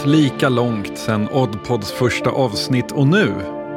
Gått 0.00 0.06
lika 0.06 0.48
långt 0.48 0.98
sedan 0.98 1.28
Oddpods 1.32 1.92
första 1.92 2.30
avsnitt 2.30 2.92
och 2.92 3.06
nu 3.06 3.32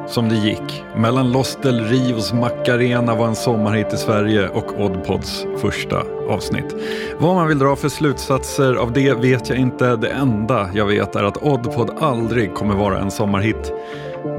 som 0.07 0.29
det 0.29 0.35
gick 0.35 0.84
mellan 0.95 1.31
Los 1.31 1.57
del 1.61 1.85
Rios 1.85 2.34
Macarena 2.34 3.15
var 3.15 3.27
en 3.27 3.35
sommarhit 3.35 3.93
i 3.93 3.98
Sverige 3.98 4.49
och 4.49 4.79
Oddpods 4.79 5.45
första 5.57 6.03
avsnitt. 6.29 6.75
Vad 7.17 7.35
man 7.35 7.48
vill 7.48 7.59
dra 7.59 7.75
för 7.75 7.89
slutsatser 7.89 8.75
av 8.75 8.93
det 8.93 9.13
vet 9.13 9.49
jag 9.49 9.57
inte. 9.57 9.95
Det 9.95 10.09
enda 10.09 10.70
jag 10.73 10.85
vet 10.85 11.15
är 11.15 11.23
att 11.23 11.43
Oddpod 11.43 11.89
aldrig 11.99 12.53
kommer 12.53 12.76
vara 12.76 12.99
en 12.99 13.12
sommarhit. 13.12 13.73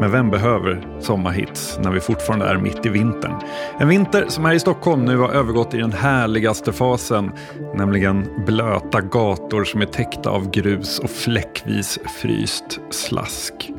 Men 0.01 0.11
vem 0.11 0.31
behöver 0.31 1.01
sommarhits 1.01 1.79
när 1.83 1.91
vi 1.91 2.01
fortfarande 2.01 2.47
är 2.47 2.57
mitt 2.57 2.87
i 2.87 2.89
vintern? 2.89 3.35
En 3.79 3.89
vinter 3.89 4.25
som 4.29 4.45
här 4.45 4.55
i 4.55 4.61
Stockholm 4.61 5.05
nu 5.05 5.17
har 5.17 5.29
övergått 5.29 5.75
i 5.75 5.79
den 5.79 5.93
härligaste 5.93 6.73
fasen, 6.73 7.33
nämligen 7.75 8.45
blöta 8.47 9.01
gator 9.01 9.65
som 9.65 9.83
är 9.83 9.87
täckta 9.87 10.31
av 10.31 10.51
grus 10.51 10.99
och 10.99 11.11
fläckvis 11.11 11.99
fryst 12.21 12.81
slask. 12.91 13.71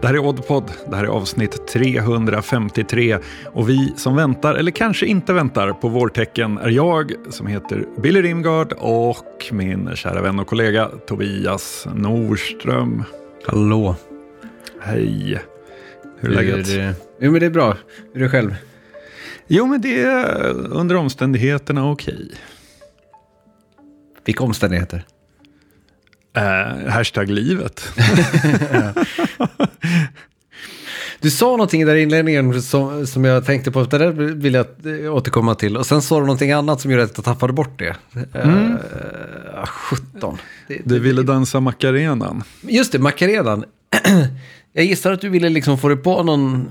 Det 0.00 0.06
här 0.06 0.14
är 0.14 0.18
Oddpod, 0.18 0.64
det 0.90 0.96
här 0.96 1.04
är 1.04 1.08
avsnitt 1.08 1.68
353 1.68 3.18
och 3.52 3.68
vi 3.68 3.92
som 3.96 4.16
väntar, 4.16 4.54
eller 4.54 4.70
kanske 4.70 5.06
inte 5.06 5.32
väntar, 5.32 5.72
på 5.72 5.88
vårtecken 5.88 6.58
är 6.58 6.70
jag 6.70 7.12
som 7.30 7.46
heter 7.46 7.84
Billy 8.02 8.22
Rimgard 8.22 8.72
och 8.78 9.48
min 9.52 9.90
kära 9.96 10.22
vän 10.22 10.38
och 10.38 10.46
kollega 10.46 10.88
Tobias 11.06 11.86
Norström. 11.94 13.04
Hallå. 13.46 13.96
Hej. 14.84 15.42
Hur 16.20 16.30
är 16.30 16.34
läget? 16.34 16.96
Jo, 17.20 17.30
men 17.32 17.40
det 17.40 17.46
är 17.46 17.50
bra. 17.50 17.76
Hur 18.12 18.22
är 18.22 18.24
det 18.24 18.30
själv? 18.30 18.56
Jo, 19.46 19.66
men 19.66 19.80
det 19.80 20.02
är 20.02 20.50
under 20.54 20.94
omständigheterna 20.94 21.90
okej. 21.90 22.30
Vilka 24.24 24.44
omständigheter? 24.44 25.04
Uh, 26.36 26.88
hashtag 26.88 27.30
livet. 27.30 27.92
du 31.20 31.30
sa 31.30 31.50
någonting 31.50 31.86
där 31.86 31.94
i 31.94 32.02
inledningen 32.02 32.62
som, 32.62 33.06
som 33.06 33.24
jag 33.24 33.44
tänkte 33.46 33.70
på, 33.70 33.84
det 33.84 33.98
där 33.98 34.10
vill 34.12 34.54
jag 34.54 34.66
återkomma 35.14 35.54
till. 35.54 35.76
Och 35.76 35.86
sen 35.86 36.02
sa 36.02 36.14
du 36.14 36.26
någonting 36.26 36.52
annat 36.52 36.80
som 36.80 36.90
gjorde 36.90 37.02
att 37.02 37.16
jag 37.16 37.24
tappade 37.24 37.52
bort 37.52 37.78
det. 37.78 37.96
Mm. 38.34 38.72
Uh, 38.72 38.78
17. 39.66 40.38
Det, 40.68 40.80
du 40.84 40.98
ville 40.98 41.22
dansa 41.22 41.60
Macarenan. 41.60 42.42
Just 42.60 42.92
det, 42.92 42.98
Macarenan. 42.98 43.64
Jag 44.72 44.84
gissar 44.84 45.12
att 45.12 45.20
du 45.20 45.28
ville 45.28 45.48
liksom 45.48 45.78
få 45.78 45.88
det 45.88 45.96
på 45.96 46.22
någon, 46.22 46.70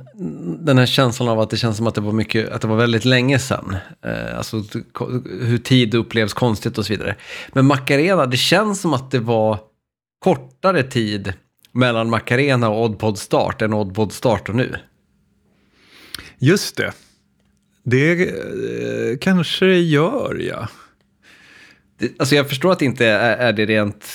den 0.65 0.77
här 0.77 0.85
känslan 0.85 1.29
av 1.29 1.39
att 1.39 1.49
det 1.49 1.57
känns 1.57 1.77
som 1.77 1.87
att 1.87 1.95
det 1.95 2.01
var, 2.01 2.11
mycket, 2.11 2.49
att 2.49 2.61
det 2.61 2.67
var 2.67 2.75
väldigt 2.75 3.05
länge 3.05 3.39
sedan. 3.39 3.75
Eh, 4.05 4.37
alltså 4.37 4.63
hur 5.41 5.57
tid 5.57 5.95
upplevs 5.95 6.33
konstigt 6.33 6.77
och 6.77 6.85
så 6.85 6.93
vidare. 6.93 7.15
Men 7.53 7.65
Macarena, 7.65 8.25
det 8.25 8.37
känns 8.37 8.81
som 8.81 8.93
att 8.93 9.11
det 9.11 9.19
var 9.19 9.59
kortare 10.19 10.83
tid 10.83 11.33
mellan 11.71 12.09
Macarena 12.09 12.69
och 12.69 12.83
Oddpod 12.83 13.17
start 13.17 13.61
än 13.61 13.73
Oddpod 13.73 14.11
start 14.11 14.49
och 14.49 14.55
nu. 14.55 14.75
Just 16.37 16.77
det. 16.77 16.91
Det 17.83 18.11
eh, 18.21 19.17
kanske 19.21 19.65
det 19.65 19.79
gör, 19.79 20.37
ja. 20.39 20.67
Det, 21.99 22.19
alltså 22.19 22.35
jag 22.35 22.49
förstår 22.49 22.71
att 22.71 22.79
det 22.79 22.85
inte 22.85 23.05
är, 23.05 23.37
är 23.37 23.53
det 23.53 23.65
rent 23.65 24.05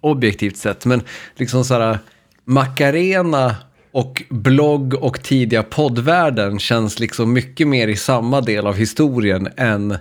objektivt 0.00 0.56
sett, 0.56 0.84
men 0.84 1.02
liksom 1.36 1.64
så 1.64 1.74
här 1.74 1.98
Macarena 2.44 3.56
och 3.92 4.22
blogg 4.30 4.94
och 4.94 5.22
tidiga 5.22 5.62
poddvärlden 5.62 6.58
känns 6.58 6.98
liksom 6.98 7.32
mycket 7.32 7.68
mer 7.68 7.88
i 7.88 7.96
samma 7.96 8.40
del 8.40 8.66
av 8.66 8.74
historien 8.74 9.48
än 9.56 9.96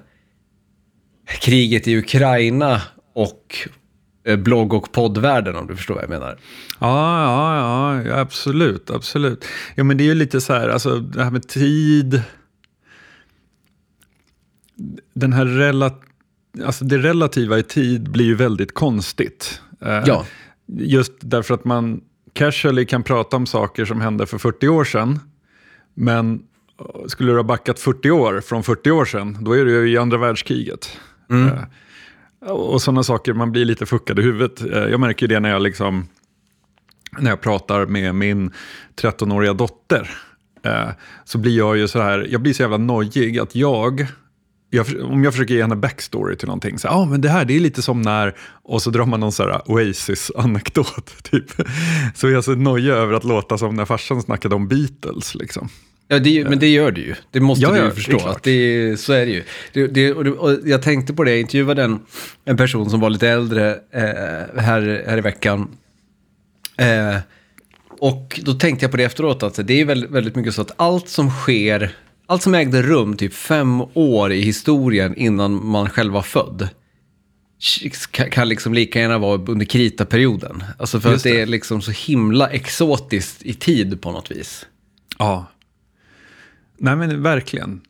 kriget 1.42 1.88
i 1.88 1.98
Ukraina 1.98 2.82
och 3.14 3.56
eh, 4.24 4.38
blogg 4.38 4.74
och 4.74 4.92
poddvärlden 4.92 5.56
om 5.56 5.68
du 5.68 5.76
förstår 5.76 5.94
vad 5.94 6.04
jag 6.04 6.10
menar. 6.10 6.40
Ja, 6.80 7.24
ja, 7.24 8.02
ja, 8.04 8.20
absolut, 8.20 8.90
absolut. 8.90 9.46
Ja, 9.76 9.84
men 9.84 9.98
det 9.98 10.04
är 10.04 10.06
ju 10.06 10.16
lite 10.16 10.42
så 10.42 10.54
här, 10.54 10.70
alltså 10.70 11.00
det 11.00 11.24
här 11.24 11.32
med 11.32 11.48
tid. 11.48 12.22
Den 15.14 15.34
här 15.34 15.46
relat 15.46 16.02
alltså 16.66 16.86
det 16.86 16.98
relativa 16.98 17.60
i 17.60 17.64
tid 17.64 18.12
blir 18.12 18.26
ju 18.26 18.36
väldigt 18.36 18.74
konstigt. 18.74 19.62
Eh, 19.82 20.04
ja. 20.06 20.26
Just 20.68 21.14
därför 21.20 21.54
att 21.54 21.66
man 21.66 22.02
casually 22.34 22.86
kan 22.86 23.04
prata 23.04 23.38
om 23.38 23.46
saker 23.46 23.86
som 23.86 24.02
hände 24.02 24.26
för 24.26 24.38
40 24.38 24.68
år 24.68 24.84
sedan. 24.84 25.20
Men 25.94 26.44
skulle 27.08 27.32
du 27.32 27.36
ha 27.36 27.44
backat 27.44 27.80
40 27.80 28.12
år 28.12 28.42
från 28.42 28.64
40 28.64 28.92
år 28.92 29.06
sedan, 29.06 29.38
då 29.42 29.54
är 29.54 29.66
du 29.66 29.72
ju 29.72 29.94
i 29.94 29.98
andra 29.98 30.18
världskriget. 30.18 30.98
Mm. 31.30 31.48
Uh, 31.48 31.64
och 32.52 32.82
sådana 32.82 33.04
saker, 33.04 33.34
man 33.34 33.52
blir 33.52 33.66
lite 33.66 33.86
fuckad 33.86 34.20
i 34.20 34.22
huvudet. 34.22 34.66
Uh, 34.66 34.78
jag 34.78 35.00
märker 35.00 35.28
det 35.28 35.40
när 35.40 35.50
jag, 35.50 35.62
liksom, 35.62 36.08
när 37.20 37.30
jag 37.30 37.42
pratar 37.42 37.86
med 37.86 38.16
min 38.16 38.52
13-åriga 39.02 39.54
dotter. 39.54 40.10
Uh, 40.66 40.90
så 41.26 41.38
blir 41.38 41.58
jag 41.58 41.78
ju 41.78 41.88
så 41.88 42.02
här, 42.02 42.28
jag 42.30 42.42
blir 42.42 42.54
så 42.54 42.62
jävla 42.62 42.78
nojig 42.78 43.40
att 43.40 43.56
jag 43.56 44.08
jag, 44.74 44.86
om 45.04 45.24
jag 45.24 45.34
försöker 45.34 45.54
ge 45.54 45.62
henne 45.62 45.76
backstory 45.76 46.36
till 46.36 46.48
någonting, 46.48 46.80
så 46.80 46.88
ah, 46.88 47.06
men 47.06 47.22
det 47.22 47.30
här 47.30 47.46
det 47.46 47.56
är 47.56 47.60
lite 47.60 47.82
som 47.82 48.02
när, 48.02 48.36
och 48.64 48.82
så 48.82 48.90
drar 48.90 49.06
man 49.06 49.20
någon 49.20 49.32
så 49.32 49.44
här 49.44 49.62
Oasis-anekdot. 49.66 51.24
Typ. 51.32 51.52
Så 52.16 52.28
jag 52.28 52.38
är 52.38 52.42
så 52.42 52.56
nojig 52.56 52.90
över 52.90 53.14
att 53.14 53.24
låta 53.24 53.58
som 53.58 53.76
när 53.76 53.86
farsan 53.86 54.22
snackade 54.22 54.56
om 54.56 54.68
Beatles. 54.68 55.36
Liksom. 55.36 55.70
Ja, 56.08 56.20
det, 56.20 56.50
men 56.50 56.60
det 56.60 56.68
gör 56.68 56.92
du 56.92 57.02
ju. 57.02 57.16
Det 57.32 57.40
måste 57.40 57.64
ja, 57.64 57.72
du 57.72 57.78
ju 57.78 57.84
ja, 57.84 57.92
förstå. 57.92 58.28
Att 58.28 58.44
det, 58.44 59.00
så 59.00 59.14
är 59.14 59.26
det 59.26 59.32
ju. 59.32 59.44
Det, 59.74 59.88
det, 59.88 60.14
och, 60.14 60.26
och 60.26 60.58
jag 60.66 60.82
tänkte 60.82 61.14
på 61.14 61.24
det, 61.24 61.32
jag 61.32 61.40
intervjuade 61.40 61.84
en, 61.84 62.00
en 62.46 62.58
person 62.58 62.90
som 62.90 63.00
var 63.00 63.10
lite 63.10 63.30
äldre 63.30 63.72
eh, 63.72 64.62
här, 64.62 65.04
här 65.08 65.18
i 65.18 65.22
veckan. 65.22 65.68
Eh, 66.78 67.18
och 68.00 68.40
då 68.44 68.54
tänkte 68.54 68.86
jag 68.86 68.92
på 68.92 68.98
det 68.98 69.04
efteråt, 69.04 69.44
att 69.44 69.68
det 69.68 69.82
är 69.82 69.86
väldigt, 69.86 70.12
väldigt 70.12 70.36
mycket 70.36 70.54
så 70.54 70.62
att 70.62 70.72
allt 70.76 71.10
som 71.10 71.30
sker 71.30 71.92
allt 72.32 72.44
som 72.44 72.56
ägde 72.56 72.82
rum 72.82 73.18
typ 73.18 73.34
fem 73.34 73.82
år 73.94 74.32
i 74.32 74.42
historien 74.42 75.16
innan 75.16 75.66
man 75.66 75.90
själv 75.90 76.14
var 76.14 76.22
född 76.22 76.70
kan 78.32 78.50
liksom 78.50 78.74
lika 78.74 79.00
gärna 79.00 79.18
vara 79.18 79.42
under 79.48 79.66
kritaperioden. 79.66 80.64
Alltså 80.80 81.00
för 81.00 81.12
Just 81.12 81.26
att 81.26 81.32
det. 81.32 81.38
det 81.38 81.42
är 81.42 81.46
liksom 81.46 81.82
så 81.82 81.92
himla 81.92 82.50
exotiskt 82.50 83.44
i 83.44 83.54
tid 83.54 84.02
på 84.02 84.12
något 84.12 84.32
vis. 84.32 84.66
Ja. 85.18 85.46
Nej 86.78 86.96
men 86.96 87.24
verkligen. 87.24 87.82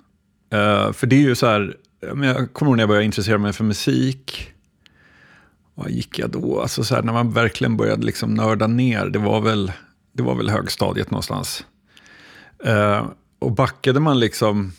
Uh, 0.53 0.91
för 0.91 1.07
det 1.07 1.15
är 1.15 1.19
ju 1.19 1.35
så 1.35 1.47
här, 1.47 1.77
jag 2.01 2.53
kommer 2.53 2.69
ihåg 2.69 2.77
när 2.77 2.81
jag 2.81 2.89
började 2.89 3.05
intressera 3.05 3.37
mig 3.37 3.53
för 3.53 3.63
musik. 3.63 4.51
Vad 5.75 5.91
gick 5.91 6.19
jag 6.19 6.29
då? 6.29 6.61
Alltså 6.61 6.83
så 6.83 6.95
här, 6.95 7.01
när 7.01 7.13
man 7.13 7.31
verkligen 7.31 7.77
började 7.77 8.05
liksom 8.05 8.33
nörda 8.33 8.67
ner, 8.67 9.05
det 9.05 9.19
var 9.19 9.41
väl, 9.41 9.71
det 10.13 10.23
var 10.23 10.35
väl 10.35 10.49
högstadiet 10.49 11.11
någonstans. 11.11 11.65
Uh, 12.67 13.05
och 13.41 13.51
backade 13.51 13.99
man 13.99 14.19
liksom 14.19 14.73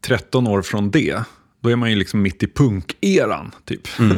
13 0.00 0.46
år 0.46 0.62
från 0.62 0.90
det, 0.90 1.22
då 1.60 1.70
är 1.70 1.76
man 1.76 1.90
ju 1.90 1.96
liksom 1.96 2.22
mitt 2.22 2.42
i 2.42 2.46
punkeran 2.46 3.54
typ. 3.64 3.88
Mm. 3.98 4.16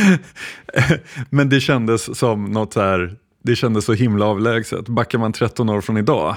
Men 1.30 1.48
det 1.48 1.60
kändes 1.60 2.18
som 2.18 2.44
något 2.44 2.72
så 2.72 2.80
här, 2.80 3.16
det 3.42 3.56
kändes 3.56 3.84
så 3.84 3.92
himla 3.92 4.26
avlägset. 4.26 4.88
Backar 4.88 5.18
man 5.18 5.32
13 5.32 5.68
år 5.68 5.80
från 5.80 5.96
idag, 5.96 6.36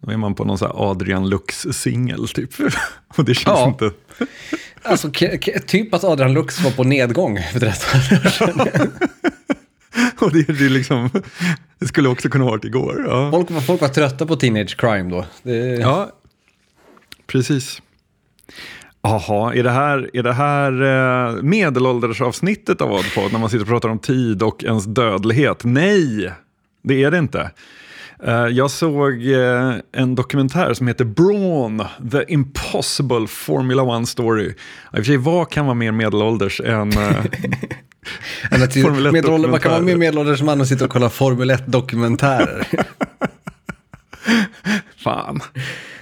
då 0.00 0.12
är 0.12 0.16
man 0.16 0.34
på 0.34 0.44
någon 0.44 0.58
så 0.58 0.66
Adrian 0.66 1.28
Lux-singel 1.28 2.28
typ. 2.28 2.50
Och 3.16 3.24
det 3.24 3.34
känns 3.34 3.58
ja. 3.58 3.68
inte... 3.68 3.90
alltså 4.82 5.10
typ 5.66 5.94
att 5.94 6.04
Adrian 6.04 6.32
Lux 6.32 6.60
var 6.60 6.70
på 6.70 6.84
nedgång 6.84 7.38
för 7.52 7.60
13 7.60 8.00
år 8.00 8.28
sedan. 8.30 8.90
Och 10.18 10.32
det, 10.32 10.42
det, 10.42 10.68
liksom, 10.68 11.10
det 11.78 11.86
skulle 11.86 12.08
också 12.08 12.28
kunna 12.28 12.44
varit 12.44 12.64
igår. 12.64 13.04
Ja. 13.08 13.30
Folk, 13.30 13.64
folk 13.66 13.80
var 13.80 13.88
trötta 13.88 14.26
på 14.26 14.36
teenage 14.36 14.76
crime 14.76 15.10
då. 15.10 15.24
Det... 15.42 15.56
Ja, 15.56 16.10
precis. 17.26 17.82
Jaha, 19.02 19.54
är 19.54 19.62
det 19.62 19.70
här, 19.70 20.10
är 20.12 20.22
det 20.22 20.32
här 20.32 20.82
eh, 20.82 21.42
medelåldersavsnittet 21.42 22.80
av 22.80 22.92
Oddpod 22.92 23.32
när 23.32 23.38
man 23.38 23.50
sitter 23.50 23.62
och 23.62 23.68
pratar 23.68 23.88
om 23.88 23.98
tid 23.98 24.42
och 24.42 24.64
ens 24.64 24.84
dödlighet? 24.84 25.64
Nej, 25.64 26.32
det 26.82 27.04
är 27.04 27.10
det 27.10 27.18
inte. 27.18 27.50
Uh, 28.24 28.48
jag 28.48 28.70
såg 28.70 29.12
uh, 29.12 29.74
en 29.92 30.14
dokumentär 30.14 30.74
som 30.74 30.88
heter 30.88 31.04
Brawn, 31.04 31.84
The 32.12 32.24
Impossible 32.32 33.26
Formula 33.26 33.82
One 33.82 34.06
Story. 34.06 34.46
I 34.46 34.52
och 34.90 34.96
för 34.96 35.02
sig, 35.02 35.16
vad 35.16 35.50
kan 35.50 35.66
vara 35.66 35.74
mer 35.74 35.92
medelålders 35.92 36.60
än... 36.60 36.92
Uh, 38.52 38.82
Formel 38.82 39.50
man 39.50 39.60
kan 39.60 39.70
vara 39.70 39.80
mer 39.80 39.96
medelålders 39.96 40.42
man 40.42 40.60
och 40.60 40.68
sitta 40.68 40.84
och 40.84 40.90
kolla 40.90 41.10
Formel 41.10 41.50
1-dokumentärer. 41.50 42.66
Fan. 44.96 45.40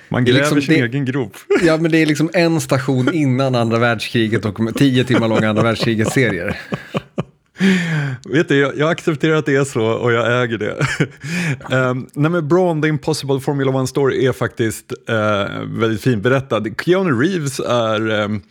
Man 0.08 0.24
gräver 0.24 0.40
liksom, 0.40 0.62
sin 0.62 0.74
det, 0.74 0.86
egen 0.86 1.04
grop. 1.04 1.36
Ja, 1.62 1.76
men 1.76 1.90
det 1.90 1.98
är 1.98 2.06
liksom 2.06 2.30
en 2.34 2.60
station 2.60 3.14
innan 3.14 3.54
andra 3.54 3.78
världskriget 3.78 4.44
och 4.44 4.74
tio 4.76 5.04
timmar 5.04 5.28
långa 5.28 5.50
andra 5.50 5.62
världskriget-serier. 5.62 6.60
Vet 8.28 8.48
du, 8.48 8.58
jag, 8.58 8.78
jag, 8.78 8.90
accepterar 8.90 9.36
att 9.36 9.46
det 9.46 9.56
är 9.56 9.64
så 9.64 9.84
och 9.84 10.12
jag 10.12 10.42
äger 10.42 10.58
det. 10.58 10.78
um, 11.76 12.06
nej 12.14 12.30
men 12.30 12.48
Braun, 12.48 12.82
The 12.82 12.88
Impossible 12.88 13.40
Formula 13.40 13.72
One 13.72 13.86
Story 13.86 14.26
är 14.26 14.32
faktiskt 14.32 14.92
uh, 15.10 15.64
väldigt 15.66 16.00
fin 16.00 16.22
berättad. 16.22 16.64
Keanu 16.84 17.20
Reeves 17.22 17.60
är, 17.60 18.10
um, 18.10 18.42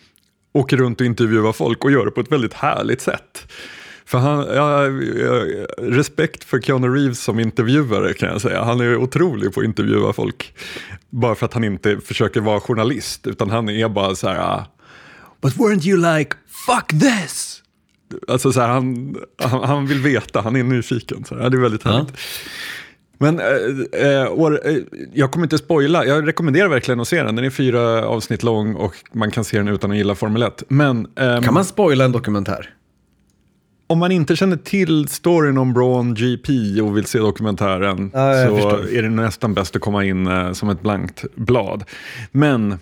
åker 0.53 0.77
runt 0.77 1.01
och 1.01 1.05
intervjuar 1.05 1.51
folk 1.51 1.83
och 1.83 1.91
gör 1.91 2.05
det 2.05 2.11
på 2.11 2.21
ett 2.21 2.31
väldigt 2.31 2.53
härligt 2.53 3.01
sätt. 3.01 3.51
För 4.05 4.17
han, 4.17 4.39
ja, 4.55 4.87
respekt 5.77 6.43
för 6.43 6.61
Keanu 6.61 6.87
Reeves 6.87 7.19
som 7.19 7.39
intervjuare 7.39 8.13
kan 8.13 8.29
jag 8.29 8.41
säga. 8.41 8.63
Han 8.63 8.79
är 8.79 8.97
otrolig 8.97 9.53
på 9.53 9.59
att 9.59 9.65
intervjua 9.65 10.13
folk. 10.13 10.53
Bara 11.09 11.35
för 11.35 11.45
att 11.45 11.53
han 11.53 11.63
inte 11.63 11.97
försöker 11.97 12.41
vara 12.41 12.59
journalist, 12.59 13.27
utan 13.27 13.49
han 13.49 13.69
är 13.69 13.89
bara 13.89 14.15
så 14.15 14.27
här... 14.27 14.39
Ah, 14.39 14.65
but 15.41 15.53
weren't 15.53 15.87
you 15.87 16.17
like, 16.17 16.35
fuck 16.65 17.01
this? 17.01 17.62
Alltså 18.27 18.51
så 18.51 18.61
här, 18.61 18.67
han, 18.67 19.15
han, 19.37 19.63
han, 19.63 19.87
vill 19.87 19.99
veta, 19.99 20.41
han 20.41 20.55
är 20.55 20.63
nyfiken. 20.63 21.25
Så 21.25 21.35
här, 21.35 21.49
det 21.49 21.57
är 21.57 21.61
väldigt 21.61 21.83
härligt. 21.83 22.09
Ja. 22.09 22.15
Men 23.17 23.39
äh, 23.39 23.45
äh, 24.11 24.77
jag 25.13 25.31
kommer 25.31 25.45
inte 25.45 25.57
spoila, 25.57 26.05
jag 26.05 26.27
rekommenderar 26.27 26.67
verkligen 26.67 26.99
att 26.99 27.07
se 27.07 27.23
den. 27.23 27.35
Den 27.35 27.45
är 27.45 27.49
fyra 27.49 28.07
avsnitt 28.07 28.43
lång 28.43 28.75
och 28.75 28.95
man 29.11 29.31
kan 29.31 29.43
se 29.43 29.57
den 29.57 29.67
utan 29.67 29.91
att 29.91 29.97
gilla 29.97 30.15
Formel 30.15 30.43
1. 30.43 30.63
Men, 30.67 31.07
ähm, 31.15 31.43
kan 31.43 31.53
man 31.53 31.65
spoila 31.65 32.05
en 32.05 32.11
dokumentär? 32.11 32.69
om 33.87 33.99
man 33.99 34.11
inte 34.11 34.35
känner 34.35 34.57
till 34.57 35.07
storyn 35.07 35.57
om 35.57 35.73
Braun 35.73 36.13
GP 36.13 36.81
och 36.81 36.97
vill 36.97 37.05
se 37.05 37.19
dokumentären 37.19 38.11
ja, 38.13 38.47
så 38.47 38.69
är 38.69 39.01
det 39.01 39.09
nästan 39.09 39.53
bäst 39.53 39.75
att 39.75 39.81
komma 39.81 40.05
in 40.05 40.27
uh, 40.27 40.53
som 40.53 40.69
ett 40.69 40.81
blankt 40.81 41.25
blad. 41.35 41.83
Men 42.31 42.79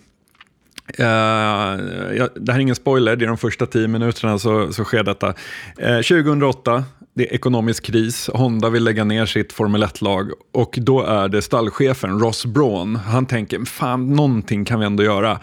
Eh, 0.98 1.06
uh, 1.06 2.18
ja, 2.18 2.30
det 2.36 2.52
här 2.52 2.60
är 2.60 2.62
ingen 2.62 2.76
spoiler, 2.76 3.16
det 3.16 3.26
är 3.26 3.28
de 3.28 3.38
första 3.38 3.66
tio 3.66 3.88
minuterna 3.88 4.40
så, 4.40 4.74
så 4.74 4.84
sker 4.84 5.04
detta. 5.04 5.34
Eh, 5.78 5.96
uh, 5.96 6.02
2008, 6.02 6.84
det 7.14 7.30
är 7.30 7.34
ekonomisk 7.34 7.86
kris, 7.86 8.30
Honda 8.34 8.70
vill 8.70 8.84
lägga 8.84 9.04
ner 9.04 9.26
sitt 9.26 9.54
Formel 9.54 9.84
1-lag 9.84 10.32
och 10.54 10.76
då 10.82 11.04
är 11.04 11.28
det 11.28 11.42
stallchefen 11.42 12.20
Ross 12.20 12.46
Braun, 12.46 12.96
han 12.96 13.26
tänker 13.26 13.66
fan 13.66 14.16
någonting 14.16 14.66
kan 14.66 14.80
vi 14.80 14.86
ändå 14.86 15.04
göra. 15.04 15.40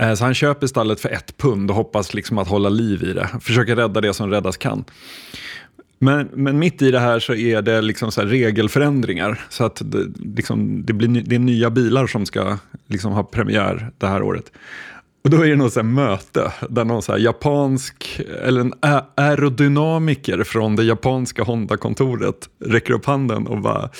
Uh, 0.00 0.14
så 0.14 0.24
han 0.24 0.34
köper 0.34 0.66
stallet 0.66 1.00
för 1.00 1.08
ett 1.08 1.36
pund 1.36 1.70
och 1.70 1.76
hoppas 1.76 2.14
liksom 2.14 2.38
att 2.38 2.48
hålla 2.48 2.68
liv 2.68 3.02
i 3.02 3.12
det. 3.12 3.28
Försöker 3.40 3.76
rädda 3.76 4.00
det 4.00 4.14
som 4.14 4.30
räddas 4.30 4.56
kan. 4.56 4.84
Men, 5.98 6.28
men 6.32 6.58
mitt 6.58 6.82
i 6.82 6.90
det 6.90 7.00
här 7.00 7.20
så 7.20 7.34
är 7.34 7.62
det 7.62 7.82
liksom 7.82 8.12
så 8.12 8.22
regelförändringar. 8.22 9.40
Så 9.48 9.64
att 9.64 9.82
det, 9.84 10.06
liksom, 10.36 10.84
det, 10.84 10.92
blir, 10.92 11.08
det 11.08 11.34
är 11.34 11.38
nya 11.38 11.70
bilar 11.70 12.06
som 12.06 12.26
ska 12.26 12.58
liksom 12.86 13.12
ha 13.12 13.22
premiär 13.22 13.90
det 13.98 14.06
här 14.06 14.22
året. 14.22 14.52
Och 15.24 15.30
då 15.30 15.42
är 15.42 15.48
det 15.48 15.56
något 15.56 15.72
så 15.72 15.82
möte 15.82 16.52
där 16.68 16.84
någon 16.84 17.02
så 17.02 17.18
japansk, 17.18 18.20
eller 18.42 18.60
en 18.60 18.74
aerodynamiker 19.14 20.44
från 20.44 20.76
det 20.76 20.84
japanska 20.84 21.42
Honda-kontoret 21.42 22.48
räcker 22.64 22.94
upp 22.94 23.06
handen 23.06 23.46
och 23.46 23.60
bara, 23.60 23.90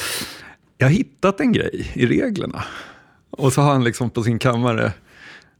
jag 0.78 0.86
har 0.86 0.92
hittat 0.92 1.40
en 1.40 1.52
grej 1.52 1.92
i 1.94 2.06
reglerna. 2.06 2.64
Och 3.30 3.52
så 3.52 3.60
har 3.60 3.72
han 3.72 3.84
liksom 3.84 4.10
på 4.10 4.22
sin 4.22 4.38
kammare 4.38 4.92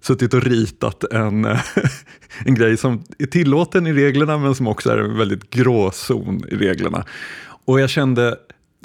suttit 0.04 0.34
och 0.34 0.42
ritat 0.42 1.04
en, 1.04 1.44
eh, 1.44 1.60
en 2.44 2.54
grej 2.54 2.76
som 2.76 3.02
är 3.18 3.26
tillåten 3.26 3.86
i 3.86 3.92
reglerna 3.92 4.38
men 4.38 4.54
som 4.54 4.68
också 4.68 4.90
är 4.90 4.98
en 4.98 5.18
väldigt 5.18 5.50
gråzon 5.50 6.44
i 6.48 6.56
reglerna. 6.56 7.04
Och 7.64 7.80
jag 7.80 7.90
kände, 7.90 8.36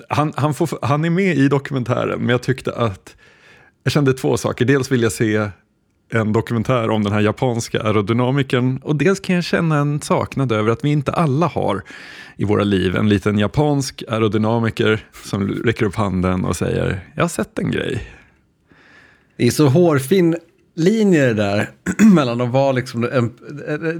han, 0.09 0.33
han, 0.35 0.53
får, 0.53 0.69
han 0.81 1.05
är 1.05 1.09
med 1.09 1.37
i 1.37 1.47
dokumentären 1.47 2.19
men 2.19 2.29
jag 2.29 2.43
tyckte 2.43 2.73
att, 2.75 3.15
jag 3.83 3.93
kände 3.93 4.13
två 4.13 4.37
saker. 4.37 4.65
Dels 4.65 4.91
vill 4.91 5.01
jag 5.01 5.11
se 5.11 5.49
en 6.11 6.33
dokumentär 6.33 6.89
om 6.89 7.03
den 7.03 7.13
här 7.13 7.21
japanska 7.21 7.81
aerodynamikern 7.81 8.77
och 8.77 8.95
dels 8.95 9.19
kan 9.19 9.35
jag 9.35 9.43
känna 9.43 9.77
en 9.77 10.01
saknad 10.01 10.51
över 10.51 10.71
att 10.71 10.83
vi 10.83 10.89
inte 10.89 11.11
alla 11.11 11.47
har 11.47 11.83
i 12.35 12.43
våra 12.43 12.63
liv 12.63 12.95
en 12.95 13.09
liten 13.09 13.39
japansk 13.39 14.03
aerodynamiker 14.07 15.05
som 15.23 15.49
räcker 15.49 15.85
upp 15.85 15.95
handen 15.95 16.45
och 16.45 16.55
säger 16.55 16.99
jag 17.15 17.23
har 17.23 17.29
sett 17.29 17.59
en 17.59 17.71
grej. 17.71 18.07
Det 19.37 19.47
är 19.47 19.51
så 19.51 19.67
hårfin 19.67 20.35
linjer 20.79 21.33
där 21.33 21.69
mellan 22.13 22.41
att 22.41 22.49
vara 22.49 22.71
liksom 22.71 23.03
en, 23.03 23.33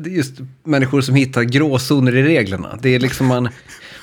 just 0.06 0.34
människor 0.64 1.02
som 1.02 1.16
hittar 1.16 1.44
gråzoner 1.44 2.16
i 2.16 2.24
reglerna. 2.24 2.80
Det 2.82 2.96
är 2.96 3.00
liksom 3.00 3.28
man, 3.28 3.50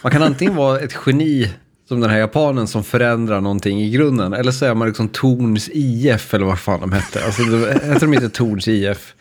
man 0.03 0.13
kan 0.13 0.23
antingen 0.23 0.57
vara 0.57 0.81
ett 0.81 0.97
geni 1.07 1.51
som 1.89 2.01
den 2.01 2.11
här 2.11 2.19
japanen 2.19 2.67
som 2.67 2.85
förändrar 2.85 3.41
någonting 3.41 3.83
i 3.83 3.91
grunden. 3.91 4.33
Eller 4.33 4.53
så 4.53 4.65
är 4.65 4.75
man 4.75 4.89
liksom 4.89 5.09
Torns 5.09 5.71
IF 5.73 6.35
eller 6.35 6.47
vad 6.47 6.59
fan 6.59 6.81
de 6.81 6.93
hette. 6.93 7.25
Alltså, 7.25 7.43
heter 7.43 8.01
de 8.01 8.15
inte 8.15 8.29
Torns 8.29 8.69
IF? 8.69 9.15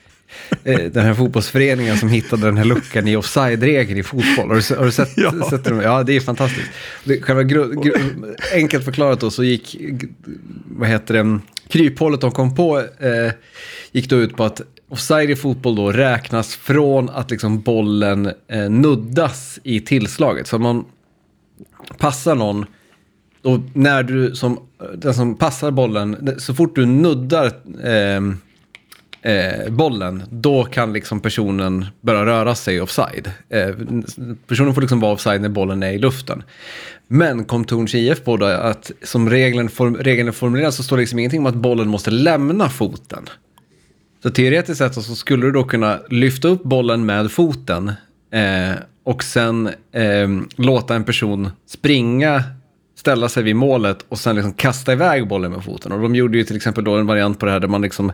Eh, 0.64 0.80
den 0.80 1.06
här 1.06 1.14
fotbollsföreningen 1.14 1.98
som 1.98 2.10
hittade 2.10 2.46
den 2.46 2.58
här 2.58 2.66
luckan 2.66 3.08
i 3.08 3.16
offside-regeln 3.16 4.00
i 4.00 4.04
fotboll. 4.04 4.50
Har 4.50 4.56
du, 4.56 4.76
har 4.76 4.86
du 4.86 4.92
sett, 4.92 5.12
ja. 5.16 5.50
sett 5.50 5.64
det? 5.64 5.84
Ja, 5.84 6.04
det 6.04 6.16
är 6.16 6.20
fantastiskt. 6.20 6.70
Det, 7.04 7.22
själva 7.22 7.44
gru, 7.44 7.82
gru, 7.82 7.94
enkelt 8.54 8.86
förklarat 8.86 9.20
då 9.20 9.32
så 9.32 9.44
gick, 9.44 9.78
vad 10.66 10.90
heter 10.90 11.14
det, 11.14 11.40
kryphålet 11.68 12.22
de 12.22 12.32
kom 12.32 12.56
på 12.56 12.80
eh, 12.80 13.32
gick 13.92 14.10
då 14.10 14.16
ut 14.16 14.38
på 14.38 14.44
att 14.44 14.62
offside 14.90 15.30
i 15.30 15.36
fotboll 15.36 15.76
då 15.76 15.92
räknas 15.92 16.56
från 16.56 17.10
att 17.10 17.32
liksom 17.32 17.62
bollen 17.62 18.32
eh, 18.48 18.70
nuddas 18.70 19.60
i 19.64 19.82
tillslaget. 19.82 20.48
Så 20.48 20.56
om 20.56 20.62
man 20.62 20.86
passar 21.98 22.36
någon, 22.36 22.66
då 23.42 23.62
när 23.74 24.04
du 24.04 24.36
som, 24.36 24.60
eh, 24.82 24.88
den 24.88 25.14
som 25.14 25.36
passar 25.36 25.72
bollen, 25.72 26.36
så 26.38 26.54
fort 26.54 26.76
du 26.76 26.86
nuddar 26.86 27.52
eh, 27.84 28.22
eh, 29.34 29.70
bollen, 29.70 30.24
då 30.30 30.64
kan 30.64 30.94
liksom 30.94 31.20
personen 31.20 31.86
börja 32.02 32.26
röra 32.26 32.56
sig 32.56 32.82
offside. 32.82 33.32
Eh, 33.50 33.76
personen 34.48 34.74
får 34.74 34.82
liksom 34.82 35.00
vara 35.00 35.14
offside 35.14 35.42
när 35.42 35.50
bollen 35.50 35.84
är 35.84 35.92
i 35.92 35.98
luften. 35.98 36.44
Men 37.08 37.46
kom 37.46 37.66
Torns 37.66 37.96
IF 37.96 38.24
på 38.24 38.38
då 38.38 38.46
att 38.46 38.92
som 39.04 39.30
regeln, 39.30 39.70
form, 39.70 39.96
regeln 39.96 40.28
är 40.28 40.32
formulerad 40.32 40.74
så 40.74 40.84
står 40.84 40.98
det 40.98 41.02
liksom 41.02 41.20
ingenting 41.20 41.40
om 41.40 41.46
att 41.46 41.56
bollen 41.56 41.88
måste 41.88 42.12
lämna 42.12 42.70
foten. 42.70 43.30
Så 44.24 44.30
teoretiskt 44.30 44.78
sett 44.78 44.94
så 44.94 45.02
skulle 45.16 45.46
du 45.46 45.52
då 45.52 45.64
kunna 45.64 46.00
lyfta 46.10 46.48
upp 46.48 46.64
bollen 46.64 47.06
med 47.06 47.32
foten 47.32 47.92
eh, 48.32 48.76
och 49.04 49.24
sen 49.24 49.68
eh, 49.92 50.28
låta 50.56 50.96
en 50.96 51.04
person 51.04 51.50
springa, 51.68 52.44
ställa 52.96 53.30
sig 53.30 53.44
vid 53.44 53.56
målet 53.56 54.06
och 54.10 54.20
sen 54.20 54.36
liksom 54.36 54.54
kasta 54.54 54.94
iväg 54.94 55.28
bollen 55.28 55.52
med 55.52 55.64
foten. 55.64 55.92
Och 55.92 56.02
de 56.02 56.16
gjorde 56.16 56.38
ju 56.38 56.44
till 56.44 56.56
exempel 56.56 56.84
då 56.84 56.96
en 56.96 57.08
variant 57.08 57.40
på 57.40 57.46
det 57.46 57.52
här 57.52 57.60
där 57.60 57.68
man 57.68 57.82
liksom 57.82 58.12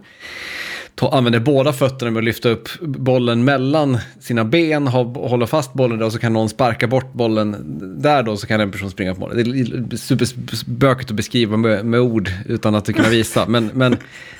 använder 1.00 1.40
båda 1.40 1.74
fötterna 1.74 2.12
med 2.12 2.20
att 2.20 2.26
lyfta 2.26 2.50
upp 2.50 2.70
bollen 2.82 3.44
mellan 3.44 3.98
sina 4.20 4.46
ben, 4.46 4.88
hålla 4.88 5.48
fast 5.48 5.74
bollen 5.74 6.00
där 6.00 6.06
och 6.06 6.12
så 6.12 6.20
kan 6.20 6.34
någon 6.34 6.50
sparka 6.50 6.88
bort 6.88 7.14
bollen 7.14 7.56
där 8.02 8.24
då 8.24 8.38
så 8.38 8.48
kan 8.48 8.60
en 8.60 8.72
person 8.72 8.92
springa 8.92 9.14
på 9.14 9.20
målet. 9.20 9.46
Det 9.46 9.96
är 9.96 9.98
superbökigt 9.98 11.10
att 11.10 11.16
beskriva 11.16 11.58
med, 11.58 11.86
med, 11.86 12.00
ord 12.00 12.30
utan 12.46 12.76
att 12.76 12.96
kunna 12.96 13.10
visa. 13.10 13.46
Men, 13.48 13.72
men, 13.74 13.98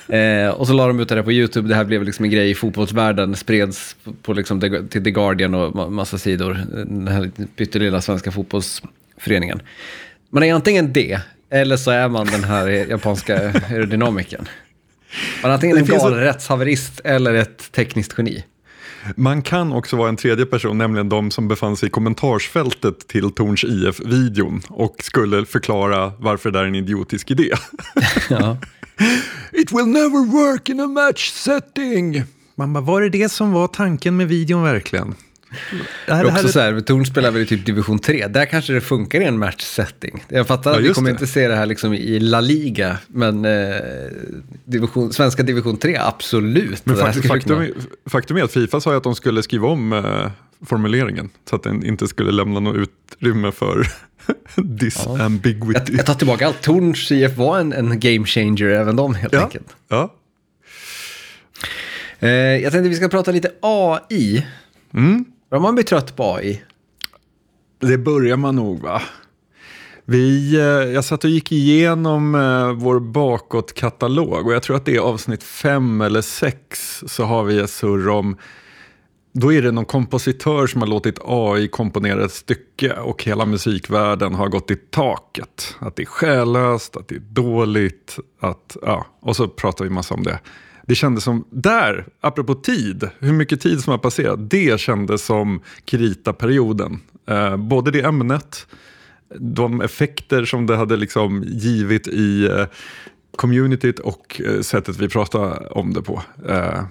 eh, 0.08 0.50
och 0.50 0.66
så 0.66 0.72
la 0.72 0.86
de 0.86 1.00
ut 1.00 1.08
det 1.08 1.14
här 1.14 1.22
på 1.22 1.32
YouTube, 1.32 1.68
det 1.68 1.74
här 1.74 1.84
blev 1.84 2.04
liksom 2.04 2.24
en 2.24 2.30
grej 2.30 2.50
i 2.50 2.54
fotbollsvärlden, 2.54 3.36
spreds 3.36 3.96
på 4.22 4.32
liksom 4.32 4.60
till 4.90 5.04
The 5.04 5.10
Guardian 5.10 5.54
och 5.54 5.92
massa 5.92 6.18
sidor, 6.18 6.60
den 6.72 7.08
här 7.08 7.30
pyttelilla 7.56 8.00
svenska 8.00 8.32
fotbollsföreningen. 8.32 9.62
Man 10.30 10.42
är 10.42 10.54
antingen 10.54 10.92
det, 10.92 11.20
eller 11.50 11.76
så 11.76 11.90
är 11.90 12.08
man 12.08 12.26
den 12.26 12.44
här 12.44 12.68
japanska 12.68 13.36
aerodynamikern. 13.70 14.48
Man 15.42 15.50
är 15.50 15.54
antingen 15.54 15.76
en 15.76 15.84
galen 15.84 16.18
ett... 16.18 16.24
rättshaverist 16.24 17.00
eller 17.04 17.34
ett 17.34 17.72
tekniskt 17.72 18.14
geni. 18.18 18.44
Man 19.16 19.42
kan 19.42 19.72
också 19.72 19.96
vara 19.96 20.08
en 20.08 20.16
tredje 20.16 20.46
person, 20.46 20.78
nämligen 20.78 21.08
de 21.08 21.30
som 21.30 21.48
befann 21.48 21.76
sig 21.76 21.86
i 21.86 21.90
kommentarsfältet 21.90 23.08
till 23.08 23.30
Torns 23.30 23.64
IF-videon 23.64 24.62
och 24.68 24.96
skulle 24.98 25.46
förklara 25.46 26.12
varför 26.18 26.50
det 26.50 26.58
är 26.58 26.64
en 26.64 26.74
idiotisk 26.74 27.30
idé. 27.30 27.50
Ja. 28.30 28.58
It 29.52 29.72
will 29.72 29.86
never 29.86 30.26
work 30.26 30.68
in 30.68 30.80
a 30.80 30.86
match 30.86 31.30
setting. 31.30 32.22
Man 32.54 32.72
bara, 32.72 32.80
var 32.80 33.00
det 33.00 33.08
det 33.08 33.28
som 33.28 33.52
var 33.52 33.68
tanken 33.68 34.16
med 34.16 34.28
videon 34.28 34.62
verkligen? 34.62 35.14
Det 36.06 36.14
här, 36.14 36.24
det 36.24 36.30
också 36.30 36.48
så 36.48 36.60
här, 36.60 36.80
Torn 36.80 37.06
spelar 37.06 37.30
väl 37.30 37.42
i 37.42 37.46
typ 37.46 37.66
division 37.66 37.98
3. 37.98 38.26
Där 38.26 38.46
kanske 38.46 38.72
det 38.72 38.80
funkar 38.80 39.20
i 39.20 39.24
en 39.24 39.38
matchsetting. 39.38 40.24
Jag 40.28 40.46
fattar 40.46 40.70
ja, 40.70 40.76
att 40.76 40.84
vi 40.84 40.92
kommer 40.92 41.10
det. 41.10 41.12
inte 41.12 41.26
se 41.26 41.48
det 41.48 41.54
här 41.54 41.66
liksom 41.66 41.94
i 41.94 42.20
La 42.20 42.40
Liga, 42.40 42.98
men 43.06 43.44
eh, 43.44 43.76
division, 44.64 45.12
svenska 45.12 45.42
division 45.42 45.76
3, 45.76 45.96
absolut. 45.96 46.86
Men 46.86 46.96
faktum, 46.96 47.22
faktum, 47.22 47.60
är, 47.60 47.70
faktum 48.06 48.36
är 48.36 48.42
att 48.42 48.52
Fifa 48.52 48.80
sa 48.80 48.96
att 48.96 49.02
de 49.02 49.14
skulle 49.14 49.42
skriva 49.42 49.68
om 49.68 49.92
eh, 49.92 50.30
formuleringen 50.66 51.30
så 51.50 51.56
att 51.56 51.62
den 51.62 51.84
inte 51.84 52.08
skulle 52.08 52.32
lämna 52.32 52.60
något 52.60 52.76
utrymme 52.76 53.52
för 53.52 53.86
Disambiguity. 54.56 55.92
Jag, 55.92 55.98
jag 55.98 56.06
tar 56.06 56.14
tillbaka 56.14 56.46
allt. 56.46 56.62
Torns 56.62 57.12
IF 57.12 57.36
var 57.36 57.58
en, 57.58 57.72
en 57.72 58.00
game 58.00 58.26
changer, 58.26 58.66
även 58.66 58.96
de 58.96 59.14
helt 59.14 59.32
ja. 59.32 59.44
enkelt. 59.44 59.76
Ja. 59.88 60.14
Eh, 62.18 62.30
jag 62.30 62.72
tänkte 62.72 62.88
vi 62.88 62.96
ska 62.96 63.08
prata 63.08 63.30
lite 63.30 63.50
AI. 63.60 64.46
Mm. 64.94 65.24
Har 65.52 65.60
man 65.60 65.74
blir 65.74 65.84
trött 65.84 66.16
på 66.16 66.34
AI? 66.34 66.62
Det 67.80 67.98
börjar 67.98 68.36
man 68.36 68.56
nog 68.56 68.80
va? 68.80 69.02
Vi, 70.04 70.54
eh, 70.54 70.62
jag 70.64 71.04
satt 71.04 71.24
och 71.24 71.30
gick 71.30 71.52
igenom 71.52 72.34
eh, 72.34 72.72
vår 72.72 73.00
bakåtkatalog 73.00 74.46
och 74.46 74.52
jag 74.52 74.62
tror 74.62 74.76
att 74.76 74.84
det 74.84 74.96
är 74.96 75.00
avsnitt 75.00 75.42
fem 75.42 76.00
eller 76.00 76.20
sex 76.20 77.00
så 77.06 77.24
har 77.24 77.44
vi 77.44 77.58
ett 77.58 77.70
surr 77.70 78.08
om 78.08 78.36
då 79.32 79.52
är 79.52 79.62
det 79.62 79.72
någon 79.72 79.84
kompositör 79.84 80.66
som 80.66 80.80
har 80.80 80.88
låtit 80.88 81.18
AI 81.24 81.68
komponera 81.68 82.24
ett 82.24 82.32
stycke 82.32 82.92
och 82.92 83.24
hela 83.24 83.46
musikvärlden 83.46 84.34
har 84.34 84.48
gått 84.48 84.70
i 84.70 84.76
taket. 84.76 85.76
Att 85.78 85.96
det 85.96 86.02
är 86.02 86.06
själlöst, 86.06 86.96
att 86.96 87.08
det 87.08 87.14
är 87.14 87.20
dåligt, 87.30 88.18
att, 88.40 88.76
ja, 88.82 89.06
och 89.20 89.36
så 89.36 89.48
pratar 89.48 89.84
vi 89.84 89.90
massa 89.90 90.14
om 90.14 90.22
det. 90.22 90.38
Det 90.86 90.94
kändes 90.94 91.24
som, 91.24 91.44
där, 91.50 92.06
apropå 92.20 92.54
tid, 92.54 93.08
hur 93.18 93.32
mycket 93.32 93.60
tid 93.60 93.80
som 93.80 93.90
har 93.90 93.98
passerat, 93.98 94.50
det 94.50 94.80
kändes 94.80 95.24
som 95.24 95.60
krita-perioden. 95.84 97.00
Eh, 97.28 97.56
både 97.56 97.90
det 97.90 98.00
ämnet, 98.00 98.66
de 99.38 99.80
effekter 99.80 100.44
som 100.44 100.66
det 100.66 100.76
hade 100.76 100.96
liksom 100.96 101.44
givit 101.46 102.08
i 102.08 102.44
eh, 102.44 102.66
communityt 103.36 103.98
och 103.98 104.40
eh, 104.44 104.60
sättet 104.60 104.98
vi 104.98 105.08
pratade 105.08 105.66
om 105.66 105.92
det 105.92 106.02
på. 106.02 106.22
Eh, 106.48 106.82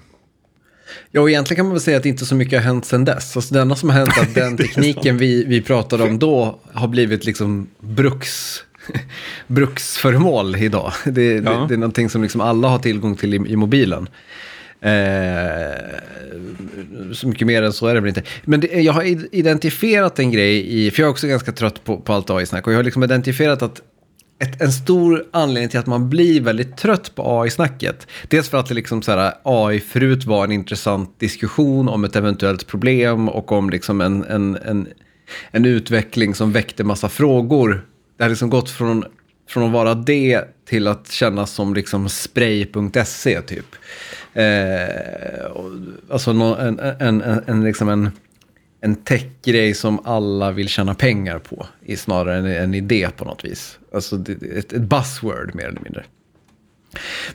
Ja, 1.12 1.22
och 1.22 1.30
egentligen 1.30 1.56
kan 1.56 1.66
man 1.66 1.74
väl 1.74 1.82
säga 1.82 1.98
att 1.98 2.06
inte 2.06 2.26
så 2.26 2.36
mycket 2.36 2.60
har 2.60 2.66
hänt 2.66 2.86
sedan 2.86 3.06
dess. 3.06 3.36
Alltså 3.36 3.54
det 3.54 3.62
enda 3.62 3.76
som 3.76 3.90
har 3.90 3.98
hänt 3.98 4.18
är 4.18 4.22
att 4.22 4.36
den 4.36 4.58
tekniken 4.58 5.18
vi, 5.18 5.46
vi 5.46 5.62
pratade 5.62 6.04
om 6.04 6.20
då 6.20 6.60
har 6.74 6.88
blivit 6.88 7.26
liksom 7.26 7.68
bruks, 7.80 8.64
bruksföremål 9.48 10.56
idag. 10.56 10.94
Det, 11.06 11.34
ja. 11.34 11.42
det, 11.42 11.68
det, 11.68 11.74
är 11.74 11.78
någonting 11.78 12.10
som 12.10 12.22
liksom 12.22 12.42
alla 12.42 12.68
har 12.68 12.80
tillgång 12.80 13.16
till 13.16 13.34
i, 13.34 13.52
i 13.52 13.56
mobilen. 13.56 14.10
Eh, 14.82 15.78
så 17.14 17.28
mycket 17.28 17.48
mer 17.48 17.64
än 17.64 17.74
så 17.74 17.88
är 17.88 17.94
det 17.94 18.00
väl 18.00 18.08
inte. 18.08 18.24
Men 18.44 18.60
det, 18.60 18.68
jag 18.68 18.94
har 18.94 19.36
identifierat 19.36 20.20
en 20.20 20.32
grej 20.32 20.86
i, 20.86 20.92
för 20.92 21.02
jag 21.02 21.08
är 21.08 21.12
också 21.12 21.28
ganska 21.28 21.52
trött 21.52 21.84
på, 21.84 21.98
på 21.98 22.14
allt 22.14 22.30
AI-snack, 22.30 22.68
och 22.68 22.74
jag 22.74 22.78
har 22.78 22.84
liksom 22.84 23.04
identifierat 23.04 23.62
att 23.62 23.82
ett, 24.42 24.62
en 24.62 24.72
stor 24.72 25.26
anledning 25.32 25.70
till 25.70 25.80
att 25.80 25.88
man 25.88 26.10
blir 26.10 26.42
väldigt 26.42 26.78
trött 26.78 27.16
på 27.16 27.42
AI-snacket. 27.42 28.08
Dels 28.28 28.50
för 28.50 28.58
att 28.58 28.66
det 28.66 28.74
liksom 28.74 29.02
så 29.02 29.12
här, 29.12 29.34
AI 29.44 29.80
förut 29.80 30.26
var 30.26 30.44
en 30.44 30.52
intressant 30.52 31.20
diskussion 31.20 31.90
om 31.90 32.04
ett 32.04 32.16
eventuellt 32.16 32.68
problem 32.68 33.30
och 33.30 33.52
om 33.52 33.70
liksom 33.70 34.02
en, 34.02 34.24
en, 34.24 34.56
en, 34.56 34.88
en 35.52 35.66
utveckling 35.66 36.36
som 36.36 36.52
väckte 36.52 36.84
massa 36.84 37.10
frågor. 37.10 37.86
Det 38.22 38.26
har 38.26 38.30
liksom 38.30 38.50
gått 38.50 38.70
från, 38.70 39.06
från 39.50 39.64
att 39.64 39.72
vara 39.72 39.94
det 39.94 40.44
till 40.66 40.88
att 40.88 41.12
kännas 41.12 41.52
som 41.52 41.74
liksom 41.74 42.10
spray.se 42.10 43.42
typ. 43.42 43.66
Eh, 44.34 45.52
alltså 46.10 46.32
en, 46.32 46.42
en, 46.80 47.22
en, 47.22 47.42
en, 47.48 47.64
liksom 47.64 47.90
en 47.90 48.12
en 48.82 48.96
techgrej 48.96 49.74
som 49.74 50.00
alla 50.06 50.52
vill 50.52 50.70
tjäna 50.70 50.94
pengar 50.94 51.40
på, 51.40 51.66
i 51.86 51.98
snarare 51.98 52.38
än 52.38 52.46
en 52.46 52.74
idé 52.74 53.10
på 53.18 53.26
något 53.26 53.46
vis. 53.46 53.80
Alltså 53.94 54.16
ett, 54.56 54.74
ett 54.74 54.82
buzzword 54.82 55.56
mer 55.56 55.66
eller 55.66 55.82
mindre. 55.82 56.04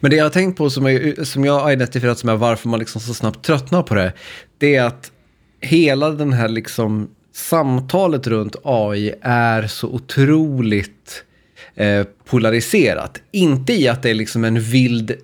Men 0.01 0.11
det 0.11 0.17
jag 0.17 0.25
har 0.25 0.31
tänkt 0.31 0.59
på 0.59 0.71
som, 0.71 0.93
jag, 0.93 1.27
som 1.27 1.45
jag 1.45 1.61
har 1.61 1.73
identifierat 1.73 2.19
som 2.19 2.29
är 2.29 2.37
varför 2.37 2.69
man 2.69 2.81
liksom 2.81 3.01
så 3.01 3.15
snabbt 3.15 3.47
tröttnar 3.47 3.83
på 3.83 3.95
det, 3.95 4.13
det 4.59 4.77
är 4.77 4.85
att 4.85 5.13
hela 5.61 6.11
den 6.11 6.33
här 6.33 6.49
liksom 6.49 7.09
samtalet 7.37 8.27
runt 8.27 8.57
AI 8.65 9.15
är 9.21 9.67
så 9.67 9.89
otroligt 9.89 11.25
eh, 11.75 12.07
polariserat. 12.25 13.21
Inte 13.31 13.73
i 13.73 13.89
att 13.89 14.03
det 14.03 14.11
är 14.11 14.15
liksom 14.15 14.45
en 14.45 14.61
vild 14.61 15.15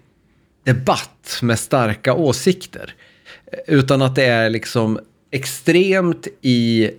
debatt 0.64 1.38
med 1.42 1.58
starka 1.58 2.14
åsikter, 2.14 2.94
eh, 3.52 3.74
utan 3.74 4.02
att 4.02 4.14
det 4.14 4.24
är 4.24 4.50
liksom 4.50 4.98
extremt 5.30 6.28
i 6.42 6.90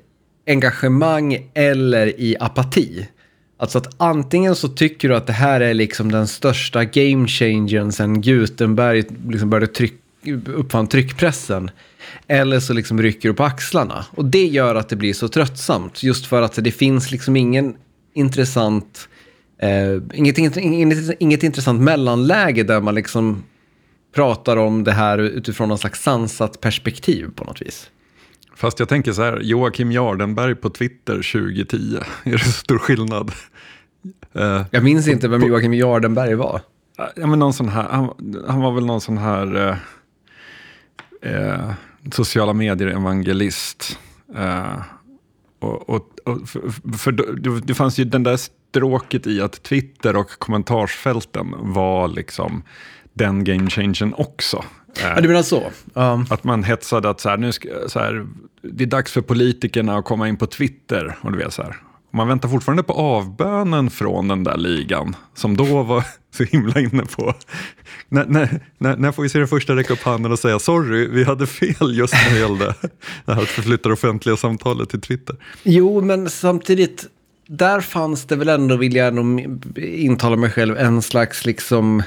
engagemang 0.48 1.50
eller 1.54 2.20
i 2.20 2.36
apati. 2.40 3.08
Alltså 3.58 3.78
att 3.78 3.96
antingen 3.98 4.56
så 4.56 4.68
tycker 4.68 5.10
du 5.10 5.16
att 5.16 5.28
det 5.28 5.34
här 5.34 5.62
är 5.62 5.74
liksom 5.74 6.12
den 6.12 6.28
största 6.28 6.86
game 6.86 7.28
changern 7.28 7.92
sen 7.92 8.22
Gutenberg 8.22 9.04
liksom 9.30 9.50
började 9.50 9.74
tryck, 9.74 9.94
uppfann 10.48 10.88
tryckpressen. 10.88 11.72
Eller 12.28 12.60
så 12.60 12.74
liksom 12.74 13.02
rycker 13.02 13.30
du 13.30 13.36
på 13.36 13.44
axlarna. 13.44 14.06
Och 14.12 14.26
det 14.26 14.46
gör 14.46 14.76
att 14.76 14.90
det 14.90 14.96
blir 14.96 15.14
så 15.14 15.28
tröttsamt. 15.28 16.04
Just 16.04 16.26
för 16.26 16.42
att 16.42 16.64
det 16.64 16.72
finns 16.72 17.12
liksom 17.12 17.36
ingen 17.36 17.76
intressant, 18.14 19.10
eh, 19.62 20.02
inget, 20.14 20.38
inget, 20.38 21.18
inget 21.20 21.44
intressant 21.44 21.82
mellanläge 21.82 22.64
där 22.64 22.82
man 22.82 22.96
liksom 22.96 23.44
pratar 24.16 24.58
om 24.58 24.84
det 24.84 24.92
här 24.92 25.18
utifrån 25.18 25.70
någon 25.70 25.78
slags 25.78 26.02
sansat 26.04 26.62
perspektiv 26.62 27.30
på 27.36 27.44
något 27.44 27.62
vis. 27.62 27.90
Fast 28.56 28.80
jag 28.80 28.90
tänker 28.90 29.14
så 29.14 29.22
här, 29.22 29.40
Joakim 29.42 29.92
Jardenberg 29.92 30.56
på 30.56 30.70
Twitter 30.70 31.14
2010, 31.14 31.98
är 32.24 32.32
det 32.32 32.40
så 32.40 32.52
stor 32.52 32.78
skillnad? 32.78 33.32
Uh, 34.36 34.62
jag 34.72 34.84
minns 34.84 35.08
inte 35.08 35.28
vem 35.28 35.42
på, 35.42 35.48
Joakim 35.48 35.74
Jardenberg 35.74 36.36
var. 36.36 36.62
Ja, 37.16 37.28
men 37.28 37.40
någon 37.40 37.54
sån 37.54 37.70
här, 37.70 37.84
han, 37.84 38.36
han 38.48 38.62
var 38.62 38.72
väl 38.72 38.86
någon 38.86 39.02
sån 39.02 39.18
här 39.18 39.56
uh, 39.56 39.76
uh, 41.26 41.72
sociala 42.12 42.54
medier-evangelist. 42.54 44.00
och, 45.60 45.90
och, 45.90 46.10
och, 46.26 46.50
för, 46.50 46.98
för 46.98 47.12
det, 47.62 47.74
fanns 47.74 48.00
ju 48.00 48.06
den 48.06 48.24
där 48.24 48.38
stråket 48.38 49.28
i 49.28 49.42
att 49.42 49.64
Twitter 49.64 50.16
och 50.16 50.30
kommentarsfälten 50.30 51.56
var 51.60 52.08
liksom 52.08 52.64
den 53.14 53.44
game 53.44 53.70
changen 53.70 54.14
också. 54.14 54.64
Ja, 55.02 55.22
du 55.22 55.28
menar 55.28 55.42
så? 55.42 55.72
Um. 55.94 56.26
Att 56.30 56.44
man 56.44 56.64
hetsade 56.64 57.10
att 57.10 57.20
så 57.20 57.30
här, 57.30 57.38
nu 57.38 57.52
ska, 57.52 57.70
så 57.88 58.00
här, 58.00 58.26
det 58.62 58.84
är 58.84 58.88
dags 58.88 59.12
för 59.12 59.22
politikerna 59.22 59.98
att 59.98 60.06
komma 60.06 60.28
in 60.28 60.38
på 60.38 60.46
Twitter. 60.46 61.18
Och 61.22 61.32
du 61.32 61.38
vet, 61.38 61.54
så 61.54 61.64
här. 61.64 61.76
Man 62.16 62.28
väntar 62.28 62.50
fortfarande 62.50 62.84
på 62.84 62.94
avbönen 62.94 63.90
från 63.90 64.28
den 64.28 64.44
där 64.44 64.58
ligan, 64.58 65.16
som 65.34 65.58
då 65.58 65.84
var 65.84 66.04
så 66.32 66.44
himla 66.44 66.80
inne 66.80 67.06
på... 67.06 67.34
när, 68.10 68.26
när, 68.26 68.62
när, 68.78 68.98
när 68.98 69.12
får 69.12 69.24
vi 69.24 69.30
se 69.30 69.40
den 69.40 69.48
första 69.48 69.76
räcka 69.76 69.94
upp 69.94 70.04
handen 70.04 70.32
och 70.32 70.40
säga 70.40 70.60
sorry, 70.60 71.08
vi 71.08 71.24
hade 71.24 71.48
fel 71.48 71.98
just 71.98 72.14
när 72.14 72.34
det 72.34 72.40
gällde 72.40 72.66
det 73.26 73.34
här 73.34 73.42
att 73.42 73.48
förflytta 73.48 73.90
det 73.90 73.94
offentliga 73.94 74.38
samtalet 74.38 74.90
till 74.90 75.02
Twitter? 75.02 75.36
Jo, 75.64 76.02
men 76.02 76.30
samtidigt, 76.30 77.06
där 77.48 77.82
fanns 77.82 78.26
det 78.26 78.36
väl 78.36 78.50
ändå, 78.50 78.76
vill 78.76 78.96
jag 78.96 79.14
nog 79.14 79.62
intala 79.78 80.36
mig 80.36 80.50
själv, 80.50 80.78
en 80.78 81.02
slags 81.02 81.46
liksom 81.46 82.04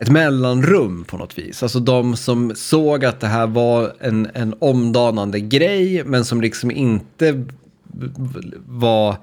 ett 0.00 0.10
mellanrum 0.10 1.04
på 1.04 1.18
något 1.18 1.38
vis. 1.38 1.62
Alltså 1.62 1.80
de 1.80 2.16
som 2.16 2.52
såg 2.54 3.04
att 3.04 3.20
det 3.20 3.26
här 3.26 3.46
var 3.46 3.92
en, 4.00 4.28
en 4.34 4.54
omdanande 4.58 5.40
grej, 5.40 6.04
men 6.04 6.24
som 6.24 6.40
liksom 6.40 6.70
inte 6.70 7.44
var, 8.66 9.16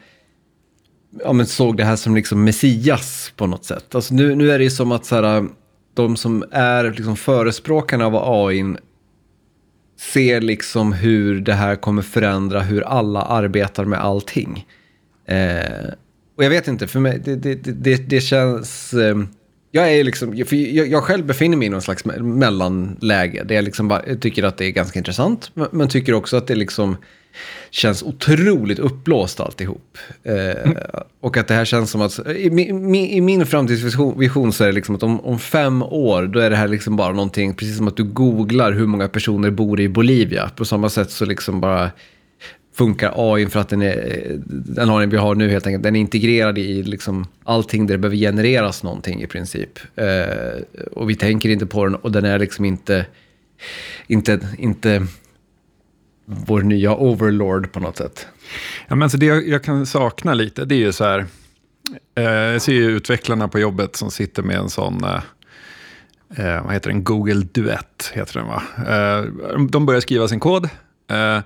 ja 1.23 1.33
men 1.33 1.45
såg 1.45 1.77
det 1.77 1.83
här 1.83 1.95
som 1.95 2.15
liksom 2.15 2.43
Messias 2.43 3.33
på 3.35 3.47
något 3.47 3.65
sätt. 3.65 3.95
Alltså 3.95 4.13
nu, 4.13 4.35
nu 4.35 4.51
är 4.51 4.57
det 4.57 4.63
ju 4.63 4.69
som 4.69 4.91
att 4.91 5.05
så 5.05 5.15
här, 5.15 5.47
de 5.93 6.15
som 6.15 6.43
är 6.51 6.83
liksom 6.83 7.15
förespråkarna 7.15 8.05
av 8.05 8.15
AI 8.15 8.75
ser 9.99 10.41
liksom 10.41 10.93
hur 10.93 11.41
det 11.41 11.53
här 11.53 11.75
kommer 11.75 12.01
förändra 12.01 12.61
hur 12.61 12.81
alla 12.81 13.21
arbetar 13.21 13.85
med 13.85 13.99
allting. 13.99 14.65
Eh, 15.25 15.93
och 16.37 16.43
jag 16.43 16.49
vet 16.49 16.67
inte, 16.67 16.87
för 16.87 16.99
mig, 16.99 17.21
det, 17.25 17.35
det, 17.35 17.55
det, 17.55 18.09
det 18.09 18.21
känns... 18.21 18.93
Eh, 18.93 19.17
jag, 19.71 19.93
är 19.93 20.03
liksom, 20.03 20.45
för 20.45 20.55
jag, 20.55 20.87
jag, 20.87 21.03
själv 21.03 21.25
befinner 21.25 21.57
mig 21.57 21.67
i 21.67 21.69
någon 21.69 21.81
slags 21.81 22.05
mellanläge. 22.19 23.43
Där 23.43 23.55
jag 23.55 23.63
liksom 23.63 23.87
bara, 23.87 24.15
tycker 24.15 24.43
att 24.43 24.57
det 24.57 24.65
är 24.65 24.71
ganska 24.71 24.99
intressant. 24.99 25.51
Men 25.71 25.87
tycker 25.87 26.13
också 26.13 26.37
att 26.37 26.47
det 26.47 26.55
liksom 26.55 26.97
känns 27.69 28.03
otroligt 28.03 28.79
uppblåst 28.79 29.39
alltihop. 29.39 29.97
Eh, 30.23 30.33
mm. 30.33 30.77
Och 31.19 31.37
att 31.37 31.47
det 31.47 31.53
här 31.53 31.65
känns 31.65 31.91
som 31.91 32.01
att, 32.01 32.19
i, 32.19 32.31
i, 32.31 33.17
i 33.17 33.21
min 33.21 33.45
framtidsvision 33.45 34.53
så 34.53 34.63
är 34.63 34.67
det 34.67 34.73
liksom 34.73 34.95
att 34.95 35.03
om, 35.03 35.19
om, 35.19 35.39
fem 35.39 35.83
år, 35.83 36.23
då 36.23 36.39
är 36.39 36.49
det 36.49 36.55
här 36.55 36.67
liksom 36.67 36.95
bara 36.95 37.13
någonting, 37.13 37.53
precis 37.53 37.77
som 37.77 37.87
att 37.87 37.97
du 37.97 38.03
googlar 38.03 38.71
hur 38.71 38.87
många 38.87 39.07
personer 39.07 39.49
bor 39.49 39.79
i 39.79 39.89
Bolivia. 39.89 40.49
På 40.55 40.65
samma 40.65 40.89
sätt 40.89 41.11
så 41.11 41.25
liksom 41.25 41.61
bara 41.61 41.91
funkar 42.73 43.13
AI 43.15 43.45
för 43.45 43.59
att 43.59 43.69
den, 43.69 43.81
är, 43.81 44.39
den 44.45 44.89
AI 44.89 45.05
vi 45.05 45.17
har 45.17 45.35
nu 45.35 45.49
helt 45.49 45.67
enkelt, 45.67 45.83
den 45.83 45.95
är 45.95 45.99
integrerad 45.99 46.57
i 46.57 46.83
liksom 46.83 47.27
allting 47.43 47.87
där 47.87 47.93
det 47.93 47.97
behöver 47.97 48.17
genereras 48.17 48.83
någonting 48.83 49.21
i 49.21 49.27
princip. 49.27 49.79
Eh, 49.95 50.61
och 50.91 51.09
vi 51.09 51.15
tänker 51.15 51.49
inte 51.49 51.65
på 51.65 51.85
den 51.85 51.95
och 51.95 52.11
den 52.11 52.25
är 52.25 52.39
liksom 52.39 52.65
inte, 52.65 53.05
inte, 54.07 54.39
inte 54.57 55.07
vår 56.47 56.61
nya 56.61 56.95
overlord 56.95 57.71
på 57.71 57.79
något 57.79 57.97
sätt. 57.97 58.27
Ja, 58.87 58.95
men 58.95 59.09
så 59.09 59.17
det 59.17 59.25
jag, 59.25 59.47
jag 59.47 59.63
kan 59.63 59.85
sakna 59.85 60.33
lite, 60.33 60.65
det 60.65 60.75
är 60.75 60.79
ju 60.79 60.91
så 60.91 61.03
här, 61.03 61.25
eh, 62.15 62.23
jag 62.23 62.61
ser 62.61 62.73
ju 62.73 62.91
utvecklarna 62.91 63.47
på 63.47 63.59
jobbet 63.59 63.95
som 63.95 64.11
sitter 64.11 64.43
med 64.43 64.55
en 64.55 64.69
sån, 64.69 65.03
eh, 65.03 65.21
eh 66.45 66.63
vad 66.63 66.73
heter 66.73 66.89
den, 66.89 67.03
Google 67.03 67.47
Duett 67.51 68.11
heter 68.13 68.39
den 68.39 68.47
va? 68.47 68.63
Eh, 68.77 69.25
de 69.69 69.85
börjar 69.85 70.01
skriva 70.01 70.27
sin 70.27 70.39
kod. 70.39 70.69
Eh, 71.11 71.39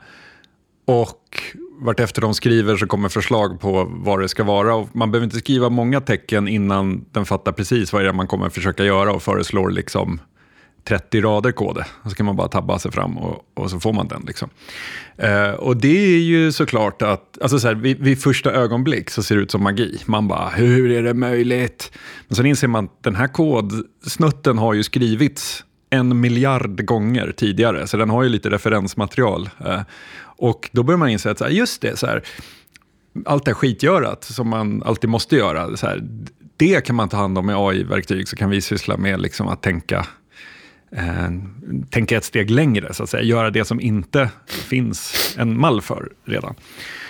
och 0.86 1.42
vartefter 1.80 2.22
de 2.22 2.34
skriver 2.34 2.77
så 2.77 2.88
kommer 2.88 3.10
förslag 3.10 3.60
på 3.60 3.84
vad 3.89 4.22
det 4.22 4.30
ska 4.30 4.44
vara. 4.44 4.75
Och 4.75 4.96
man 4.96 5.12
behöver 5.12 5.25
inte 5.25 5.39
skriva 5.39 5.70
många 5.70 6.01
tecken 6.01 6.48
innan 6.48 7.06
den 7.12 7.25
fattar 7.25 7.51
precis 7.51 7.94
vad 7.94 8.04
det 8.04 8.10
är 8.10 8.13
man 8.13 8.27
kommer 8.27 8.50
försöka 8.50 8.84
göra 8.84 9.13
och 9.13 9.24
föreslår 9.24 9.70
liksom 9.70 10.20
30 10.88 11.22
rader 11.22 11.51
kod. 11.51 11.84
Så 12.10 12.15
kan 12.15 12.25
man 12.25 12.36
bara 12.36 12.48
tabba 12.48 12.80
sig 12.80 12.92
fram 12.92 13.18
och, 13.18 13.46
och 13.54 13.70
så 13.70 13.80
får 13.80 13.94
man 13.94 14.08
den. 14.08 14.24
Liksom. 14.27 14.50
Eh, 15.18 15.50
och 15.50 15.77
det 15.77 16.15
är 16.15 16.20
ju 16.20 16.51
såklart 16.51 17.01
att, 17.01 17.42
alltså 17.42 17.60
så 17.60 17.68
här, 17.68 17.75
vid, 17.75 18.00
vid, 18.00 18.22
första 18.22 18.51
ögonblick 18.51 19.10
så 19.10 19.24
ser 19.24 19.36
det 19.36 19.42
ut 19.42 19.51
som 19.51 19.63
magi. 19.63 19.98
Man 20.06 20.27
bara, 20.27 20.50
hur 20.50 20.92
är 20.92 21.04
det 21.04 21.13
möjligt? 21.13 21.92
Men 22.27 22.36
sen 22.36 22.46
inser 22.46 22.68
man 22.68 22.86
att 22.86 23.04
den 23.04 23.15
här 23.15 23.27
kodsnutten 23.27 24.58
har 24.58 24.74
ju 24.74 24.84
skrivits 24.84 25.63
en 25.89 26.22
miljard 26.22 26.86
gånger 26.86 27.34
tidigare, 27.38 27.88
så 27.88 27.98
den 27.98 28.10
har 28.10 28.24
ju 28.24 28.30
lite 28.30 28.50
referensmaterial. 28.50 29.50
Eh, 29.65 29.82
och 30.38 30.70
då 30.72 30.84
börjar 30.84 30.98
man 30.98 31.10
inse 31.10 31.32
att, 31.32 31.38
så 31.38 31.44
här, 31.44 31.51
just 31.51 31.82
det, 31.82 31.98
så 31.98 32.08
här, 32.08 32.24
allt 33.25 33.46
det 33.46 33.51
här 33.51 33.56
skitgörat 33.56 34.24
som 34.24 34.50
man 34.50 34.84
alltid 34.84 35.10
måste 35.10 35.36
göra, 35.36 35.77
så 35.77 35.88
här, 35.88 36.04
det 36.58 36.86
kan 36.86 36.96
man 36.96 37.10
ta 37.10 37.18
hand 37.18 37.38
om 37.38 37.46
med 37.46 37.56
AI-verktyg, 37.56 38.27
så 38.27 38.36
kan 38.36 38.50
vi 38.50 38.62
syssla 38.62 38.98
med 38.98 39.22
liksom 39.22 39.48
att 39.48 39.62
tänka 39.62 40.06
eh, 40.98 41.30
tänka 41.90 42.18
ett 42.18 42.24
steg 42.24 42.50
längre, 42.50 42.94
så 42.94 43.04
att 43.04 43.10
säga. 43.10 43.24
Göra 43.24 43.50
det 43.50 43.66
som 43.66 43.82
inte 43.82 44.30
finns 44.48 45.36
en 45.38 45.60
mall 45.60 45.82
för 45.82 46.12
redan. 46.25 46.56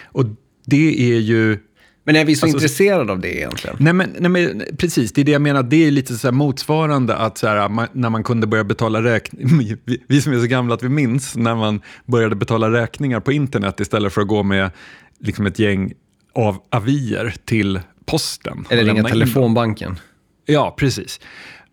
Och 0.06 0.26
det 0.66 1.14
är 1.14 1.20
ju... 1.20 1.60
Men 2.04 2.16
är 2.16 2.26
vi 2.26 2.36
så 2.36 2.46
alltså, 2.46 2.58
intresserade 2.58 3.12
av 3.12 3.20
det 3.20 3.38
egentligen? 3.38 3.76
Nej 3.80 3.94
men, 3.94 4.16
nej, 4.20 4.30
men 4.30 4.64
precis, 4.78 5.14
det 5.14 5.22
är 5.22 5.26
det 5.26 5.32
jag 5.32 5.42
menar. 5.42 5.64
Det 5.64 5.88
är 5.88 5.92
lite 5.92 6.16
så 6.16 6.32
motsvarande 6.32 7.16
att 7.16 7.38
så 7.38 7.48
här, 7.48 7.70
man, 7.70 7.88
när 7.94 8.10
man 8.10 8.24
kunde 8.24 8.48
börja 8.48 8.64
betala 8.64 9.04
räkningar, 9.04 9.78
vi, 9.86 10.04
vi, 10.08 10.22
som 10.22 10.34
är 10.34 10.40
så 10.40 10.48
gamla 10.48 10.74
att 10.74 10.84
vi 10.84 10.90
minns, 10.90 11.36
när 11.36 11.56
man 11.56 11.82
började 12.06 12.36
betala 12.36 12.72
räkningar 12.72 13.20
på 13.20 13.32
internet 13.32 13.80
istället 13.80 14.14
för 14.14 14.22
att 14.22 14.28
gå 14.28 14.44
med 14.44 14.72
liksom 15.20 15.46
ett 15.46 15.60
gäng 15.60 15.94
av 16.34 16.58
avier 16.70 17.36
till 17.46 17.80
posten. 18.06 18.66
Eller 18.70 18.84
ringa 18.84 19.04
telefonbanken. 19.04 20.00
Ja, 20.46 20.76
precis. 20.78 21.20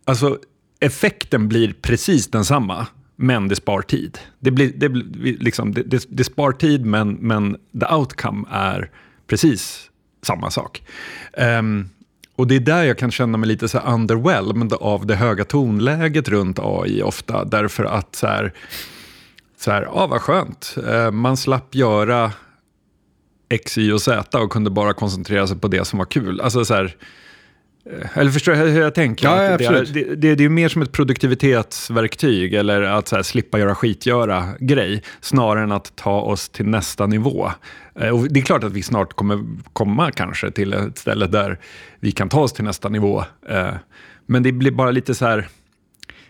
Alltså, 0.04 0.38
effekten 0.82 1.48
blir 1.48 1.72
precis 1.72 2.28
densamma, 2.28 2.86
men 3.16 3.48
det 3.48 3.56
spar 3.56 3.82
tid. 3.82 4.18
Det, 4.38 4.50
blir, 4.50 4.72
det, 4.76 4.88
liksom, 5.42 5.74
det, 5.74 5.82
det, 5.82 6.04
det 6.08 6.24
spar 6.24 6.52
tid, 6.52 6.86
men, 6.86 7.12
men 7.12 7.56
the 7.80 7.94
outcome 7.94 8.48
är 8.50 8.90
precis 9.26 9.90
samma 10.22 10.50
sak. 10.50 10.82
Um, 11.58 11.90
och 12.36 12.46
det 12.46 12.56
är 12.56 12.60
där 12.60 12.82
jag 12.82 12.98
kan 12.98 13.10
känna 13.10 13.38
mig 13.38 13.48
lite 13.48 13.68
så 13.68 13.78
underwhelmed 13.78 14.72
av 14.72 15.06
det 15.06 15.14
höga 15.14 15.44
tonläget 15.44 16.28
runt 16.28 16.58
AI 16.58 17.02
ofta, 17.02 17.44
därför 17.44 17.84
att 17.84 18.16
så 18.16 18.26
här, 18.26 18.52
så 19.58 19.70
här, 19.70 19.88
ah, 19.92 20.06
vad 20.06 20.20
skönt, 20.20 20.76
uh, 20.88 21.10
man 21.10 21.36
slapp 21.36 21.74
göra 21.74 22.32
X, 23.48 23.78
Y 23.78 23.92
och 23.92 24.02
Z 24.02 24.38
och 24.38 24.52
kunde 24.52 24.70
bara 24.70 24.94
koncentrera 24.94 25.46
sig 25.46 25.58
på 25.58 25.68
det 25.68 25.84
som 25.84 25.98
var 25.98 26.06
kul. 26.06 26.40
Alltså 26.40 26.64
så 26.64 26.74
här, 26.74 26.96
eller 28.14 28.30
förstår 28.30 28.52
du 28.52 28.58
hur 28.58 28.80
jag 28.80 28.94
tänker? 28.94 29.26
Ja, 29.26 29.44
ja, 29.44 29.56
det, 29.56 29.64
är, 29.64 29.84
det, 29.92 30.14
det, 30.14 30.34
det, 30.34 30.44
är 30.44 30.48
mer 30.48 30.68
som 30.68 30.82
ett 30.82 30.92
produktivitetsverktyg 30.92 32.54
eller 32.54 32.82
att 32.82 33.10
här, 33.10 33.22
slippa 33.22 33.58
göra 33.58 33.74
skitgöra-grej 33.74 35.02
snarare 35.20 35.64
än 35.64 35.72
att 35.72 35.96
ta 35.96 36.20
oss 36.20 36.48
till 36.48 36.66
nästa 36.66 37.06
nivå. 37.06 37.50
Eh, 38.00 38.08
och 38.08 38.32
det 38.32 38.40
är 38.40 38.44
klart 38.44 38.64
att 38.64 38.72
vi 38.72 38.82
snart 38.82 39.12
kommer 39.12 39.44
komma 39.72 40.10
kanske 40.10 40.50
till 40.50 40.72
ett 40.72 40.98
ställe 40.98 41.26
där 41.26 41.58
vi 42.00 42.12
kan 42.12 42.28
ta 42.28 42.40
oss 42.40 42.52
till 42.52 42.64
nästa 42.64 42.88
nivå. 42.88 43.24
Eh, 43.48 43.74
men 44.26 44.42
det 44.42 44.52
blir 44.52 44.70
bara 44.70 44.90
lite 44.90 45.14
så 45.14 45.26
här... 45.26 45.48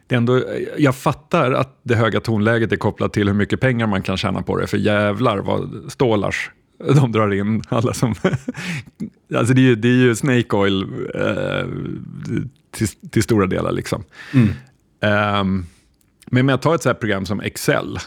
Det 0.07 0.15
ändå, 0.15 0.43
jag 0.79 0.97
fattar 0.97 1.53
att 1.53 1.81
det 1.83 1.95
höga 1.95 2.21
tonläget 2.21 2.73
är 2.73 2.77
kopplat 2.77 3.13
till 3.13 3.29
hur 3.29 3.35
mycket 3.35 3.61
pengar 3.61 3.87
man 3.87 4.03
kan 4.03 4.17
tjäna 4.17 4.43
på 4.43 4.57
det, 4.57 4.67
för 4.67 4.77
jävlar 4.79 5.39
vad 5.39 5.85
stålars 5.89 6.51
de 6.95 7.13
drar 7.13 7.33
in 7.33 7.63
alla 7.69 7.95
som... 7.95 8.15
alltså 9.37 9.55
det 9.55 9.61
är 9.61 9.65
ju, 9.65 9.75
det 9.75 9.89
är 9.89 9.93
ju 9.93 10.15
Snake 10.15 10.57
Oil 10.57 10.83
eh, 11.15 11.67
till, 12.71 12.89
till, 12.89 13.23
stora 13.23 13.47
delar. 13.47 13.73
Liksom. 13.73 14.05
Mm. 14.33 14.49
Um, 15.41 15.67
men 16.27 16.47
med 16.47 16.55
att 16.55 16.63
ta 16.63 16.75
ett 16.75 16.83
sånt 16.83 17.01
program 17.01 17.27
som 17.27 17.41
Excel, 17.41 17.99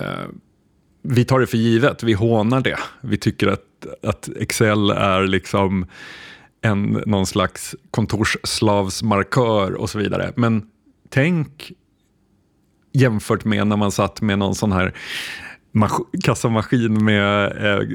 uh, 0.00 0.28
vi 1.02 1.24
tar 1.24 1.40
det 1.40 1.46
för 1.46 1.58
givet, 1.58 2.02
vi 2.02 2.12
hånar 2.12 2.60
det. 2.60 2.78
Vi 3.00 3.16
tycker 3.16 3.46
att, 3.46 3.86
att 4.02 4.28
Excel 4.36 4.90
är 4.90 5.26
liksom 5.26 5.86
en, 6.60 7.02
någon 7.06 7.26
slags 7.26 7.74
kontorsslavsmarkör 7.90 9.74
och 9.74 9.90
så 9.90 9.98
vidare. 9.98 10.32
Men 10.36 10.62
tänk 11.08 11.72
jämfört 12.92 13.44
med 13.44 13.66
när 13.66 13.76
man 13.76 13.92
satt 13.92 14.20
med 14.20 14.38
någon 14.38 14.54
sån 14.54 14.72
här 14.72 14.94
kassamaskin 16.24 17.04
med 17.04 17.44
eh, 17.44 17.86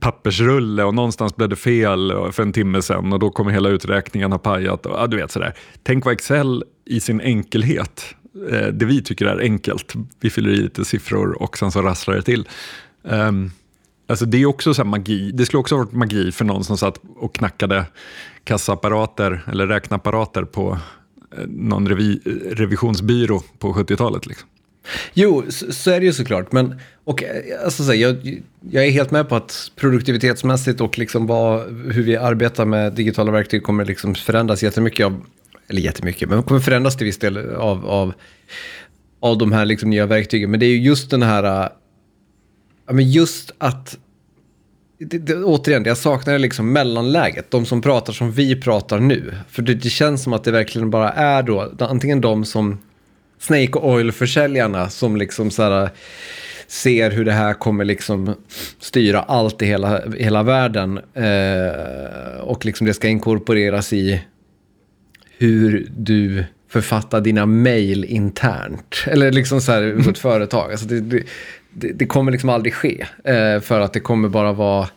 pappersrulle 0.00 0.84
och 0.84 0.94
någonstans 0.94 1.36
blev 1.36 1.48
det 1.48 1.56
fel 1.56 2.10
eh, 2.10 2.30
för 2.30 2.42
en 2.42 2.52
timme 2.52 2.82
sen 2.82 3.12
och 3.12 3.18
då 3.18 3.30
kommer 3.30 3.50
hela 3.50 3.68
uträkningen 3.68 4.32
ha 4.32 4.38
pajat. 4.38 4.86
Och, 4.86 4.92
ja, 4.98 5.06
du 5.06 5.16
vet 5.16 5.30
sådär. 5.30 5.54
Tänk 5.82 6.04
vad 6.04 6.14
Excel 6.14 6.64
i 6.84 7.00
sin 7.00 7.20
enkelhet, 7.20 8.04
eh, 8.50 8.66
det 8.66 8.84
vi 8.84 9.02
tycker 9.02 9.26
är 9.26 9.40
enkelt, 9.40 9.94
vi 10.20 10.30
fyller 10.30 10.50
i 10.50 10.56
lite 10.56 10.84
siffror 10.84 11.42
och 11.42 11.58
sen 11.58 11.70
så 11.70 11.82
rasslar 11.82 12.14
det 12.14 12.22
till. 12.22 12.48
Um, 13.02 13.50
alltså 14.06 14.26
det 14.26 14.42
är 14.42 14.46
också 14.46 14.74
så 14.74 14.84
magi, 14.84 15.30
det 15.32 15.46
skulle 15.46 15.60
också 15.60 15.74
ha 15.74 15.84
varit 15.84 15.92
magi 15.92 16.32
för 16.32 16.44
någon 16.44 16.64
som 16.64 16.78
satt 16.78 17.00
och 17.16 17.34
knackade 17.34 17.84
kassaapparater 18.44 19.44
eller 19.46 19.66
räknapparater 19.66 20.42
på 20.42 20.78
eh, 21.36 21.46
någon 21.46 21.88
revi, 21.88 22.20
revisionsbyrå 22.52 23.42
på 23.58 23.72
70-talet. 23.72 24.26
Liksom. 24.26 24.48
Jo, 25.14 25.44
så, 25.48 25.72
så, 25.72 25.90
är 25.90 26.00
det 26.00 26.06
ju 26.06 26.12
såklart. 26.12 26.52
Men 26.52 26.80
och, 27.04 27.22
alltså, 27.64 27.84
så, 27.84 27.94
jag, 27.94 28.40
jag 28.70 28.86
är 28.86 28.90
helt 28.90 29.10
med 29.10 29.28
på 29.28 29.36
att 29.36 29.72
produktivitetsmässigt 29.76 30.80
och 30.80 30.98
liksom 30.98 31.26
vad, 31.26 31.60
hur 31.92 32.02
vi 32.02 32.16
arbetar 32.16 32.64
med 32.64 32.92
digitala 32.92 33.32
verktyg 33.32 33.62
kommer 33.62 33.84
liksom 33.84 34.14
förändras 34.14 34.62
jättemycket. 34.62 35.06
Av, 35.06 35.24
eller 35.68 35.80
jättemycket, 35.80 36.28
men 36.28 36.42
kommer 36.42 36.60
förändras 36.60 36.96
till 36.96 37.04
viss 37.04 37.18
del 37.18 37.54
av, 37.54 37.86
av, 37.86 38.12
av 39.20 39.38
de 39.38 39.52
här 39.52 39.64
liksom 39.64 39.90
nya 39.90 40.06
verktygen. 40.06 40.50
Men 40.50 40.60
det 40.60 40.66
är 40.66 40.70
ju 40.70 40.80
just 40.80 41.10
den 41.10 41.22
här, 41.22 41.70
ja, 42.86 42.92
men 42.92 43.10
just 43.10 43.52
att 43.58 43.98
det, 44.98 45.18
det, 45.18 45.34
återigen, 45.44 45.84
jag 45.84 45.98
saknar 45.98 46.38
liksom 46.38 46.72
mellanläget. 46.72 47.50
De 47.50 47.66
som 47.66 47.82
pratar 47.82 48.12
som 48.12 48.32
vi 48.32 48.60
pratar 48.60 48.98
nu. 49.00 49.34
För 49.48 49.62
det, 49.62 49.74
det, 49.74 49.90
känns 49.90 50.22
som 50.22 50.32
att 50.32 50.44
det 50.44 50.50
verkligen 50.50 50.90
bara 50.90 51.12
är 51.12 51.42
då 51.42 51.72
antingen 51.78 52.20
de 52.20 52.44
som 52.44 52.78
Snake 53.38 53.78
Oil-försäljarna 53.78 54.88
som 54.88 55.16
liksom 55.16 55.50
så 55.50 55.62
här, 55.62 55.90
ser 56.66 57.10
hur 57.10 57.24
det 57.24 57.32
här 57.32 57.54
kommer 57.54 57.84
liksom 57.84 58.34
styra 58.78 59.20
allt 59.20 59.62
i 59.62 59.66
hela, 59.66 60.10
hela 60.10 60.42
världen. 60.42 61.00
Eh, 61.14 62.40
och 62.40 62.66
liksom 62.66 62.86
det 62.86 62.94
ska 62.94 63.08
inkorporeras 63.08 63.92
i 63.92 64.22
hur 65.38 65.90
du 65.96 66.44
författar 66.68 67.20
dina 67.20 67.46
mejl 67.46 68.04
internt. 68.04 69.04
Eller 69.06 69.32
liksom 69.32 69.60
så 69.60 69.72
här 69.72 70.02
på 70.04 70.10
ett 70.10 70.18
företag. 70.18 70.70
Alltså 70.70 70.86
det, 70.86 71.00
det, 71.00 71.92
det, 71.92 72.06
kommer 72.06 72.32
liksom 72.32 72.50
aldrig 72.50 72.74
ske. 72.74 73.06
Eh, 73.24 73.60
för 73.60 73.80
att 73.80 73.92
det 73.92 74.00
kommer 74.00 74.28
bara 74.28 74.52
vara 74.52 74.88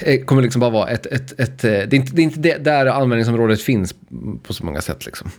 det 0.00 0.20
eh, 0.20 0.24
kommer 0.24 0.42
liksom 0.42 0.60
bara 0.60 0.70
vara 0.70 0.88
ett, 0.88 1.06
ett, 1.06 1.40
ett, 1.40 1.64
eh, 1.64 1.70
det 1.70 1.76
är 1.78 1.94
inte, 1.94 2.12
det 2.12 2.22
är 2.22 2.24
inte 2.24 2.58
där 2.58 2.86
användningsområdet 2.86 3.62
finns 3.62 3.94
på 4.42 4.52
så 4.52 4.64
många 4.64 4.80
sätt 4.80 5.06
liksom. 5.06 5.30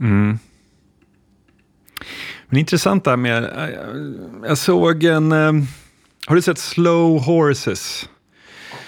Mm. 0.00 0.38
Men 2.48 2.58
intressant 2.58 3.04
där 3.04 3.16
med, 3.16 3.50
jag 4.48 4.58
såg 4.58 5.04
en, 5.04 5.32
eh, 5.32 5.52
har 6.26 6.34
du 6.34 6.42
sett 6.42 6.58
Slow 6.58 7.20
Horses? 7.20 8.08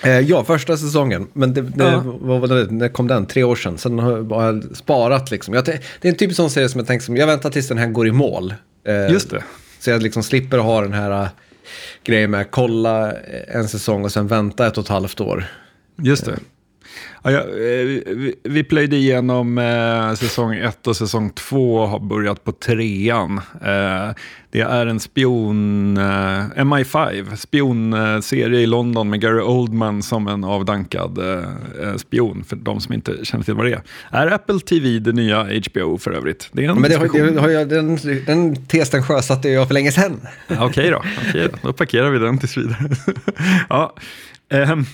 Eh, 0.03 0.21
ja, 0.21 0.44
första 0.44 0.77
säsongen. 0.77 1.29
Men 1.33 1.55
det, 1.55 1.62
det, 1.62 1.85
ja. 1.85 2.03
vad 2.05 2.40
var 2.40 2.49
det, 2.49 2.71
när 2.71 2.88
kom 2.88 3.07
den? 3.07 3.27
Tre 3.27 3.42
år 3.42 3.57
sedan. 3.57 3.79
Sen 3.79 3.99
har 3.99 4.44
jag 4.47 4.77
sparat 4.77 5.31
liksom. 5.31 5.55
Jag, 5.55 5.64
det 5.64 5.81
är 6.03 6.09
en 6.09 6.14
typ 6.14 6.35
sån 6.35 6.51
serie 6.51 6.68
som 6.68 6.79
jag 6.79 6.87
tänker 6.87 7.05
som, 7.05 7.16
jag 7.16 7.27
väntar 7.27 7.51
tills 7.51 7.68
den 7.68 7.79
här 7.79 7.87
går 7.87 8.09
i 8.09 8.12
mål. 8.12 8.55
Eh, 8.85 9.12
Just 9.12 9.31
det. 9.31 9.44
Så 9.79 9.90
jag 9.90 10.03
liksom 10.03 10.23
slipper 10.23 10.59
ha 10.59 10.81
den 10.81 10.92
här 10.92 11.29
grejen 12.05 12.31
med 12.31 12.40
att 12.40 12.51
kolla 12.51 13.12
en 13.49 13.68
säsong 13.68 14.05
och 14.05 14.12
sen 14.12 14.27
vänta 14.27 14.66
ett 14.66 14.79
och 14.79 14.85
ett 14.85 14.88
halvt 14.88 15.21
år. 15.21 15.44
Just 15.97 16.25
det. 16.25 16.38
Ja, 17.23 17.31
eh, 17.31 17.45
vi, 18.45 18.65
plöjde 18.69 18.97
igenom 18.97 19.59
eh, 19.59 20.15
säsong 20.15 20.55
1 20.55 20.87
och 20.87 20.97
säsong 20.97 21.31
2 21.31 21.87
har 21.87 22.01
börjat 22.01 22.45
på 22.45 22.53
trean. 22.53 23.41
Eh, 23.63 24.15
det 24.51 24.61
är 24.61 24.87
en 24.87 25.01
spion, 25.01 25.97
eh, 25.97 26.03
MI5, 26.57 27.37
spionserie 27.37 28.61
i 28.61 28.67
London 28.67 29.11
med 29.11 29.21
Gary 29.21 29.41
Oldman 29.41 30.03
som 30.03 30.29
en 30.29 30.45
avdankad 30.45 31.19
eh, 31.19 31.97
spion, 31.97 32.45
för 32.45 32.57
de 32.57 32.81
som 32.81 32.95
inte 32.95 33.25
känner 33.25 33.45
till 33.45 33.55
vad 33.55 33.67
det 33.67 33.73
är. 33.73 33.83
Är 34.11 34.27
Apple 34.27 34.61
TV 34.61 34.99
det 34.99 35.13
nya 35.13 35.43
HBO 35.43 35.99
för 35.99 36.11
övrigt? 36.11 36.49
Det 36.53 36.65
är 36.65 36.69
en 36.69 36.81
Men 36.81 36.91
det 36.91 36.97
har, 36.97 37.33
det 37.33 37.41
har 37.41 37.49
jag, 37.49 37.69
den, 37.69 37.99
den 38.27 38.67
testen 38.67 39.03
sjösatte 39.03 39.49
jag 39.49 39.67
för 39.67 39.75
länge 39.75 39.93
sedan. 39.93 40.21
Okej 40.47 40.65
okay 40.65 40.91
då, 40.91 40.97
okay 41.29 41.49
då, 41.49 41.59
då 41.63 41.73
parkerar 41.73 42.11
vi 42.11 42.19
den 42.19 42.39
tills 42.39 42.57
vidare. 42.57 42.77
ja, 43.69 43.95
ehm, 44.51 44.85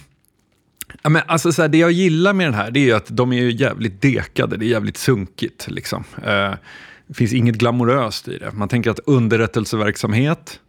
Ja, 1.04 1.10
men 1.10 1.22
alltså, 1.26 1.52
så 1.52 1.62
här, 1.62 1.68
det 1.68 1.78
jag 1.78 1.92
gillar 1.92 2.32
med 2.32 2.46
den 2.46 2.54
här 2.54 2.70
det 2.70 2.90
är 2.90 2.94
att 2.94 3.06
de 3.08 3.32
är 3.32 3.42
jävligt 3.42 4.02
dekade, 4.02 4.56
det 4.56 4.64
är 4.64 4.68
jävligt 4.68 4.96
sunkigt. 4.96 5.66
Liksom. 5.70 6.04
Eh, 6.16 6.52
det 7.06 7.14
finns 7.14 7.32
inget 7.32 7.54
glamoröst 7.54 8.28
i 8.28 8.38
det. 8.38 8.52
Man 8.52 8.68
tänker 8.68 8.90
att 8.90 9.00
underrättelseverksamhet, 9.06 10.60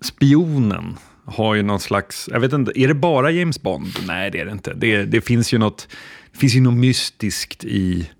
spionen 0.00 0.96
har 1.24 1.54
ju 1.54 1.62
någon 1.62 1.80
slags, 1.80 2.28
jag 2.32 2.40
vet 2.40 2.52
inte, 2.52 2.80
är 2.80 2.88
det 2.88 2.94
bara 2.94 3.30
James 3.30 3.62
Bond? 3.62 3.92
Nej, 4.06 4.30
det 4.30 4.40
är 4.40 4.44
det 4.44 4.52
inte. 4.52 4.74
Det, 4.74 5.04
det 5.04 5.20
finns 5.20 5.54
ju 5.54 5.58
något, 5.58 5.88
finns 6.32 6.54
ju 6.54 6.60
något 6.60 6.74
mystiskt 6.74 7.64
i 7.64 8.10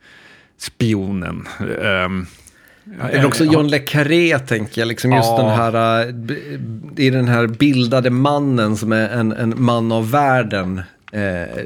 spionen. 0.59 1.49
Um, 1.61 2.27
eller 3.01 3.27
också 3.27 3.45
John 3.45 3.69
Le 3.69 3.79
Carré 3.79 4.39
tänker 4.39 4.81
jag, 4.81 4.89
liksom 4.89 5.13
just 5.13 5.29
ja. 5.29 5.43
den 5.43 5.51
här, 5.51 5.73
det 6.95 7.07
är 7.07 7.11
den 7.11 7.29
här 7.29 7.47
bildade 7.47 8.11
mannen 8.11 8.77
som 8.77 8.93
är 8.93 9.09
en, 9.09 9.33
en 9.33 9.55
man 9.57 9.93
av 9.93 10.11
världen. 10.11 10.83
Eh, 11.17 11.65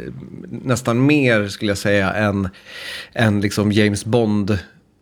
nästan 0.49 1.07
mer 1.07 1.49
skulle 1.49 1.71
jag 1.71 1.79
säga 1.79 2.13
än, 2.13 2.49
än 3.13 3.41
liksom 3.41 3.73
James 3.73 4.05
Bond. 4.05 4.51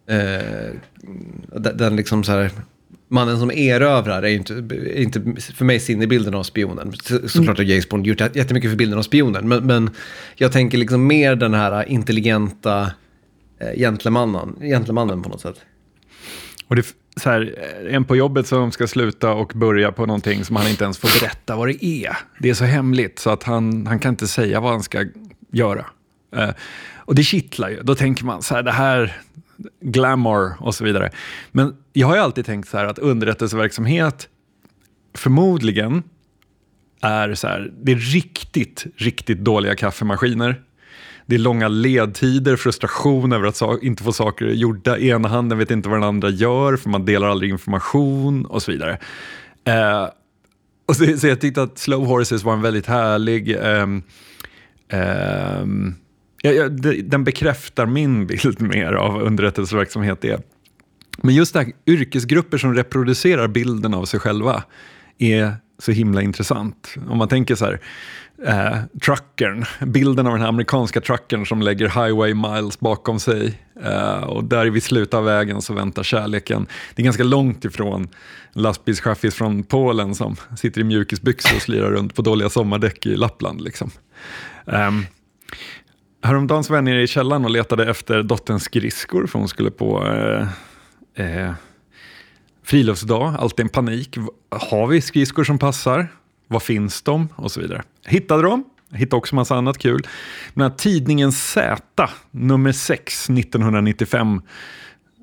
Eh, 0.06 0.70
den 1.74 1.96
liksom 1.96 2.24
så 2.24 2.32
här, 2.32 2.50
mannen 3.08 3.38
som 3.38 3.50
erövrar 3.50 4.22
är 4.22 4.28
inte, 4.28 4.54
är 4.54 5.02
inte 5.02 5.20
för 5.40 5.64
mig 5.64 5.80
sinnebilden 5.80 6.34
av 6.34 6.42
spionen. 6.42 6.92
Såklart 7.26 7.58
har 7.58 7.64
James 7.64 7.88
Bond 7.88 8.06
gjort 8.06 8.20
jättemycket 8.20 8.70
för 8.70 8.76
bilden 8.76 8.98
av 8.98 9.02
spionen, 9.02 9.48
men, 9.48 9.66
men 9.66 9.90
jag 10.36 10.52
tänker 10.52 10.78
liksom 10.78 11.06
mer 11.06 11.36
den 11.36 11.54
här 11.54 11.88
intelligenta 11.88 12.92
eh, 13.58 13.78
gentlemannen, 13.78 14.56
gentlemannen 14.60 15.22
på 15.22 15.28
något 15.28 15.40
sätt. 15.40 15.60
Och 16.68 16.76
det 16.76 16.80
är 16.80 17.20
så 17.20 17.30
här, 17.30 17.54
eh, 17.86 17.94
en 17.94 18.04
på 18.04 18.16
jobbet 18.16 18.46
som 18.46 18.72
ska 18.72 18.86
sluta 18.86 19.32
och 19.32 19.52
börja 19.54 19.92
på 19.92 20.06
någonting 20.06 20.44
som 20.44 20.56
han 20.56 20.68
inte 20.68 20.84
ens 20.84 20.98
får 20.98 21.20
berätta 21.20 21.56
vad 21.56 21.68
det 21.68 21.84
är. 21.84 22.16
Det 22.38 22.50
är 22.50 22.54
så 22.54 22.64
hemligt 22.64 23.18
så 23.18 23.30
att 23.30 23.42
han, 23.42 23.86
han 23.86 23.98
kan 23.98 24.10
inte 24.10 24.26
säga 24.26 24.60
vad 24.60 24.72
han 24.72 24.82
ska 24.82 25.06
göra. 25.52 25.86
Eh, 26.36 26.50
och 26.96 27.14
det 27.14 27.22
kittlar 27.22 27.68
ju. 27.68 27.82
Då 27.82 27.94
tänker 27.94 28.24
man 28.24 28.42
så 28.42 28.54
här, 28.54 28.62
det 28.62 28.72
här, 28.72 29.20
glamour 29.80 30.52
och 30.60 30.74
så 30.74 30.84
vidare. 30.84 31.10
Men 31.50 31.76
jag 31.92 32.06
har 32.06 32.14
ju 32.14 32.20
alltid 32.20 32.46
tänkt 32.46 32.68
så 32.68 32.76
här 32.76 32.84
att 32.84 32.98
underrättelseverksamhet 32.98 34.28
förmodligen 35.14 36.02
är 37.00 37.34
så 37.34 37.46
här, 37.46 37.72
det 37.82 37.92
är 37.92 37.96
riktigt, 37.96 38.86
riktigt 38.96 39.38
dåliga 39.38 39.74
kaffemaskiner. 39.74 40.62
Det 41.28 41.34
är 41.34 41.38
långa 41.38 41.68
ledtider, 41.68 42.56
frustration 42.56 43.32
över 43.32 43.46
att 43.46 43.82
inte 43.82 44.02
få 44.02 44.12
saker 44.12 44.46
gjorda. 44.46 44.98
Ena 44.98 45.28
handen 45.28 45.58
vet 45.58 45.70
inte 45.70 45.88
vad 45.88 45.98
den 45.98 46.08
andra 46.08 46.30
gör, 46.30 46.76
för 46.76 46.90
man 46.90 47.04
delar 47.04 47.28
aldrig 47.28 47.50
information 47.50 48.46
och 48.46 48.62
så 48.62 48.72
vidare. 48.72 48.98
Eh, 49.64 50.08
och 50.86 50.96
så, 50.96 51.18
så, 51.18 51.26
jag 51.26 51.40
tyckte 51.40 51.62
att 51.62 51.78
Slow 51.78 52.06
Horses 52.06 52.44
var 52.44 52.52
en 52.52 52.62
väldigt 52.62 52.86
härlig... 52.86 53.56
Eh, 53.56 53.86
eh, 54.88 55.66
ja, 56.42 56.50
ja, 56.50 56.68
den 57.02 57.24
bekräftar 57.24 57.86
min 57.86 58.26
bild 58.26 58.60
mer 58.60 58.92
av 58.92 59.22
underrättelseverksamhet. 59.22 60.24
Är. 60.24 60.40
Men 61.22 61.34
just 61.34 61.54
det 61.54 61.60
här, 61.60 61.72
yrkesgrupper 61.86 62.58
som 62.58 62.74
reproducerar 62.74 63.48
bilden 63.48 63.94
av 63.94 64.04
sig 64.04 64.20
själva 64.20 64.62
är 65.18 65.56
så 65.78 65.92
himla 65.92 66.22
intressant. 66.22 66.94
Om 67.08 67.18
man 67.18 67.28
tänker 67.28 67.54
så 67.54 67.64
här, 67.64 67.80
eh, 68.46 68.76
truckern, 69.02 69.64
bilden 69.80 70.26
av 70.26 70.32
den 70.32 70.40
här 70.40 70.48
amerikanska 70.48 71.00
truckern 71.00 71.46
som 71.46 71.62
lägger 71.62 71.88
highway 71.88 72.34
miles 72.34 72.80
bakom 72.80 73.20
sig. 73.20 73.62
Eh, 73.82 74.22
och 74.22 74.44
där 74.44 74.66
vid 74.66 74.82
slutet 74.82 75.14
av 75.14 75.24
vägen 75.24 75.62
så 75.62 75.74
väntar 75.74 76.02
kärleken. 76.02 76.66
Det 76.94 77.02
är 77.02 77.04
ganska 77.04 77.24
långt 77.24 77.64
ifrån 77.64 78.08
lastbilschaffis 78.52 79.34
från 79.34 79.62
Polen 79.62 80.14
som 80.14 80.36
sitter 80.56 80.80
i 80.80 80.84
mjukisbyxor 80.84 81.56
och 81.56 81.62
slirar 81.62 81.90
runt 81.90 82.14
på 82.14 82.22
dåliga 82.22 82.48
sommardäck 82.48 83.06
i 83.06 83.16
Lappland. 83.16 83.60
Liksom. 83.60 83.90
Um, 84.64 85.06
häromdagen 86.22 86.64
så 86.64 86.72
var 86.72 86.76
jag 86.76 86.84
nere 86.84 87.02
i 87.02 87.06
källaren 87.06 87.44
och 87.44 87.50
letade 87.50 87.90
efter 87.90 88.22
dotterns 88.22 88.62
skridskor 88.62 89.26
för 89.26 89.38
hon 89.38 89.48
skulle 89.48 89.70
på 89.70 90.06
eh, 90.06 90.48
eh, 91.26 91.52
friluftsdag. 92.64 93.34
Alltid 93.38 93.64
en 93.64 93.68
panik. 93.68 94.18
Har 94.50 94.86
vi 94.86 95.00
skridskor 95.00 95.44
som 95.44 95.58
passar? 95.58 96.08
Var 96.48 96.60
finns 96.60 97.02
de? 97.02 97.28
Och 97.36 97.52
så 97.52 97.60
vidare. 97.60 97.82
Hittade 98.06 98.42
dem. 98.42 98.64
Hittade 98.92 99.16
också 99.16 99.34
massa 99.34 99.56
annat 99.56 99.78
kul. 99.78 100.06
Den 100.54 100.62
här 100.62 100.70
tidningen 100.70 101.32
Z, 101.32 102.08
nummer 102.30 102.72
6, 102.72 103.30
1995. 103.30 104.42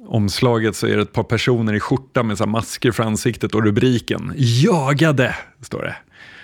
Omslaget 0.07 0.75
så 0.75 0.87
är 0.87 0.95
det 0.95 1.01
ett 1.01 1.13
par 1.13 1.23
personer 1.23 1.73
i 1.73 1.79
skjorta 1.79 2.23
med 2.23 2.37
så 2.37 2.45
masker 2.45 2.91
för 2.91 3.03
ansiktet 3.03 3.55
och 3.55 3.63
rubriken 3.63 4.33
“Jagade” 4.35 5.35
står 5.61 5.81
det. 5.81 5.95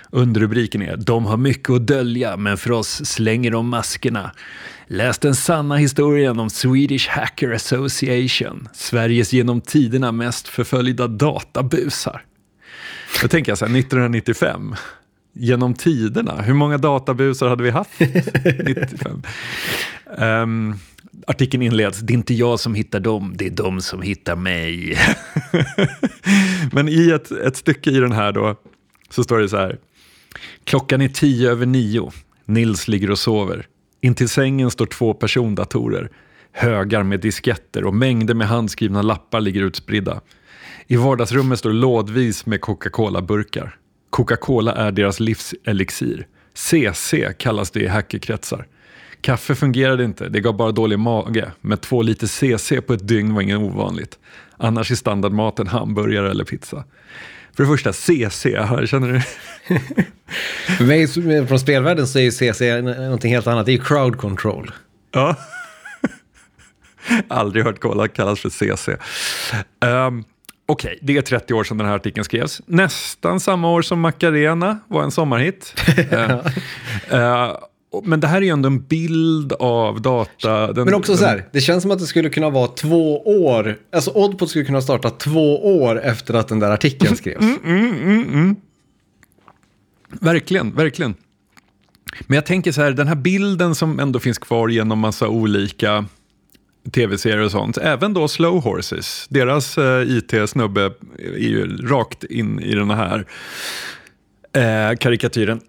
Underrubriken 0.09 0.81
är 0.81 0.97
“De 0.97 1.25
har 1.25 1.37
mycket 1.37 1.69
att 1.69 1.87
dölja, 1.87 2.37
men 2.37 2.57
för 2.57 2.71
oss 2.71 3.05
slänger 3.05 3.51
de 3.51 3.69
maskerna”. 3.69 4.31
Läs 4.87 5.19
den 5.19 5.35
sanna 5.35 5.75
historien 5.75 6.39
om 6.39 6.49
Swedish 6.49 7.09
Hacker 7.09 7.51
Association, 7.51 8.69
Sveriges 8.73 9.33
genom 9.33 9.61
tiderna 9.61 10.11
mest 10.11 10.47
förföljda 10.47 11.07
databusar. 11.07 12.25
Då 13.21 13.27
tänker 13.27 13.51
jag 13.51 13.57
så 13.57 13.65
här, 13.65 13.77
1995, 13.79 14.75
genom 15.33 15.73
tiderna, 15.73 16.41
hur 16.41 16.53
många 16.53 16.77
databusar 16.77 17.47
hade 17.47 17.63
vi 17.63 17.69
haft 17.69 17.99
95? 17.99 19.11
Um, 19.11 19.23
ehm, 20.17 20.75
artikeln 21.27 21.63
inleds, 21.63 21.99
det 21.99 22.13
är 22.13 22.15
inte 22.15 22.33
jag 22.33 22.59
som 22.59 22.75
hittar 22.75 22.99
dem, 22.99 23.33
det 23.35 23.45
är 23.45 23.49
de 23.49 23.81
som 23.81 24.01
hittar 24.01 24.35
mig. 24.35 24.97
Men 26.71 26.89
i 26.89 27.09
ett, 27.09 27.31
ett 27.31 27.57
stycke 27.57 27.89
i 27.89 27.99
den 27.99 28.11
här 28.11 28.31
då, 28.31 28.55
så 29.09 29.23
står 29.23 29.39
det 29.39 29.49
så 29.49 29.57
här, 29.57 29.77
klockan 30.63 31.01
är 31.01 31.07
tio 31.07 31.51
över 31.51 31.65
nio, 31.65 32.11
Nils 32.45 32.87
ligger 32.87 33.11
och 33.11 33.19
sover. 33.19 33.65
Intill 34.01 34.29
sängen 34.29 34.71
står 34.71 34.85
två 34.85 35.13
persondatorer. 35.13 36.09
Högar 36.51 37.03
med 37.03 37.19
disketter 37.19 37.85
och 37.85 37.93
mängder 37.93 38.33
med 38.33 38.47
handskrivna 38.47 39.01
lappar 39.01 39.41
ligger 39.41 39.61
utspridda. 39.61 40.21
I 40.91 40.95
vardagsrummet 40.95 41.59
står 41.59 41.73
lådvis 41.73 42.45
med 42.45 42.61
Coca-Cola-burkar. 42.61 43.75
Coca-Cola 44.09 44.73
är 44.73 44.91
deras 44.91 45.19
livselixir. 45.19 46.27
CC 46.53 47.13
kallas 47.37 47.71
det 47.71 47.79
i 47.79 47.87
hackerkretsar. 47.87 48.67
Kaffe 49.21 49.55
fungerade 49.55 50.03
inte, 50.03 50.29
det 50.29 50.39
gav 50.39 50.57
bara 50.57 50.71
dålig 50.71 50.99
mage. 50.99 51.51
Men 51.61 51.77
två 51.77 52.01
liter 52.01 52.27
CC 52.27 52.81
på 52.87 52.93
ett 52.93 53.07
dygn 53.07 53.33
var 53.33 53.41
inget 53.41 53.57
ovanligt. 53.57 54.19
Annars 54.57 54.91
är 54.91 54.95
standardmaten 54.95 55.67
hamburgare 55.67 56.29
eller 56.29 56.43
pizza. 56.43 56.83
För 57.55 57.63
det 57.63 57.69
första, 57.69 57.93
CC, 57.93 58.43
känner 58.85 59.13
du? 59.13 59.21
För 60.77 60.83
mig 61.23 61.47
från 61.47 61.59
spelvärlden 61.59 62.07
så 62.07 62.19
är 62.19 62.23
ju 62.23 62.31
CC 62.31 62.61
någonting 62.81 63.33
helt 63.33 63.47
annat. 63.47 63.65
Det 63.65 63.71
är 63.71 63.77
ju 63.77 63.83
crowd 63.83 64.17
control. 64.17 64.71
Ja. 65.11 65.35
Aldrig 67.27 67.65
hört 67.65 67.79
cola 67.79 68.07
kallas 68.07 68.39
för 68.39 68.49
CC. 68.49 68.89
Um, 69.85 70.23
Okej, 70.71 70.99
det 71.01 71.17
är 71.17 71.21
30 71.21 71.53
år 71.53 71.63
sedan 71.63 71.77
den 71.77 71.87
här 71.87 71.95
artikeln 71.95 72.25
skrevs. 72.25 72.61
Nästan 72.65 73.39
samma 73.39 73.71
år 73.71 73.81
som 73.81 73.99
Macarena 73.99 74.79
var 74.87 75.03
en 75.03 75.11
sommarhit. 75.11 75.75
uh, 76.13 77.19
uh, 77.19 77.57
men 78.03 78.19
det 78.19 78.27
här 78.27 78.37
är 78.37 78.41
ju 78.41 78.49
ändå 78.49 78.67
en 78.67 78.83
bild 78.83 79.53
av 79.53 80.01
data. 80.01 80.73
Den, 80.73 80.85
men 80.85 80.93
också 80.93 81.17
så 81.17 81.25
här, 81.25 81.45
det 81.51 81.61
känns 81.61 81.81
som 81.81 81.91
att 81.91 81.99
det 81.99 82.05
skulle 82.05 82.29
kunna 82.29 82.49
vara 82.49 82.67
två 82.67 83.21
år, 83.21 83.77
alltså 83.93 84.11
Oddpod 84.11 84.49
skulle 84.49 84.65
kunna 84.65 84.81
starta 84.81 85.09
två 85.09 85.81
år 85.83 86.01
efter 86.01 86.33
att 86.33 86.47
den 86.47 86.59
där 86.59 86.71
artikeln 86.71 87.15
skrevs. 87.15 87.41
Mm, 87.41 87.59
mm, 87.65 87.93
mm, 87.93 88.33
mm, 88.33 88.55
verkligen, 90.09 90.75
verkligen. 90.75 91.15
Men 92.19 92.35
jag 92.35 92.45
tänker 92.45 92.71
så 92.71 92.81
här, 92.81 92.91
den 92.91 93.07
här 93.07 93.15
bilden 93.15 93.75
som 93.75 93.99
ändå 93.99 94.19
finns 94.19 94.37
kvar 94.37 94.67
genom 94.67 94.99
massa 94.99 95.27
olika 95.27 96.05
tv-serier 96.91 97.45
och 97.45 97.51
sånt, 97.51 97.77
även 97.77 98.13
då 98.13 98.27
Slow 98.27 98.63
Horses, 98.63 99.25
deras 99.29 99.77
eh, 99.77 100.17
IT-snubbe 100.17 100.91
är 101.19 101.47
ju 101.47 101.77
rakt 101.77 102.23
in 102.23 102.59
i 102.59 102.75
den 102.75 102.89
här 102.89 103.25
eh, 104.53 104.97
karikatyren 104.97 105.61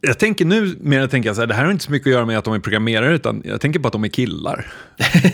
jag 0.00 0.18
tänker 0.18 0.44
nu 0.44 0.76
mer 0.80 1.00
att 1.00 1.10
tänka 1.10 1.34
så 1.34 1.40
här, 1.40 1.46
det 1.46 1.54
här 1.54 1.64
har 1.64 1.72
inte 1.72 1.84
så 1.84 1.92
mycket 1.92 2.06
att 2.06 2.12
göra 2.12 2.26
med 2.26 2.38
att 2.38 2.44
de 2.44 2.54
är 2.54 2.58
programmerare, 2.58 3.14
utan 3.14 3.42
jag 3.44 3.60
tänker 3.60 3.80
på 3.80 3.86
att 3.86 3.92
de 3.92 4.04
är 4.04 4.08
killar. 4.08 4.72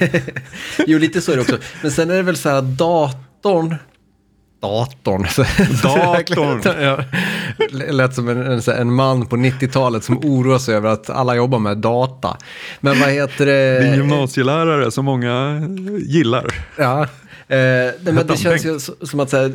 jo, 0.86 0.98
lite 0.98 1.20
så 1.20 1.32
är 1.32 1.36
det 1.36 1.42
också. 1.42 1.58
Men 1.82 1.90
sen 1.90 2.10
är 2.10 2.16
det 2.16 2.22
väl 2.22 2.36
så 2.36 2.48
här, 2.48 2.62
datorn, 2.62 3.74
datorn. 4.60 5.22
Datorn. 5.82 6.82
ja, 6.82 6.98
lät 7.92 8.14
som 8.14 8.28
en, 8.28 8.42
en, 8.42 8.60
en 8.78 8.92
man 8.92 9.26
på 9.26 9.36
90-talet 9.36 10.04
som 10.04 10.18
oroar 10.18 10.58
sig 10.58 10.74
över 10.74 10.88
att 10.88 11.10
alla 11.10 11.36
jobbar 11.36 11.58
med 11.58 11.78
data. 11.78 12.36
Men 12.80 13.00
vad 13.00 13.08
heter 13.08 13.46
det? 13.46 13.52
Det 13.52 13.88
är 13.88 13.96
gymnasielärare 13.96 14.90
som 14.90 15.04
många 15.04 15.62
gillar. 16.06 16.54
Ja, 16.76 17.02
eh, 17.02 17.08
men 18.00 18.26
det 18.26 18.36
känns 18.36 18.64
ju 18.64 18.78
som 19.06 19.20
att 19.20 19.30
så 19.30 19.36
här, 19.36 19.52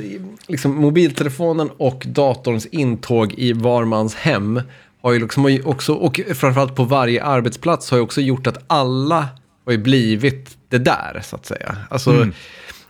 liksom, 0.47 0.75
mobiltelefonen 0.75 1.69
och 1.77 2.03
datorns 2.07 2.65
intåg 2.65 3.33
i 3.33 3.53
var 3.53 3.85
mans 3.85 4.15
hem 4.15 4.61
har 5.01 5.11
ju 5.13 5.19
liksom 5.19 5.61
också, 5.65 5.93
och 5.93 6.21
framförallt 6.35 6.75
på 6.75 6.83
varje 6.83 7.23
arbetsplats 7.23 7.91
har 7.91 7.97
ju 7.97 8.03
också 8.03 8.21
gjort 8.21 8.47
att 8.47 8.63
alla 8.67 9.27
har 9.65 9.71
ju 9.71 9.77
blivit 9.77 10.57
det 10.69 10.77
där, 10.77 11.21
så 11.23 11.35
att 11.35 11.45
säga. 11.45 11.77
Alltså, 11.89 12.11
mm. 12.11 12.33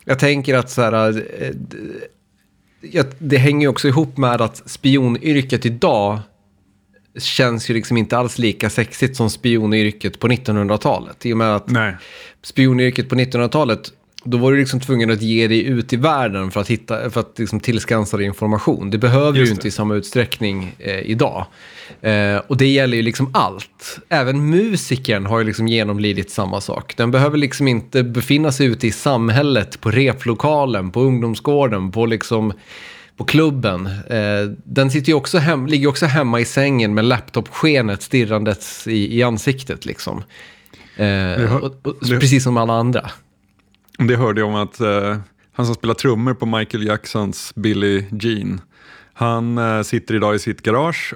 Jag 0.06 0.20
tänker 0.20 0.54
att 0.54 0.70
så 0.70 0.82
här, 0.82 1.24
eh, 1.40 3.06
det 3.20 3.38
hänger 3.38 3.62
ju 3.62 3.68
också 3.68 3.88
ihop 3.88 4.18
med 4.18 4.42
att 4.42 4.70
spionyrket 4.70 5.66
idag 5.66 6.20
känns 7.18 7.70
ju 7.70 7.74
liksom 7.74 7.98
inte 7.98 8.18
alls 8.18 8.38
lika 8.38 8.70
sexigt 8.70 9.16
som 9.16 9.30
spionyrket 9.30 10.20
på 10.20 10.28
1900-talet. 10.28 11.26
I 11.26 11.34
och 11.34 11.38
med 11.38 11.56
att 11.56 11.70
Nej. 11.70 11.96
spionyrket 12.42 13.10
på 13.10 13.16
1900-talet 13.16 13.94
då 14.24 14.38
var 14.38 14.52
du 14.52 14.58
liksom 14.58 14.80
tvungen 14.80 15.12
att 15.12 15.22
ge 15.22 15.48
dig 15.48 15.66
ut 15.66 15.94
i 15.94 15.96
världen 15.96 16.52
för 16.52 16.62
att, 16.62 16.68
hitta, 16.68 17.10
för 17.10 17.20
att 17.20 17.40
liksom 17.40 17.60
tillskansa 17.60 18.18
dig 18.18 18.26
information. 18.26 18.90
Det 18.90 18.98
behöver 18.98 19.40
du 19.40 19.52
inte 19.52 19.68
i 19.68 19.72
samma 19.72 19.96
utsträckning 19.96 20.76
eh, 20.80 21.00
idag. 21.00 21.46
Eh, 22.02 22.38
och 22.48 22.58
det 22.58 22.68
gäller 22.68 22.98
ju 22.98 23.04
liksom 23.04 23.32
allt. 23.34 24.00
Även 24.10 24.50
musikern 24.50 25.26
har 25.26 25.40
ju 25.40 25.46
liksom 25.46 25.68
genomlidit 25.68 26.32
samma 26.32 26.62
sak. 26.62 26.94
Den 26.98 27.12
behöver 27.12 27.38
liksom 27.38 27.68
inte 27.68 28.04
befinna 28.04 28.52
sig 28.52 28.68
ute 28.68 28.88
i 28.88 28.92
samhället, 28.92 29.82
på 29.82 29.92
replokalen, 29.92 30.92
på 30.92 31.02
ungdomsgården, 31.02 31.92
på 31.92 32.06
liksom 32.06 32.54
på 33.18 33.26
klubben. 33.26 33.86
Eh, 33.88 34.52
den 34.64 34.92
sitter 34.92 35.10
ju 35.10 35.14
också 35.14 35.38
hem, 35.38 35.68
ligger 35.68 35.88
också 35.88 36.06
hemma 36.06 36.40
i 36.40 36.46
sängen 36.46 36.94
med 36.94 37.06
laptopskenet 37.06 38.02
stirrandes 38.02 38.88
i, 38.88 39.18
i 39.18 39.24
ansiktet 39.24 39.86
liksom. 39.86 40.24
Eh, 40.96 41.56
och, 41.56 41.88
och, 41.88 42.00
precis 42.00 42.44
som 42.44 42.58
alla 42.58 42.74
andra. 42.74 43.12
Det 44.08 44.16
hörde 44.16 44.42
jag 44.42 44.50
om 44.50 44.56
att 44.56 44.80
eh, 44.80 45.18
han 45.54 45.66
som 45.66 45.76
spelar 45.76 45.94
trummor 45.94 46.34
på 46.34 46.46
Michael 46.46 46.88
Jacksons 46.88 47.56
Billie 47.56 48.06
Jean, 48.12 48.62
han 49.14 49.58
eh, 49.58 49.82
sitter 49.82 50.16
idag 50.16 50.36
i 50.36 50.40
sitt 50.40 50.62
garage 50.62 51.14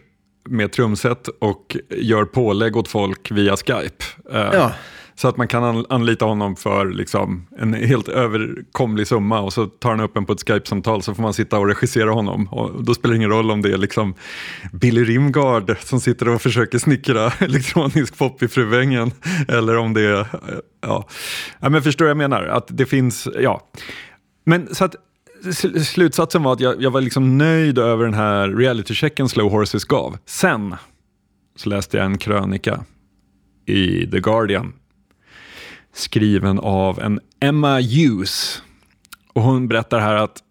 med 0.50 0.71
trumset 0.71 1.28
och 1.28 1.78
gör 1.89 2.26
pålägg 2.26 2.78
åt 2.78 2.88
folk 2.88 3.32
via 3.32 3.58
Skype. 3.58 4.06
Eh, 4.32 4.50
ja. 4.54 4.71
Så 5.17 5.28
att 5.28 5.38
man 5.38 5.47
kan 5.47 5.86
anlita 5.89 6.25
honom 6.25 6.56
för 6.56 6.86
liksom 6.86 7.47
en 7.58 7.73
helt 7.73 8.08
överkomlig 8.08 9.08
summa 9.08 9.41
och 9.41 9.54
så 9.54 9.65
tar 9.65 9.89
han 9.89 9.99
upp 9.99 10.17
en 10.17 10.25
på 10.25 10.34
ett 10.34 10.47
Skype-samtal 10.47 11.01
så 11.01 11.15
får 11.15 11.23
man 11.23 11.34
sitta 11.34 11.60
och 11.60 11.67
regissera 11.67 12.12
honom. 12.12 12.47
Och 12.47 12.84
då 12.84 12.93
spelar 12.93 13.13
det 13.13 13.17
ingen 13.17 13.30
roll 13.30 13.51
om 13.51 13.62
det 13.62 13.71
är 13.71 13.78
liksom 13.78 14.13
Billy 14.73 15.04
Rimgard 15.04 15.78
som 15.80 15.99
sitter 15.99 16.30
och 16.30 16.41
försöker 16.41 16.78
snickra 16.78 17.32
elektronisk 17.39 18.17
pop 18.17 18.43
i 18.43 18.47
Fruängen 18.47 19.12
eller 19.47 19.78
om 19.78 19.93
det 19.93 20.01
är, 20.01 20.28
ja. 20.82 21.08
ja 21.60 21.69
men 21.69 21.82
förstår 21.82 22.08
jag 22.08 22.17
menar? 22.17 22.43
Att 22.43 22.67
det 22.67 22.86
finns, 22.86 23.28
ja. 23.39 23.67
Men 24.45 24.75
så 24.75 24.86
att 24.86 24.95
slutsatsen 25.86 26.43
var 26.43 26.54
att 26.54 26.60
jag, 26.60 26.82
jag 26.82 26.91
var 26.91 27.01
liksom 27.01 27.38
nöjd 27.38 27.80
över 27.80 28.06
den 28.06 28.13
här 28.13 28.49
reality-checken 28.49 29.30
Slow 29.30 29.51
Horses 29.51 29.86
gav. 29.86 30.17
Sen 30.25 30.75
så 31.56 31.69
läste 31.69 31.97
jag 31.97 32.06
en 32.06 32.17
krönika 32.17 32.84
i 33.65 34.08
The 34.12 34.19
Guardian 34.19 34.73
skriven 35.95 36.60
av 36.60 36.99
en 36.99 37.19
Emma 37.39 37.79
Hughes. 37.79 38.62
Och 39.34 39.41
hon 39.41 39.67
berättar 39.67 39.99
här 39.99 40.15
att 40.15 40.41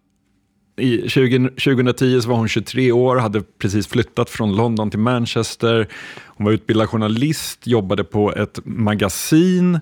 i 0.77 1.09
20, 1.09 1.49
2010 1.49 2.21
så 2.21 2.29
var 2.29 2.35
hon 2.35 2.47
23 2.47 2.91
år, 2.91 3.15
hade 3.15 3.41
precis 3.41 3.87
flyttat 3.87 4.29
från 4.29 4.55
London 4.55 4.89
till 4.89 4.99
Manchester. 4.99 5.87
Hon 6.25 6.45
var 6.45 6.53
utbildad 6.53 6.89
journalist, 6.89 7.67
jobbade 7.67 8.03
på 8.03 8.33
ett 8.33 8.59
magasin. 8.63 9.79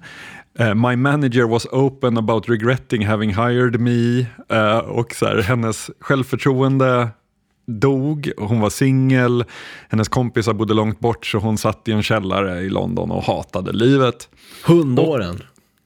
Uh, 0.60 0.73
my 0.73 0.95
manager 0.95 1.43
was 1.43 1.65
open 1.71 2.17
about 2.17 2.49
regretting 2.49 3.06
having 3.06 3.30
hired 3.30 3.80
me. 3.80 4.19
Uh, 4.54 4.78
och 4.78 5.15
så 5.15 5.26
här, 5.26 5.41
hennes 5.41 5.91
självförtroende 5.99 7.10
dog, 7.67 8.32
hon 8.38 8.60
var 8.60 8.69
singel, 8.69 9.45
hennes 9.89 10.10
kompisar 10.10 10.54
bodde 10.54 10.73
långt 10.73 10.99
bort 10.99 11.26
så 11.26 11.38
hon 11.38 11.58
satt 11.58 11.88
i 11.88 11.91
en 11.91 12.04
källare 12.04 12.62
i 12.62 12.69
London 12.69 13.12
och 13.12 13.23
hatade 13.23 13.71
livet. 13.71 14.30
Hundåren. 14.65 15.41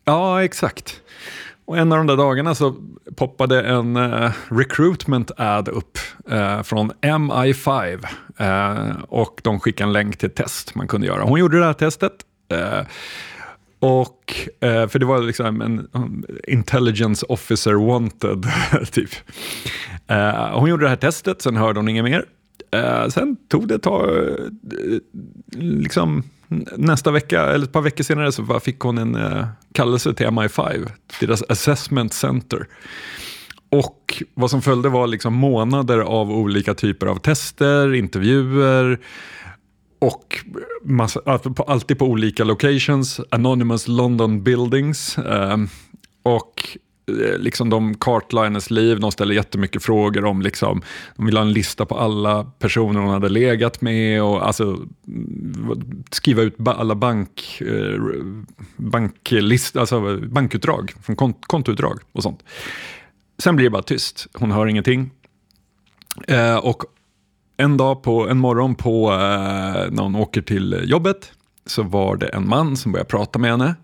Ja, 0.07 0.43
exakt. 0.43 1.01
Och 1.65 1.77
en 1.77 1.91
av 1.91 1.97
de 1.97 2.07
där 2.07 2.17
dagarna 2.17 2.55
så 2.55 2.75
poppade 3.15 3.61
en 3.61 3.97
uh, 3.97 4.31
recruitment 4.49 5.31
ad 5.37 5.67
upp 5.67 5.97
uh, 6.31 6.61
från 6.61 6.91
MI5 6.91 8.05
uh, 8.41 8.47
eh, 8.47 8.95
och 9.09 9.41
de 9.43 9.59
skickade 9.59 9.87
en 9.87 9.93
länk 9.93 10.17
till 10.17 10.29
ett 10.29 10.35
test 10.35 10.75
man 10.75 10.87
kunde 10.87 11.07
göra. 11.07 11.23
Hon 11.23 11.39
gjorde 11.39 11.59
det 11.59 11.65
här 11.65 11.73
testet. 11.73 12.13
och, 13.79 14.33
för 14.61 14.99
det 14.99 15.05
var 15.05 15.21
liksom 15.21 15.61
en 15.61 15.87
um, 15.91 16.25
intelligence 16.47 17.25
officer 17.29 17.73
wanted, 17.73 18.45
typ. 18.91 19.09
hon 20.53 20.69
gjorde 20.69 20.85
det 20.85 20.89
här 20.89 20.95
testet, 20.95 21.41
sen 21.41 21.57
hörde 21.57 21.79
hon 21.79 21.89
inget 21.89 22.03
mer. 22.03 22.25
sen 23.09 23.37
tog 23.47 23.67
det 23.67 23.75
ett 23.75 23.83
tag, 23.83 24.09
liksom 25.55 26.23
nästa 26.77 27.11
vecka, 27.11 27.43
eller 27.43 27.65
ett 27.65 27.71
par 27.71 27.81
veckor 27.81 28.03
senare, 28.03 28.31
så 28.31 28.59
fick 28.59 28.79
hon 28.79 28.97
en 28.97 29.17
kallelse 29.77 30.13
till 30.13 30.27
MI5, 30.27 30.91
deras 31.19 31.43
assessment 31.49 32.13
center. 32.13 32.67
Och 33.69 34.23
vad 34.33 34.49
som 34.49 34.61
följde 34.61 34.89
var 34.89 35.07
liksom 35.07 35.33
månader 35.33 35.99
av 35.99 36.31
olika 36.31 36.73
typer 36.73 37.07
av 37.07 37.15
tester, 37.15 37.93
intervjuer 37.93 38.99
och 39.99 40.45
massa, 40.83 41.19
alltid 41.67 41.99
på 41.99 42.05
olika 42.05 42.43
locations, 42.43 43.21
anonymous 43.29 43.87
London 43.87 44.43
buildings. 44.43 45.17
Eh, 45.17 45.57
och 46.23 46.77
Eh, 47.11 47.39
liksom 47.39 47.69
de 47.69 47.95
kartlade 47.95 48.47
hennes 48.47 48.71
liv, 48.71 48.99
de 48.99 49.11
ställde 49.11 49.35
jättemycket 49.35 49.83
frågor 49.83 50.25
om, 50.25 50.41
liksom, 50.41 50.81
de 51.15 51.25
ville 51.25 51.39
ha 51.39 51.45
en 51.45 51.53
lista 51.53 51.85
på 51.85 51.97
alla 51.97 52.43
personer 52.43 52.99
hon 52.99 53.09
hade 53.09 53.29
legat 53.29 53.81
med 53.81 54.23
och 54.23 54.47
alltså, 54.47 54.79
skriva 56.11 56.41
ut 56.41 56.55
alla 56.65 56.95
bank, 56.95 57.61
eh, 57.61 58.01
banklist, 58.77 59.77
alltså 59.77 60.17
bankutdrag, 60.17 60.93
från 61.03 61.15
kont 61.15 61.37
kontoutdrag 61.41 61.99
och 62.11 62.23
sånt. 62.23 62.43
Sen 63.37 63.55
blir 63.55 63.65
det 63.65 63.69
bara 63.69 63.83
tyst, 63.83 64.27
hon 64.33 64.51
hör 64.51 64.67
ingenting. 64.67 65.11
Eh, 66.27 66.57
och 66.57 66.83
en 67.57 67.77
dag 67.77 68.03
på, 68.03 68.29
en 68.29 68.37
morgon 68.37 68.75
på, 68.75 69.11
eh, 69.11 69.91
när 69.91 70.03
hon 70.03 70.15
åker 70.15 70.41
till 70.41 70.81
jobbet 70.83 71.31
så 71.65 71.83
var 71.83 72.15
det 72.15 72.27
en 72.27 72.49
man 72.49 72.77
som 72.77 72.91
började 72.91 73.09
prata 73.09 73.39
med 73.39 73.51
henne 73.51 73.75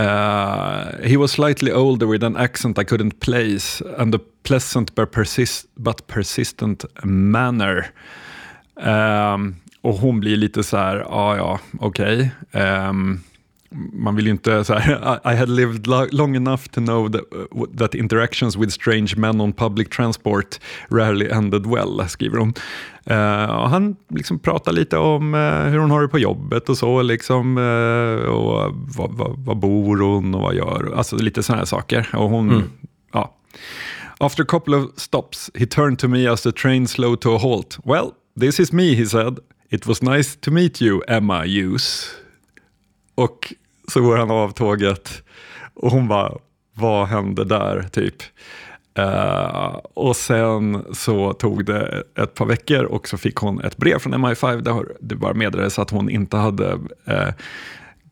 Uh, 0.00 0.98
he 1.02 1.16
was 1.16 1.32
slightly 1.32 1.72
older 1.72 2.06
with 2.06 2.22
an 2.22 2.36
accent 2.36 2.78
I 2.78 2.84
couldn't 2.84 3.20
place 3.20 3.82
and 3.98 4.14
a 4.14 4.20
pleasant 4.42 4.94
but, 4.94 5.12
persist 5.12 5.66
but 5.74 6.06
persistent 6.06 6.84
manner. 7.04 7.86
Um, 8.76 9.56
och 9.82 9.94
hon 9.94 10.20
blir 10.20 10.36
lite 10.36 10.62
så 10.62 10.76
här, 10.76 11.06
ah, 11.08 11.36
ja, 11.36 11.60
okej. 11.80 12.30
Okay. 12.50 12.62
Um, 12.62 13.20
man 13.92 14.16
vill 14.16 14.24
ju 14.24 14.30
inte 14.30 14.64
så 14.64 14.74
här, 14.74 15.20
I 15.32 15.36
had 15.36 15.48
lived 15.48 15.86
long 16.12 16.36
enough 16.36 16.62
to 16.70 16.80
know 16.80 17.08
that, 17.08 17.22
uh, 17.32 17.66
that, 17.78 17.94
interactions 17.94 18.56
with 18.56 18.72
strange 18.72 19.16
men 19.16 19.40
on 19.40 19.52
public 19.52 19.90
transport 19.90 20.60
rarely 20.88 21.28
ended 21.30 21.66
well, 21.66 22.08
skriver 22.08 22.38
hon. 22.38 22.54
Uh, 23.10 23.44
och 23.44 23.70
han 23.70 23.96
liksom 24.08 24.38
pratar 24.38 24.72
lite 24.72 24.96
om 24.96 25.34
uh, 25.34 25.62
hur 25.62 25.78
hon 25.78 25.90
har 25.90 26.02
det 26.02 26.08
på 26.08 26.18
jobbet 26.18 26.68
och 26.68 26.78
så, 26.78 27.02
liksom, 27.02 27.58
uh, 27.58 28.24
och 28.24 28.74
vad, 28.96 29.12
vad, 29.12 29.38
vad, 29.38 29.56
bor 29.56 29.96
hon 29.96 30.34
och 30.34 30.40
vad 30.40 30.54
gör 30.54 30.92
Alltså 30.96 31.16
lite 31.16 31.42
sådana 31.42 31.60
här 31.60 31.66
saker. 31.66 32.08
Och 32.14 32.30
hon, 32.30 32.50
mm. 32.50 32.70
ja. 33.12 33.36
After 34.18 34.42
a 34.42 34.46
couple 34.48 34.76
of 34.76 34.90
stops 34.96 35.50
he 35.54 35.66
turned 35.66 35.98
to 35.98 36.08
me 36.08 36.28
as 36.28 36.42
the 36.42 36.52
train 36.52 36.86
slowed 36.86 37.20
to 37.20 37.36
a 37.36 37.38
halt. 37.38 37.78
Well, 37.84 38.10
this 38.40 38.60
is 38.60 38.72
me, 38.72 38.94
he 38.94 39.06
said. 39.06 39.38
It 39.70 39.86
was 39.86 40.02
nice 40.02 40.36
to 40.40 40.50
meet 40.50 40.82
you, 40.82 41.00
Emma 41.08 41.44
Hughes. 41.44 42.14
Och 43.14 43.54
så 43.90 44.00
går 44.00 44.16
han 44.16 44.30
av 44.30 44.50
tåget 44.50 45.22
och 45.74 45.90
hon 45.90 46.08
bara, 46.08 46.32
vad 46.74 47.08
hände 47.08 47.44
där 47.44 47.86
typ? 47.92 48.14
Uh, 48.98 49.78
och 49.94 50.16
sen 50.16 50.84
så 50.92 51.32
tog 51.32 51.64
det 51.64 52.02
ett 52.18 52.34
par 52.34 52.46
veckor 52.46 52.84
och 52.84 53.08
så 53.08 53.18
fick 53.18 53.36
hon 53.36 53.60
ett 53.60 53.76
brev 53.76 53.98
från 53.98 54.14
MI5 54.14 54.60
där 54.60 54.84
det 55.00 55.14
bara 55.14 55.34
meddelades 55.34 55.78
att 55.78 55.90
hon 55.90 56.10
inte 56.10 56.36
hade 56.36 56.72
uh, 57.08 57.32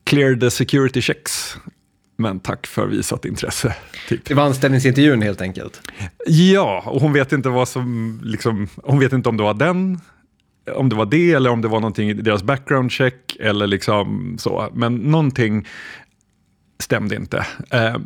cleared 0.04 0.40
the 0.40 0.50
security 0.50 1.02
checks. 1.02 1.56
Men 2.16 2.40
tack 2.40 2.66
för 2.66 2.86
visat 2.86 3.24
intresse. 3.24 3.74
Typ. 4.08 4.24
Det 4.24 4.34
var 4.34 4.44
anställningsintervjun 4.44 5.22
helt 5.22 5.40
enkelt? 5.40 5.80
Ja, 6.26 6.82
och 6.86 7.00
hon 7.00 7.12
vet 7.12 7.32
inte 7.32 7.48
vad 7.48 7.68
som, 7.68 8.20
liksom, 8.24 8.68
hon 8.76 8.98
vet 8.98 9.12
inte 9.12 9.28
om 9.28 9.36
det 9.36 9.42
var 9.42 9.54
den 9.54 10.00
om 10.74 10.88
det 10.88 10.96
var 10.96 11.07
det 11.07 11.33
eller 11.33 11.50
om 11.50 11.62
det 11.62 11.68
var 11.68 11.81
någonting 11.81 12.11
i 12.11 12.14
deras 12.14 12.42
background 12.42 12.92
check 12.92 13.37
eller 13.40 13.66
liksom 13.66 14.37
så. 14.38 14.68
Men 14.74 14.94
någonting 14.94 15.66
stämde 16.78 17.16
inte. 17.16 17.46
Eh, 17.70 17.96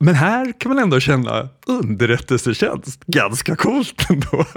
men 0.00 0.14
här 0.14 0.52
kan 0.58 0.74
man 0.74 0.82
ändå 0.82 1.00
känna 1.00 1.48
underrättelsetjänst, 1.66 3.04
ganska 3.06 3.56
coolt 3.56 4.06
ändå. 4.10 4.44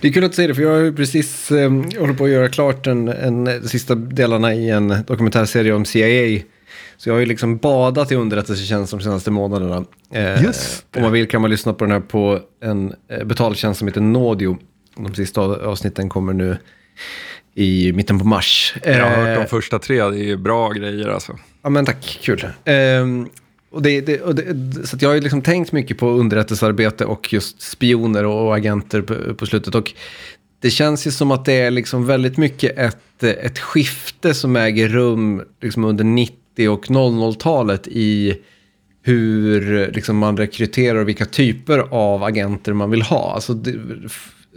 Det 0.00 0.08
är 0.08 0.12
kul 0.12 0.24
att 0.24 0.34
säga 0.34 0.48
det, 0.48 0.54
för 0.54 0.62
jag 0.62 0.84
har 0.84 0.92
precis 0.92 1.50
eh, 1.50 1.70
hållit 1.98 2.18
på 2.18 2.24
att 2.24 2.30
göra 2.30 2.48
klart 2.48 2.86
en, 2.86 3.08
en, 3.08 3.44
de 3.44 3.68
sista 3.68 3.94
delarna 3.94 4.54
i 4.54 4.70
en 4.70 4.94
dokumentärserie 5.06 5.72
om 5.72 5.84
CIA. 5.84 6.42
Så 6.96 7.08
jag 7.08 7.14
har 7.14 7.20
ju 7.20 7.26
liksom 7.26 7.56
badat 7.56 8.12
i 8.12 8.14
underrättelsetjänst 8.14 8.90
de 8.90 9.00
senaste 9.00 9.30
månaderna. 9.30 9.84
Eh, 10.12 10.42
Just 10.42 10.86
det. 10.90 10.98
Om 10.98 11.02
man 11.02 11.12
vill 11.12 11.28
kan 11.28 11.40
man 11.40 11.50
lyssna 11.50 11.72
på 11.72 11.84
den 11.84 11.92
här 11.92 12.00
på 12.00 12.40
en 12.62 12.94
eh, 13.08 13.24
betaltjänst 13.24 13.78
som 13.78 13.88
heter 13.88 14.00
Nodio. 14.00 14.58
De 14.96 15.14
sista 15.14 15.40
avsnitten 15.40 16.08
kommer 16.08 16.32
nu 16.32 16.56
i 17.54 17.92
mitten 17.92 18.18
på 18.18 18.24
mars. 18.24 18.74
Jag 18.84 18.94
har 18.94 19.16
hört 19.16 19.36
de 19.36 19.42
eh, 19.42 19.46
första 19.46 19.78
tre, 19.78 20.10
det 20.10 20.30
är 20.30 20.36
bra 20.36 20.70
grejer 20.70 21.08
alltså. 21.08 21.38
Ja 21.62 21.70
men 21.70 21.84
tack, 21.84 22.18
kul. 22.22 22.46
Um, 22.64 23.28
och 23.70 23.82
det, 23.82 24.00
det, 24.00 24.20
och 24.20 24.34
det, 24.34 24.86
så 24.86 24.96
jag 25.00 25.08
har 25.08 25.20
liksom 25.20 25.42
tänkt 25.42 25.72
mycket 25.72 25.98
på 25.98 26.10
underrättelsearbete 26.10 27.04
och 27.04 27.32
just 27.32 27.62
spioner 27.62 28.24
och, 28.24 28.56
agenter 28.56 29.02
på, 29.02 29.34
på, 29.34 29.46
slutet. 29.46 29.74
Och 29.74 29.92
det 30.60 30.70
känns 30.70 31.06
ju 31.06 31.10
som 31.10 31.30
att 31.30 31.44
det 31.44 31.52
är 31.52 31.70
liksom 31.70 32.06
väldigt 32.06 32.36
mycket 32.36 32.78
ett, 32.78 33.22
ett 33.22 33.58
skifte 33.58 34.34
som 34.34 34.56
äger 34.56 34.88
rum 34.88 35.42
liksom 35.62 35.84
under 35.84 36.04
90 36.04 36.68
och 36.68 36.86
00-talet 36.86 37.88
i 37.88 38.36
hur 39.02 39.90
liksom, 39.92 40.16
man 40.16 40.36
rekryterar 40.36 40.98
och 40.98 41.08
vilka 41.08 41.26
typer 41.26 41.78
av 41.78 42.22
agenter 42.22 42.72
man 42.72 42.90
vill 42.90 43.02
ha. 43.02 43.34
Alltså, 43.34 43.54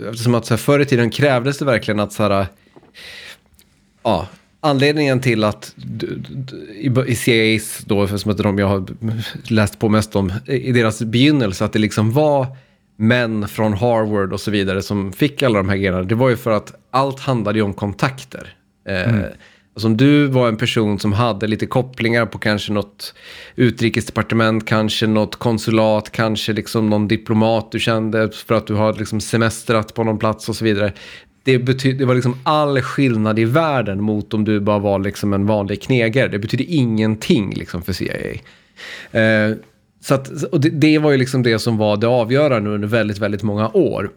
eftersom 0.10 0.36
att 0.36 0.46
så 0.46 0.54
här, 0.54 0.58
förr 0.58 0.80
i 0.80 0.86
tiden 0.86 1.10
krävdes 1.10 1.58
det 1.58 1.66
verkligen 1.66 2.00
att 2.00 2.14
så 2.14 2.24
här, 2.24 2.48
ja, 4.04 4.28
anledningen 4.60 5.20
till 5.20 5.44
att 5.44 5.76
i 7.08 7.16
CIAs 7.16 7.84
då, 7.86 8.08
som 8.08 8.32
att 8.32 8.38
de 8.38 8.60
jag 8.60 8.68
har 8.68 8.86
läst 9.52 9.80
på 9.80 9.90
mest 9.90 10.16
om, 10.16 10.34
i 10.46 10.72
deras 10.72 11.02
begynnelse, 11.02 11.66
att 11.66 11.74
det 11.74 11.80
liksom 11.80 12.12
var 12.12 12.48
män 12.96 13.48
från 13.48 13.74
Harvard 13.74 14.34
och 14.34 14.40
så 14.42 14.52
vidare 14.52 14.82
som 14.82 15.14
fick 15.14 15.44
alla 15.44 15.58
de 15.58 15.70
här 15.70 15.78
grejerna, 15.78 16.04
det 16.04 16.16
var 16.16 16.30
ju 16.30 16.38
för 16.38 16.52
att 16.52 16.74
allt 16.92 17.20
handlade 17.20 17.60
ju 17.60 17.64
om 17.64 17.74
kontakter. 17.74 18.56
Eh, 18.88 19.10
mm. 19.10 19.26
Alltså 19.74 19.88
om 19.88 19.98
du 19.98 20.28
var 20.28 20.48
en 20.48 20.58
person 20.58 21.00
som 21.00 21.14
hade 21.14 21.48
lite 21.48 21.66
kopplingar 21.66 22.26
på 22.26 22.38
kanske 22.38 22.74
något 22.74 23.14
utrikesdepartement, 23.56 24.66
kanske 24.66 25.08
något 25.08 25.36
konsulat, 25.36 26.12
kanske 26.12 26.54
liksom 26.54 26.90
någon 26.90 27.08
diplomat 27.08 27.72
du 27.72 27.80
kände 27.80 28.32
för 28.32 28.56
att 28.56 28.68
du 28.68 28.74
har 28.74 28.94
liksom 28.94 29.22
semestrat 29.22 29.94
på 29.94 30.04
någon 30.04 30.20
plats 30.20 30.50
och 30.50 30.56
så 30.56 30.66
vidare. 30.66 30.94
Det, 31.44 31.60
betyd, 31.60 31.98
det 31.98 32.06
var 32.06 32.16
liksom 32.16 32.36
all 32.44 32.82
skillnad 32.82 33.40
i 33.40 33.46
världen 33.46 34.02
mot 34.02 34.34
om 34.34 34.46
du 34.46 34.60
bara 34.60 34.80
var 34.80 35.00
liksom 35.00 35.34
en 35.34 35.46
vanlig 35.46 35.82
knegare. 35.82 36.28
Det 36.28 36.40
betydde 36.40 36.64
ingenting 36.64 37.54
liksom 37.54 37.82
för 37.82 37.94
CIA. 37.94 38.16
Eh, 39.12 39.56
så 40.02 40.14
att, 40.14 40.44
och 40.44 40.62
det, 40.62 40.70
det, 40.70 40.98
var 40.98 41.12
ju 41.12 41.18
liksom 41.18 41.44
det 41.44 41.60
som 41.60 41.78
var 41.78 41.98
det 41.98 42.08
avgörande 42.08 42.70
under 42.70 42.88
väldigt, 42.88 43.18
väldigt 43.18 43.44
många 43.44 43.70
år. 43.70 44.10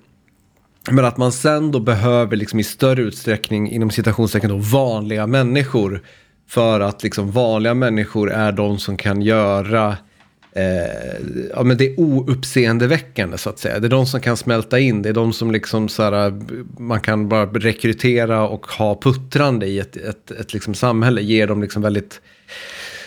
Men 0.90 1.04
att 1.04 1.16
man 1.16 1.32
sen 1.32 1.70
då 1.70 1.80
behöver 1.80 2.36
liksom 2.36 2.60
i 2.60 2.64
större 2.64 3.02
utsträckning, 3.02 3.70
inom 3.70 3.90
citationstecken 3.90 4.50
då, 4.50 4.56
vanliga 4.56 5.26
människor. 5.26 6.02
För 6.48 6.80
att 6.80 7.02
liksom 7.02 7.30
vanliga 7.30 7.74
människor 7.74 8.30
är 8.30 8.52
de 8.52 8.78
som 8.78 8.96
kan 8.96 9.22
göra 9.22 9.96
eh, 10.52 11.52
ja, 11.54 11.62
men 11.62 11.76
det 11.76 11.86
är 11.86 12.00
ouppseendeväckande 12.00 13.38
så 13.38 13.50
att 13.50 13.58
säga. 13.58 13.78
Det 13.78 13.86
är 13.86 13.90
de 13.90 14.06
som 14.06 14.20
kan 14.20 14.36
smälta 14.36 14.78
in, 14.78 15.02
det 15.02 15.08
är 15.08 15.12
de 15.12 15.32
som 15.32 15.50
liksom 15.50 15.88
så 15.88 16.02
här, 16.02 16.42
man 16.80 17.00
kan 17.00 17.28
bara 17.28 17.46
rekrytera 17.46 18.48
och 18.48 18.66
ha 18.66 19.00
puttrande 19.00 19.66
i 19.66 19.78
ett, 19.78 19.96
ett, 19.96 20.30
ett 20.30 20.52
liksom 20.52 20.74
samhälle. 20.74 21.20
Ger 21.20 21.46
dem 21.46 21.62
liksom 21.62 21.82
väldigt 21.82 22.20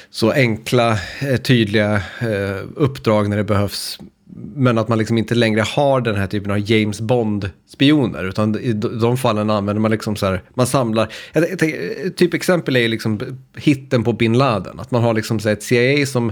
så 0.09 0.31
enkla, 0.31 0.91
eh, 1.21 1.37
tydliga 1.37 1.95
eh, 2.19 2.65
uppdrag 2.75 3.29
när 3.29 3.37
det 3.37 3.43
behövs. 3.43 3.99
Men 4.37 4.77
att 4.77 4.87
man 4.87 4.97
liksom 4.97 5.17
inte 5.17 5.35
längre 5.35 5.61
har 5.61 6.01
den 6.01 6.15
här 6.15 6.27
typen 6.27 6.51
av 6.51 6.71
James 6.71 7.01
Bond-spioner. 7.01 8.23
Utan 8.23 8.59
i 8.59 8.73
de 8.73 9.17
fallen 9.17 9.49
använder 9.49 9.81
man 9.81 9.91
liksom 9.91 10.15
så 10.15 10.25
här, 10.25 10.41
man 10.53 10.67
samlar, 10.67 11.13
ett, 11.33 11.61
ett, 11.61 12.17
typ 12.17 12.33
exempel 12.33 12.75
är 12.75 12.87
liksom 12.87 13.19
hitten 13.57 14.03
på 14.03 14.13
bin 14.13 14.37
Laden. 14.37 14.79
Att 14.79 14.91
man 14.91 15.03
har 15.03 15.13
liksom 15.13 15.39
så 15.39 15.49
ett 15.49 15.63
CIA 15.63 16.05
som 16.05 16.31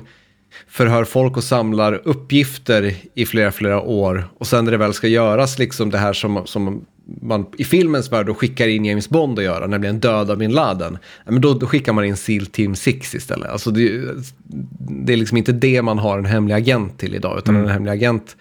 förhör 0.67 1.03
folk 1.03 1.37
och 1.37 1.43
samlar 1.43 2.01
uppgifter 2.03 2.95
i 3.13 3.25
flera, 3.25 3.51
flera 3.51 3.81
år. 3.81 4.27
Och 4.37 4.47
sen 4.47 4.65
när 4.65 4.71
det 4.71 4.77
väl 4.77 4.93
ska 4.93 5.07
göras 5.07 5.59
liksom 5.59 5.89
det 5.89 5.97
här 5.97 6.13
som, 6.13 6.41
som 6.45 6.85
man 7.21 7.45
i 7.57 7.63
filmens 7.63 8.11
värld 8.11 8.25
då 8.25 8.33
skickar 8.33 8.67
in 8.67 8.85
James 8.85 9.09
Bond 9.09 9.39
att 9.39 9.45
göra, 9.45 9.67
nämligen 9.67 9.99
döda 9.99 10.35
bin 10.35 10.51
Laden. 10.51 10.97
Men 11.25 11.41
då, 11.41 11.53
då 11.53 11.67
skickar 11.67 11.93
man 11.93 12.05
in 12.05 12.17
SEAL 12.17 12.45
Team 12.45 12.75
6 12.75 13.15
istället. 13.15 13.49
Alltså 13.49 13.71
det, 13.71 14.01
det, 15.05 15.13
är 15.13 15.17
liksom 15.17 15.37
inte 15.37 15.51
det 15.51 15.81
man 15.81 15.99
har 15.99 16.17
en 16.17 16.25
hemlig 16.25 16.55
agent 16.55 16.99
till 16.99 17.15
idag, 17.15 17.37
utan 17.37 17.55
mm. 17.55 17.67
en 17.67 17.73
hemlig 17.73 17.91
agent 17.91 18.35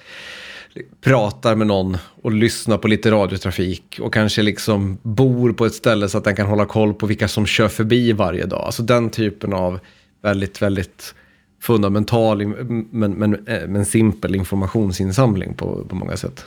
pratar 1.00 1.54
med 1.54 1.66
någon 1.66 1.96
och 2.22 2.32
lyssnar 2.32 2.78
på 2.78 2.88
lite 2.88 3.10
radiotrafik 3.10 3.98
och 4.02 4.14
kanske 4.14 4.42
liksom 4.42 4.98
bor 5.02 5.52
på 5.52 5.66
ett 5.66 5.74
ställe 5.74 6.08
så 6.08 6.18
att 6.18 6.24
den 6.24 6.36
kan 6.36 6.46
hålla 6.46 6.66
koll 6.66 6.94
på 6.94 7.06
vilka 7.06 7.28
som 7.28 7.46
kör 7.46 7.68
förbi 7.68 8.12
varje 8.12 8.46
dag. 8.46 8.62
Alltså 8.64 8.82
den 8.82 9.10
typen 9.10 9.52
av 9.52 9.80
väldigt, 10.22 10.62
väldigt 10.62 11.14
fundamental 11.60 12.46
men, 12.46 13.12
men, 13.12 13.46
eh, 13.46 13.68
men 13.68 13.84
simpel 13.84 14.34
informationsinsamling 14.34 15.54
på, 15.54 15.84
på 15.88 15.94
många 15.94 16.16
sätt. 16.16 16.44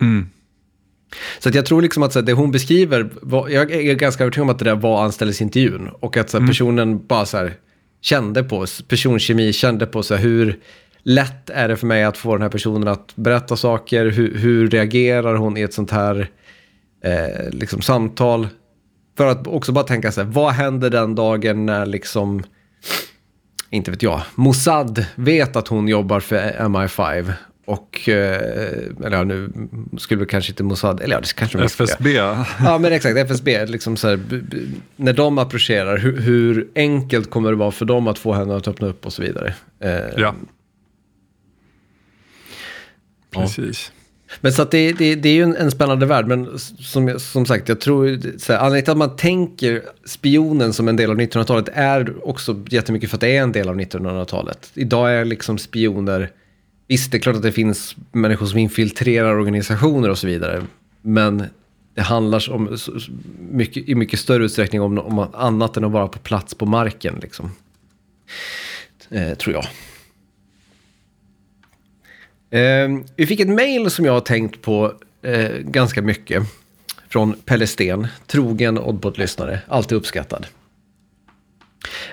Mm. 0.00 0.26
Så 1.38 1.48
att 1.48 1.54
jag 1.54 1.66
tror 1.66 1.82
liksom 1.82 2.02
att 2.02 2.12
så 2.12 2.18
här, 2.18 2.26
det 2.26 2.32
hon 2.32 2.50
beskriver, 2.50 3.10
var, 3.22 3.48
jag 3.48 3.70
är 3.70 3.94
ganska 3.94 4.24
övertygad 4.24 4.42
om 4.42 4.50
att 4.50 4.58
det 4.58 4.64
där 4.64 4.76
var 4.76 5.04
anställningsintervjun. 5.04 5.88
Och 6.00 6.16
att 6.16 6.30
så 6.30 6.36
här, 6.36 6.40
mm. 6.40 6.48
personen 6.48 7.06
bara 7.06 7.26
så 7.26 7.36
här, 7.36 7.54
kände 8.00 8.44
på, 8.44 8.66
personkemi 8.88 9.52
kände 9.52 9.86
på 9.86 10.02
så 10.02 10.14
här, 10.14 10.22
hur 10.22 10.58
lätt 11.02 11.50
är 11.50 11.68
det 11.68 11.76
för 11.76 11.86
mig 11.86 12.04
att 12.04 12.16
få 12.16 12.32
den 12.32 12.42
här 12.42 12.48
personen 12.48 12.88
att 12.88 13.16
berätta 13.16 13.56
saker, 13.56 14.06
hur, 14.06 14.38
hur 14.38 14.70
reagerar 14.70 15.34
hon 15.34 15.56
i 15.56 15.60
ett 15.60 15.74
sånt 15.74 15.90
här 15.90 16.30
eh, 17.04 17.50
liksom, 17.50 17.80
samtal. 17.80 18.48
För 19.16 19.26
att 19.26 19.46
också 19.46 19.72
bara 19.72 19.84
tänka 19.84 20.12
så 20.12 20.22
här, 20.22 20.28
vad 20.28 20.52
händer 20.52 20.90
den 20.90 21.14
dagen 21.14 21.66
när 21.66 21.86
liksom 21.86 22.42
inte 23.70 23.90
vet 23.90 24.02
jag, 24.02 24.22
Mossad 24.34 25.04
vet 25.14 25.56
att 25.56 25.68
hon 25.68 25.88
jobbar 25.88 26.20
för 26.20 26.36
MI5 26.58 27.32
och, 27.64 28.08
eh, 28.08 29.04
eller 29.04 29.16
ja, 29.16 29.24
nu 29.24 29.50
skulle 29.98 30.20
vi 30.20 30.26
kanske 30.26 30.52
inte 30.52 30.62
Mossad, 30.62 31.00
eller 31.00 31.14
ja, 31.14 31.20
det 31.20 31.34
kanske 31.34 31.58
de 31.58 31.64
FSB. 31.64 32.12
Ja, 32.12 32.78
men 32.80 32.92
exakt, 32.92 33.16
FSB, 33.16 33.66
liksom 33.66 33.96
så 33.96 34.08
här, 34.08 34.20
när 34.96 35.12
de 35.12 35.38
approcherar, 35.38 35.98
hur, 35.98 36.20
hur, 36.20 36.68
enkelt 36.74 37.30
kommer 37.30 37.50
det 37.50 37.56
vara 37.56 37.70
för 37.70 37.84
dem 37.84 38.08
att 38.08 38.18
få 38.18 38.32
henne 38.32 38.56
att 38.56 38.68
öppna 38.68 38.86
upp 38.86 39.06
och 39.06 39.12
så 39.12 39.22
vidare. 39.22 39.54
Eh, 39.80 39.90
ja. 40.16 40.34
Precis. 43.30 43.92
Men 44.40 44.52
så 44.52 44.62
att 44.62 44.70
det, 44.70 44.92
det, 44.92 45.14
det 45.14 45.28
är 45.28 45.34
ju 45.34 45.42
en, 45.42 45.56
en, 45.56 45.70
spännande 45.70 46.06
värld, 46.06 46.26
men 46.26 46.58
som, 46.58 47.20
som 47.20 47.46
sagt, 47.46 47.68
jag 47.68 47.80
tror, 47.80 48.20
så 48.38 48.52
här, 48.52 48.60
anledningen 48.60 48.84
till 48.84 48.92
att 48.92 48.98
man 48.98 49.16
tänker 49.16 49.82
spionen 50.04 50.72
som 50.72 50.88
en 50.88 50.96
del 50.96 51.10
av 51.10 51.16
1900-talet 51.16 51.68
är 51.72 52.28
också 52.28 52.64
jättemycket 52.68 53.10
för 53.10 53.16
att 53.16 53.20
det 53.20 53.36
är 53.36 53.42
en 53.42 53.52
del 53.52 53.68
av 53.68 53.76
1900-talet. 53.80 54.70
Idag 54.74 55.14
är 55.14 55.24
liksom 55.24 55.58
spioner, 55.58 56.30
visst 56.88 57.12
det 57.12 57.18
är 57.18 57.20
klart 57.20 57.36
att 57.36 57.42
det 57.42 57.52
finns 57.52 57.96
människor 58.12 58.46
som 58.46 58.58
infiltrerar 58.58 59.36
organisationer 59.36 60.10
och 60.10 60.18
så 60.18 60.26
vidare, 60.26 60.62
men 61.02 61.46
det 61.94 62.02
handlar 62.02 62.50
om, 62.50 62.78
mycket, 63.50 63.88
i 63.88 63.94
mycket 63.94 64.18
större 64.18 64.44
utsträckning 64.44 64.82
om, 64.82 64.98
om 64.98 65.18
annat 65.32 65.76
än 65.76 65.84
att 65.84 65.92
vara 65.92 66.08
på 66.08 66.18
plats 66.18 66.54
på 66.54 66.66
marken. 66.66 67.18
Liksom. 67.22 67.52
Eh, 69.10 69.34
tror 69.34 69.54
jag. 69.54 69.64
Eh, 72.60 72.98
vi 73.16 73.26
fick 73.26 73.40
ett 73.40 73.48
mejl 73.48 73.90
som 73.90 74.04
jag 74.04 74.12
har 74.12 74.20
tänkt 74.20 74.62
på 74.62 74.92
eh, 75.22 75.50
ganska 75.58 76.02
mycket. 76.02 76.42
Från 77.08 77.32
Pelle 77.44 77.66
Sten, 77.66 78.06
trogen 78.26 78.78
Oddbot-lyssnare, 78.78 79.60
alltid 79.68 79.98
uppskattad. 79.98 80.46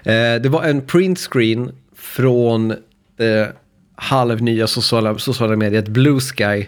Eh, 0.04 0.36
det 0.42 0.50
var 0.50 0.64
en 0.64 0.82
printscreen 0.82 1.72
från 1.96 2.76
det 3.16 3.56
halvnya 4.02 4.68
sociala, 4.68 5.18
sociala 5.20 5.56
mediet 5.56 5.88
Blue 5.88 6.20
Sky. 6.22 6.68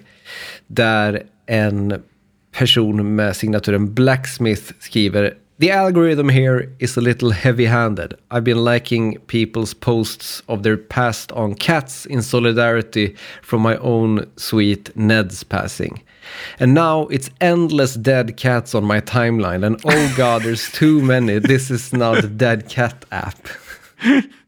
Där 0.68 1.24
en 1.46 2.04
person 2.52 3.16
med 3.16 3.36
signaturen 3.36 3.94
Blacksmith 3.94 4.74
skriver 4.80 5.34
The 5.60 5.72
algorithm 5.72 6.30
here 6.30 6.70
is 6.80 6.98
a 6.98 7.02
little 7.02 7.32
heavy 7.32 7.66
handed. 7.66 8.14
I've 8.32 8.44
been 8.44 8.66
liking 8.66 9.18
people's 9.28 9.74
posts 9.74 10.44
of 10.48 10.64
their 10.64 10.78
past 10.78 11.32
on 11.32 11.56
cats 11.56 12.06
in 12.06 12.24
solidarity 12.24 13.16
from 13.42 13.62
my 13.62 13.78
own 13.78 14.26
sweet 14.36 14.90
Ned's 14.96 15.44
passing. 15.44 16.04
And 16.60 16.74
now 16.74 17.08
it's 17.12 17.30
endless 17.40 17.94
dead 17.94 18.36
cats 18.36 18.76
on 18.76 18.84
my 18.84 19.02
timeline, 19.02 19.66
and 19.66 19.80
oh 19.86 20.14
god, 20.18 20.44
there's 20.44 20.72
too 20.72 21.02
many. 21.02 21.40
This 21.40 21.70
is 21.70 21.94
now 21.94 22.20
the 22.20 22.28
dead 22.28 22.68
cat 22.70 23.06
app. 23.12 23.48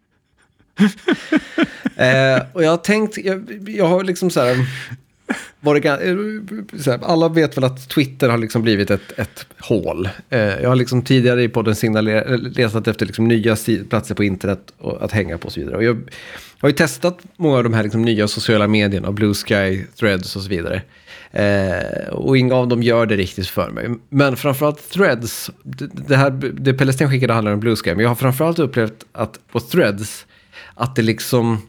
eh, 1.96 2.44
och 2.54 2.64
jag 2.64 2.70
har 2.70 2.78
tänkt, 2.78 3.18
jag, 3.18 3.64
jag 3.68 3.88
har 3.88 4.04
liksom 4.04 4.30
så 4.30 4.42
här, 4.42 4.52
um, 4.52 4.66
eh, 5.66 6.92
här, 6.92 7.00
alla 7.04 7.30
vet 7.30 7.58
väl 7.58 7.64
att 7.64 7.90
Twitter 7.90 8.30
har 8.30 8.38
liksom 8.38 8.62
blivit 8.62 8.92
ett, 8.92 9.20
ett 9.20 9.46
hål. 9.60 10.10
Eh, 10.30 10.40
jag 10.40 10.70
har 10.70 10.76
liksom 10.76 11.02
tidigare 11.02 11.44
i 11.44 11.50
podden 11.50 11.76
signalerat 11.76 12.86
eh, 12.86 12.92
efter 12.92 13.06
liksom 13.06 13.28
nya 13.28 13.56
platser 13.90 14.16
på 14.16 14.24
internet 14.24 14.74
att 15.00 15.12
hänga 15.12 15.38
på 15.38 15.46
och 15.46 15.52
så 15.52 15.60
vidare. 15.60 15.78
Och 15.78 15.84
jag 15.84 16.02
har 16.60 16.70
ju 16.70 16.76
testat 16.76 17.20
många 17.38 17.58
av 17.58 17.64
de 17.64 17.74
här 17.74 17.84
liksom 17.84 18.02
nya 18.02 18.28
sociala 18.28 18.68
medierna, 18.68 19.12
Blue 19.12 19.34
Sky, 19.34 19.84
Threads 20.00 20.36
och 20.36 20.42
så 20.42 20.50
vidare. 20.50 20.82
Eh, 21.32 22.08
och 22.10 22.38
inga 22.38 22.56
av 22.56 22.68
dem 22.68 22.84
gör 22.84 23.06
det 23.06 23.16
riktigt 23.16 23.48
för 23.48 23.70
mig. 23.70 23.90
Men 24.10 24.38
framförallt 24.38 24.90
Threads, 24.90 25.52
det, 25.94 26.16
här, 26.16 26.30
det 26.54 26.74
Pelle 26.74 26.94
Sten 26.94 27.10
skickade 27.10 27.34
handlar 27.34 27.54
om 27.54 27.60
Blue 27.60 27.76
Sky, 27.76 27.90
men 27.90 28.00
jag 28.00 28.10
har 28.10 28.16
framförallt 28.16 28.60
upplevt 28.60 29.06
att 29.12 29.40
på 29.52 29.60
Threads, 29.60 30.26
att 30.74 30.96
det 30.96 31.02
liksom 31.02 31.62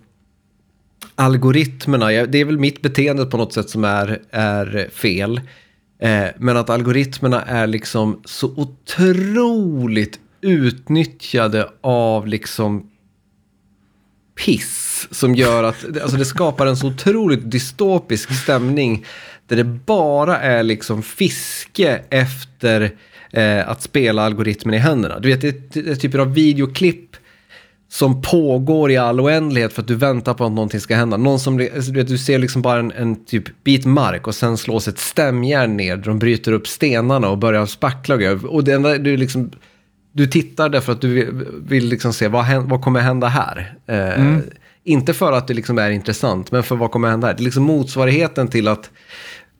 algoritmerna, 1.14 2.07
det 2.07 2.39
är 2.39 2.45
väl 2.45 2.59
mitt 2.59 2.82
beteende 2.82 3.26
på 3.26 3.37
något 3.37 3.53
sätt 3.53 3.70
som 3.70 3.84
är, 3.84 4.22
är 4.30 4.91
fel. 4.93 5.41
Eh, 5.99 6.26
men 6.39 6.57
att 6.57 6.70
algoritmerna 6.70 7.43
är 7.43 7.66
liksom 7.66 8.20
så 8.24 8.47
otroligt 8.57 10.20
utnyttjade 10.41 11.68
av 11.80 12.26
liksom 12.26 12.91
piss 14.45 15.09
som 15.11 15.34
gör 15.34 15.64
att 15.64 15.84
alltså 16.03 16.16
det 16.16 16.24
skapar 16.24 16.66
en 16.66 16.76
så 16.76 16.87
otroligt 16.87 17.51
dystopisk 17.51 18.43
stämning 18.43 19.05
där 19.47 19.57
det 19.57 19.64
bara 19.64 20.39
är 20.39 20.62
liksom 20.62 21.03
fiske 21.03 22.03
efter 22.11 22.91
eh, 23.30 23.68
att 23.68 23.82
spela 23.82 24.22
algoritmen 24.22 24.74
i 24.74 24.78
händerna. 24.78 25.18
Du 25.18 25.28
vet, 25.28 25.41
det 25.72 25.91
är 25.91 25.95
typer 25.95 26.18
av 26.18 26.34
videoklipp 26.34 27.16
som 27.89 28.22
pågår 28.22 28.91
i 28.91 28.97
all 28.97 29.20
oändlighet 29.20 29.72
för 29.72 29.82
att 29.82 29.89
du 29.89 29.95
väntar 29.95 30.34
på 30.34 30.45
att 30.45 30.53
någonting 30.53 30.80
ska 30.80 30.97
hända. 30.97 31.16
Någon 31.16 31.41
som, 31.41 31.68
alltså, 31.74 31.91
du, 31.91 32.01
vet, 32.01 32.09
du 32.09 32.18
ser 32.18 32.39
liksom 32.39 32.62
bara 32.62 32.78
en, 32.78 32.93
en, 32.93 33.24
typ 33.24 33.64
bit 33.64 33.84
mark 33.84 34.26
och 34.26 34.34
sen 34.34 34.57
slås 34.57 34.89
ett 34.89 34.99
stämjärn 34.99 35.76
ner. 35.76 35.97
De 35.97 36.18
bryter 36.18 36.53
upp 36.53 36.68
stenarna 36.68 37.28
och 37.28 37.39
börjar 37.39 37.66
spackla. 37.66 38.32
Och 38.32 38.64
det 38.64 38.72
enda, 38.72 38.99
du, 38.99 39.16
liksom, 39.16 39.51
du 40.12 40.26
tittar 40.26 40.68
därför 40.68 40.93
att 40.93 41.01
du 41.01 41.09
vill, 41.09 41.47
vill 41.68 41.89
liksom 41.89 42.12
se 42.12 42.28
vad, 42.28 42.47
vad 42.62 42.82
kommer 42.82 43.01
hända 43.01 43.26
här. 43.26 43.74
Eh, 43.87 44.20
mm. 44.20 44.43
Inte 44.84 45.14
för 45.14 45.32
att 45.32 45.49
det 45.49 45.55
liksom 45.55 45.78
är 45.78 45.91
intressant, 45.91 46.53
men 46.53 46.62
för 46.62 46.76
vad 46.76 46.91
kommer 46.91 47.09
hända 47.09 47.26
här. 47.26 47.34
Det 47.34 47.43
är 47.43 47.45
liksom 47.45 47.62
motsvarigheten 47.62 48.49
till 48.49 48.68
att 48.68 48.91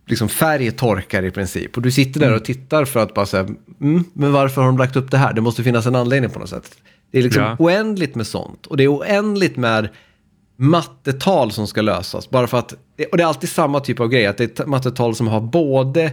liksom 0.07 0.29
färg 0.29 0.70
torkar 0.70 1.24
i 1.24 1.31
princip. 1.31 1.77
Och 1.77 1.83
du 1.83 1.91
sitter 1.91 2.20
där 2.20 2.27
mm. 2.27 2.39
och 2.39 2.45
tittar 2.45 2.85
för 2.85 3.01
att 3.01 3.14
bara 3.14 3.27
säga, 3.27 3.47
mm, 3.81 4.05
men 4.12 4.33
varför 4.33 4.61
har 4.61 4.68
de 4.68 4.79
lagt 4.79 4.97
upp 4.97 5.11
det 5.11 5.18
här? 5.18 5.33
Det 5.33 5.41
måste 5.41 5.62
finnas 5.62 5.87
en 5.87 5.95
anledning 5.95 6.31
på 6.31 6.39
något 6.39 6.49
sätt. 6.49 6.77
Det 7.11 7.19
är 7.19 7.23
liksom 7.23 7.43
ja. 7.43 7.57
oändligt 7.59 8.15
med 8.15 8.27
sånt. 8.27 8.67
Och 8.67 8.77
det 8.77 8.85
är 8.85 8.93
oändligt 8.93 9.57
med 9.57 9.89
mattetal 10.57 11.53
som 11.53 11.67
ska 11.67 11.83
lösas. 11.83 12.31
Bara 12.31 12.47
för 12.47 12.59
att, 12.59 12.73
och 13.11 13.17
det 13.17 13.23
är 13.23 13.27
alltid 13.27 13.49
samma 13.49 13.81
typ 13.81 14.01
av 14.01 14.09
grej, 14.09 14.27
att 14.27 14.37
det 14.37 14.61
är 14.61 14.67
mattetal 14.67 15.15
som 15.15 15.29
har 15.29 15.41
både 15.41 16.13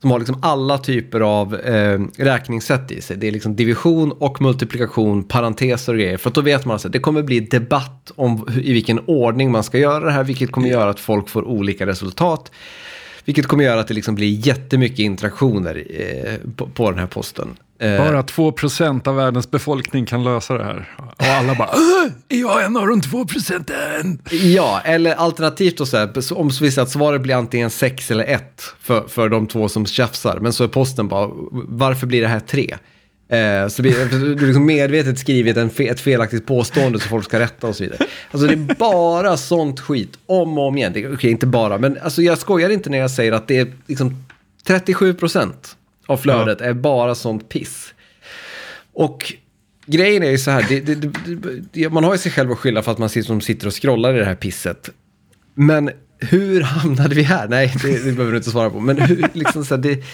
som 0.00 0.10
har 0.10 0.18
liksom 0.18 0.38
alla 0.42 0.78
typer 0.78 1.20
av 1.20 1.54
eh, 1.54 2.00
räkningssätt 2.16 2.90
i 2.90 3.00
sig. 3.00 3.16
Det 3.16 3.28
är 3.28 3.32
liksom 3.32 3.56
division 3.56 4.12
och 4.12 4.42
multiplikation, 4.42 5.24
parenteser 5.24 5.92
och 5.92 5.98
grejer. 5.98 6.16
För 6.16 6.30
att 6.30 6.34
då 6.34 6.40
vet 6.40 6.64
man 6.64 6.76
att 6.76 6.92
det 6.92 6.98
kommer 6.98 7.22
bli 7.22 7.40
debatt 7.40 8.12
om 8.16 8.48
i 8.62 8.72
vilken 8.72 8.98
ordning 8.98 9.50
man 9.50 9.64
ska 9.64 9.78
göra 9.78 10.04
det 10.04 10.10
här, 10.10 10.24
vilket 10.24 10.52
kommer 10.52 10.68
göra 10.68 10.90
att 10.90 11.00
folk 11.00 11.28
får 11.28 11.44
olika 11.44 11.86
resultat. 11.86 12.50
Vilket 13.24 13.46
kommer 13.46 13.64
göra 13.64 13.80
att 13.80 13.88
det 13.88 13.94
liksom 13.94 14.14
blir 14.14 14.46
jättemycket 14.46 14.98
interaktioner 14.98 15.84
eh, 15.90 16.52
på, 16.56 16.66
på, 16.66 16.90
den 16.90 17.00
här 17.00 17.06
posten. 17.06 17.48
Eh, 17.80 17.98
bara 17.98 18.22
2% 18.22 19.08
av 19.08 19.16
världens 19.16 19.50
befolkning 19.50 20.06
kan 20.06 20.24
lösa 20.24 20.58
det 20.58 20.64
här. 20.64 20.88
Och 20.98 21.24
alla 21.24 21.54
bara, 21.54 21.68
är 22.28 22.40
jag 22.40 22.64
en 22.64 22.76
av 22.76 22.86
de 22.86 23.00
2 23.00 23.24
procenten? 23.24 24.22
Ja, 24.30 24.80
eller 24.84 25.14
alternativt 25.14 25.78
då 25.78 25.86
så 25.86 25.96
här, 25.96 26.32
om 26.32 26.50
så 26.50 26.64
visar 26.64 26.82
att 26.82 26.90
svaret 26.90 27.20
blir 27.20 27.34
antingen 27.34 27.70
6 27.70 28.10
eller 28.10 28.24
1 28.24 28.62
för, 28.80 29.08
för 29.08 29.28
de 29.28 29.46
två 29.46 29.68
som 29.68 29.86
tjafsar. 29.86 30.38
Men 30.40 30.52
så 30.52 30.64
är 30.64 30.68
posten 30.68 31.08
bara, 31.08 31.30
varför 31.52 32.06
blir 32.06 32.20
det 32.20 32.28
här 32.28 32.40
3? 32.40 32.76
Eh, 33.28 33.68
så 33.68 33.82
du 33.82 33.90
har 33.90 34.46
liksom 34.46 34.66
medvetet 34.66 35.18
skrivit 35.18 35.56
en 35.56 35.70
fe 35.70 35.84
ett 35.84 36.00
felaktigt 36.00 36.46
påstående 36.46 37.00
så 37.00 37.08
folk 37.08 37.24
ska 37.24 37.38
rätta 37.40 37.66
och 37.66 37.76
så 37.76 37.82
vidare. 37.82 38.06
Alltså 38.30 38.46
det 38.46 38.52
är 38.52 38.74
bara 38.74 39.36
sånt 39.36 39.80
skit 39.80 40.18
om 40.26 40.58
och 40.58 40.66
om 40.66 40.78
igen. 40.78 40.92
Okej, 40.92 41.12
okay, 41.12 41.30
inte 41.30 41.46
bara, 41.46 41.78
men 41.78 41.98
alltså 42.02 42.22
jag 42.22 42.38
skojar 42.38 42.70
inte 42.70 42.90
när 42.90 42.98
jag 42.98 43.10
säger 43.10 43.32
att 43.32 43.48
det 43.48 43.58
är 43.58 43.72
liksom 43.86 44.24
37 44.66 45.14
procent 45.14 45.76
av 46.10 46.16
flödet 46.16 46.58
ja. 46.60 46.66
är 46.66 46.72
bara 46.72 47.14
sånt 47.14 47.48
piss. 47.48 47.94
Och 48.92 49.34
grejen 49.86 50.22
är 50.22 50.30
ju 50.30 50.38
så 50.38 50.50
här, 50.50 50.66
det, 50.68 50.80
det, 50.80 51.12
det, 51.72 51.90
man 51.90 52.04
har 52.04 52.12
ju 52.12 52.18
sig 52.18 52.32
själv 52.32 52.52
att 52.52 52.58
skylla 52.58 52.82
för 52.82 52.92
att 52.92 52.98
man 52.98 53.08
sitter 53.08 53.66
och 53.66 53.82
scrollar 53.82 54.14
i 54.14 54.18
det 54.18 54.24
här 54.24 54.34
pisset. 54.34 54.90
Men 55.54 55.90
hur 56.18 56.62
hamnade 56.62 57.14
vi 57.14 57.22
här? 57.22 57.48
Nej, 57.48 57.74
det, 57.82 58.04
det 58.04 58.12
behöver 58.12 58.30
du 58.30 58.36
inte 58.36 58.50
svara 58.50 58.70
på. 58.70 58.80
Men 58.80 58.98
hur, 58.98 59.28
liksom 59.32 59.64
så 59.64 59.74
här, 59.74 59.82
det, 59.82 60.04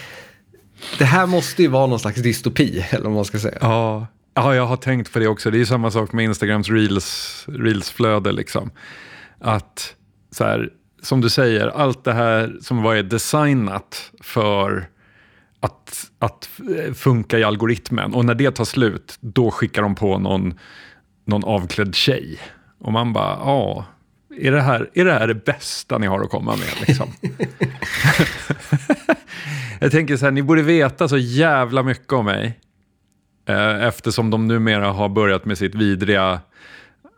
det 0.97 1.05
här 1.05 1.25
måste 1.25 1.61
ju 1.61 1.67
vara 1.67 1.87
någon 1.87 1.99
slags 1.99 2.21
dystopi, 2.21 2.85
eller 2.89 3.03
vad 3.03 3.13
man 3.13 3.25
ska 3.25 3.39
säga. 3.39 3.57
Ja, 3.61 4.07
ja 4.33 4.55
jag 4.55 4.65
har 4.65 4.77
tänkt 4.77 5.13
på 5.13 5.19
det 5.19 5.27
också. 5.27 5.51
Det 5.51 5.61
är 5.61 5.65
samma 5.65 5.91
sak 5.91 6.11
med 6.11 6.25
Instagrams 6.25 6.69
reels, 6.69 7.45
reelsflöde. 7.47 8.31
Liksom. 8.31 8.71
Att, 9.41 9.95
så 10.31 10.43
här, 10.43 10.69
som 11.01 11.21
du 11.21 11.29
säger, 11.29 11.67
allt 11.67 12.03
det 12.03 12.13
här 12.13 12.57
som 12.61 12.81
var 12.83 12.95
designat 12.95 14.11
för 14.21 14.89
att, 15.59 16.11
att 16.19 16.49
funka 16.95 17.39
i 17.39 17.43
algoritmen. 17.43 18.13
Och 18.13 18.25
när 18.25 18.35
det 18.35 18.51
tar 18.51 18.65
slut, 18.65 19.17
då 19.19 19.51
skickar 19.51 19.81
de 19.81 19.95
på 19.95 20.17
någon, 20.17 20.59
någon 21.25 21.43
avklädd 21.43 21.95
tjej. 21.95 22.39
Och 22.79 22.91
man 22.91 23.13
bara, 23.13 23.37
ja, 23.39 23.85
är 24.39 24.51
det, 24.51 24.61
här, 24.61 24.89
är 24.93 25.05
det 25.05 25.13
här 25.13 25.27
det 25.27 25.45
bästa 25.45 25.97
ni 25.97 26.07
har 26.07 26.21
att 26.21 26.29
komma 26.29 26.55
med? 26.55 26.87
Liksom? 26.87 27.07
Jag 29.79 29.91
tänker 29.91 30.17
så 30.17 30.25
här, 30.25 30.31
ni 30.31 30.41
borde 30.41 30.61
veta 30.61 31.07
så 31.07 31.17
jävla 31.17 31.83
mycket 31.83 32.13
om 32.13 32.25
mig. 32.25 32.59
Eh, 33.45 33.83
eftersom 33.83 34.29
de 34.29 34.47
numera 34.47 34.91
har 34.91 35.09
börjat 35.09 35.45
med 35.45 35.57
sitt 35.57 35.75
vidriga 35.75 36.39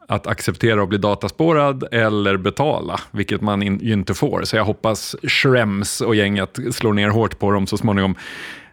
att 0.09 0.27
acceptera 0.27 0.83
att 0.83 0.89
bli 0.89 0.97
dataspårad 0.97 1.83
eller 1.91 2.37
betala, 2.37 2.99
vilket 3.11 3.41
man 3.41 3.63
in, 3.63 3.79
ju 3.79 3.93
inte 3.93 4.13
får. 4.13 4.43
Så 4.43 4.55
jag 4.55 4.65
hoppas 4.65 5.15
Schrems 5.23 6.01
och 6.01 6.15
gänget 6.15 6.59
slår 6.71 6.93
ner 6.93 7.09
hårt 7.09 7.39
på 7.39 7.51
dem 7.51 7.67
så 7.67 7.77
småningom. 7.77 8.15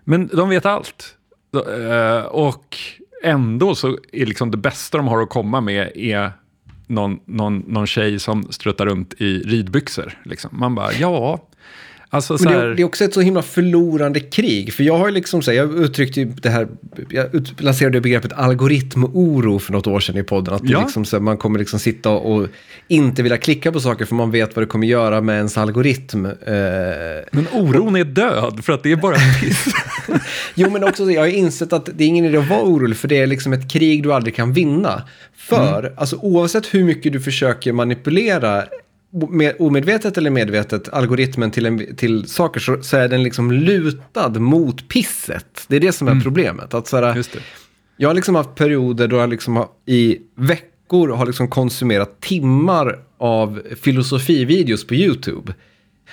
Men 0.04 0.26
de 0.32 0.48
vet 0.48 0.66
allt. 0.66 1.14
Eh, 1.54 2.24
och 2.24 2.76
ändå 3.22 3.74
så 3.74 3.98
är 4.12 4.26
liksom 4.26 4.50
det 4.50 4.56
bästa 4.56 4.98
de 4.98 5.08
har 5.08 5.22
att 5.22 5.28
komma 5.28 5.60
med 5.60 5.92
är 5.94 6.32
någon, 6.86 7.18
någon, 7.24 7.58
någon 7.58 7.86
tjej 7.86 8.18
som 8.18 8.52
struttar 8.52 8.86
runt 8.86 9.14
i 9.18 9.38
ridbyxor. 9.38 10.18
Liksom. 10.24 10.50
Man 10.52 10.74
bara, 10.74 10.92
ja, 10.92 11.48
Alltså, 12.10 12.36
Men 12.40 12.52
det, 12.52 12.74
det, 12.74 12.82
är 12.82 12.84
också 12.84 13.04
ett 13.04 13.14
så 13.14 13.20
himla 13.20 13.42
förlorande 13.42 14.20
krig. 14.20 14.74
För 14.74 14.84
jag 14.84 14.98
har 14.98 15.10
liksom 15.10 15.42
så 15.42 15.50
här, 15.50 15.58
jag 15.58 15.78
uttryckte 15.78 16.20
ju 16.20 16.26
det 16.26 16.50
här, 16.50 16.68
jag 17.10 17.34
ut, 17.34 17.60
lanserade 17.60 18.00
begreppet 18.00 18.32
algoritmoro 18.32 19.58
för 19.58 19.72
något 19.72 19.86
år 19.86 20.00
sedan 20.00 20.16
i 20.16 20.22
podden. 20.22 20.54
Att 20.54 20.68
ja. 20.68 20.80
liksom 20.80 21.04
här, 21.12 21.20
man 21.20 21.36
kommer 21.36 21.58
liksom 21.58 21.78
sitta 21.78 22.10
och 22.10 22.48
inte 22.88 23.22
vilja 23.22 23.38
klicka 23.38 23.72
på 23.72 23.80
saker 23.80 24.04
för 24.04 24.14
man 24.14 24.30
vet 24.30 24.56
vad 24.56 24.62
det 24.62 24.66
kommer 24.66 24.86
göra 24.86 25.20
med 25.20 25.36
ens 25.36 25.58
algoritm. 25.58 26.26
Eh, 26.26 26.32
men 27.30 27.46
oron 27.52 27.96
är 27.96 28.04
död 28.04 28.64
för 28.64 28.72
att 28.72 28.82
det 28.82 28.92
är 28.92 28.96
bara 28.96 29.16
piss. 29.40 29.64
jo, 30.54 30.70
men 30.70 30.84
också 30.84 31.10
jag 31.10 31.20
har 31.20 31.28
insett 31.28 31.72
att 31.72 31.88
det 31.94 32.04
är 32.04 32.08
ingen 32.08 32.24
idé 32.24 32.38
att 32.38 32.48
vara 32.48 32.62
orolig 32.62 32.96
för 32.96 33.08
det 33.08 33.18
är 33.18 33.26
liksom 33.26 33.52
ett 33.52 33.72
krig 33.72 34.02
du 34.02 34.12
aldrig 34.12 34.34
kan 34.34 34.52
vinna. 34.52 35.02
För, 35.36 35.78
mm. 35.78 35.92
alltså 35.96 36.16
oavsett 36.16 36.74
hur 36.74 36.84
mycket 36.84 37.12
du 37.12 37.20
försöker 37.20 37.72
manipulera 37.72 38.64
omedvetet 39.58 40.18
eller 40.18 40.30
medvetet 40.30 40.88
algoritmen 40.88 41.50
till, 41.50 41.66
en, 41.66 41.96
till 41.96 42.28
saker 42.28 42.60
så, 42.60 42.82
så, 42.82 42.96
är 42.96 43.08
den 43.08 43.22
liksom 43.22 43.52
lutad 43.52 44.28
mot 44.28 44.88
pisset. 44.88 45.64
Det 45.68 45.76
är 45.76 45.80
det 45.80 45.92
som 45.92 46.08
är 46.08 46.12
mm. 46.12 46.22
problemet. 46.22 46.74
Att 46.74 46.86
så 46.86 46.96
här, 46.96 47.24
jag 47.96 48.08
har 48.08 48.14
liksom 48.14 48.34
haft 48.34 48.54
perioder 48.54 49.08
då 49.08 49.16
jag 49.16 49.30
liksom 49.30 49.56
har, 49.56 49.68
i 49.86 50.18
veckor 50.34 51.08
har 51.08 51.26
liksom 51.26 51.48
konsumerat 51.48 52.20
timmar 52.20 52.98
av 53.18 53.62
filosofivideos 53.80 54.86
på 54.86 54.94
YouTube. 54.94 55.54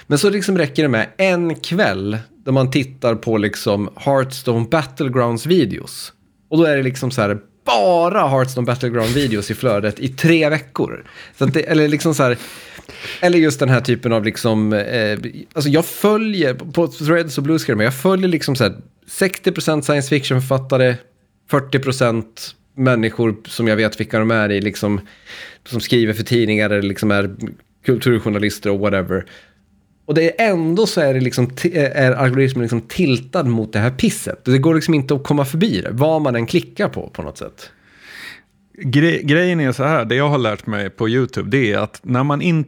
Men 0.07 0.17
så 0.17 0.29
liksom 0.29 0.57
räcker 0.57 0.83
det 0.83 0.89
med 0.89 1.09
en 1.17 1.55
kväll 1.55 2.17
där 2.45 2.51
man 2.51 2.71
tittar 2.71 3.15
på 3.15 3.37
liksom 3.37 3.89
Hearthstone 3.95 4.67
Battlegrounds-videos. 4.69 6.11
Och 6.49 6.57
då 6.57 6.63
är 6.63 6.77
det 6.77 6.83
liksom 6.83 7.11
så 7.11 7.21
här 7.21 7.37
bara 7.65 8.27
Hearthstone 8.27 8.65
Battleground-videos 8.65 9.51
i 9.51 9.55
flödet 9.55 9.99
i 9.99 10.07
tre 10.07 10.49
veckor. 10.49 11.05
Så 11.37 11.45
det, 11.45 11.61
eller 11.61 11.87
liksom 11.87 12.15
så 12.15 12.23
här, 12.23 12.37
eller 13.21 13.37
just 13.37 13.59
den 13.59 13.69
här 13.69 13.81
typen 13.81 14.13
av 14.13 14.23
liksom, 14.23 14.73
eh, 14.73 15.19
alltså 15.53 15.69
jag 15.69 15.85
följer, 15.85 16.53
på 16.53 16.87
Threads 16.87 17.37
och 17.37 17.43
Bluescreen, 17.43 17.79
jag 17.79 17.95
följer 17.95 18.27
liksom 18.27 18.55
så 18.55 18.63
här 18.63 18.75
60% 19.19 19.81
science 19.81 20.09
fiction-författare, 20.09 20.95
40% 21.51 22.25
människor 22.75 23.35
som 23.47 23.67
jag 23.67 23.75
vet 23.75 23.99
vilka 23.99 24.19
de 24.19 24.31
är 24.31 24.51
i, 24.51 24.61
liksom, 24.61 25.01
som 25.65 25.79
skriver 25.79 26.13
för 26.13 26.23
tidningar 26.23 26.69
eller 26.69 26.81
liksom 26.81 27.11
är 27.11 27.35
kulturjournalister 27.85 28.69
och 28.69 28.79
whatever. 28.79 29.25
Och 30.05 30.13
det 30.13 30.41
är 30.41 30.51
ändå 30.51 30.87
så 30.87 31.01
är, 31.01 31.13
det 31.13 31.19
liksom, 31.19 31.49
är 31.73 32.11
algoritmen 32.11 32.61
liksom 32.61 32.81
tiltad 32.81 33.43
mot 33.43 33.73
det 33.73 33.79
här 33.79 33.91
pisset. 33.91 34.45
Det 34.45 34.57
går 34.57 34.75
liksom 34.75 34.93
inte 34.93 35.13
att 35.13 35.23
komma 35.23 35.45
förbi 35.45 35.81
det, 35.81 35.89
vad 35.91 36.21
man 36.21 36.35
än 36.35 36.45
klickar 36.45 36.89
på 36.89 37.09
på 37.09 37.21
något 37.21 37.37
sätt. 37.37 37.71
Gre 38.77 39.21
grejen 39.21 39.59
är 39.59 39.71
så 39.71 39.83
här, 39.83 40.05
det 40.05 40.15
jag 40.15 40.29
har 40.29 40.37
lärt 40.37 40.65
mig 40.67 40.89
på 40.89 41.09
YouTube, 41.09 41.49
det 41.49 41.71
är 41.71 41.77
att 41.77 41.99
när, 42.03 42.23
man 42.23 42.41
in, 42.41 42.65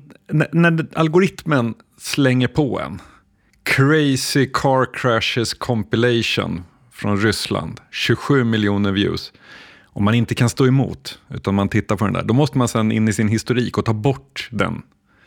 när 0.52 0.88
algoritmen 0.94 1.74
slänger 1.98 2.48
på 2.48 2.80
en 2.80 3.02
Crazy 3.64 4.50
Car 4.54 4.94
Crashes 4.94 5.54
Compilation 5.54 6.64
från 6.92 7.18
Ryssland, 7.18 7.82
27 7.92 8.44
miljoner 8.44 8.92
views. 8.92 9.34
Om 9.84 10.04
man 10.04 10.14
inte 10.14 10.36
kan 10.36 10.50
stå 10.50 10.68
emot, 10.68 11.20
utan 11.30 11.56
man 11.56 11.70
tittar 11.70 11.96
på 11.96 12.06
den 12.06 12.14
där, 12.14 12.24
då 12.24 12.34
måste 12.34 12.58
man 12.58 12.68
sen 12.68 12.92
in 12.92 13.08
i 13.08 13.14
sin 13.14 13.28
historik 13.28 13.78
och 13.78 13.86
ta 13.86 13.94
bort 13.94 14.50
den 14.52 14.82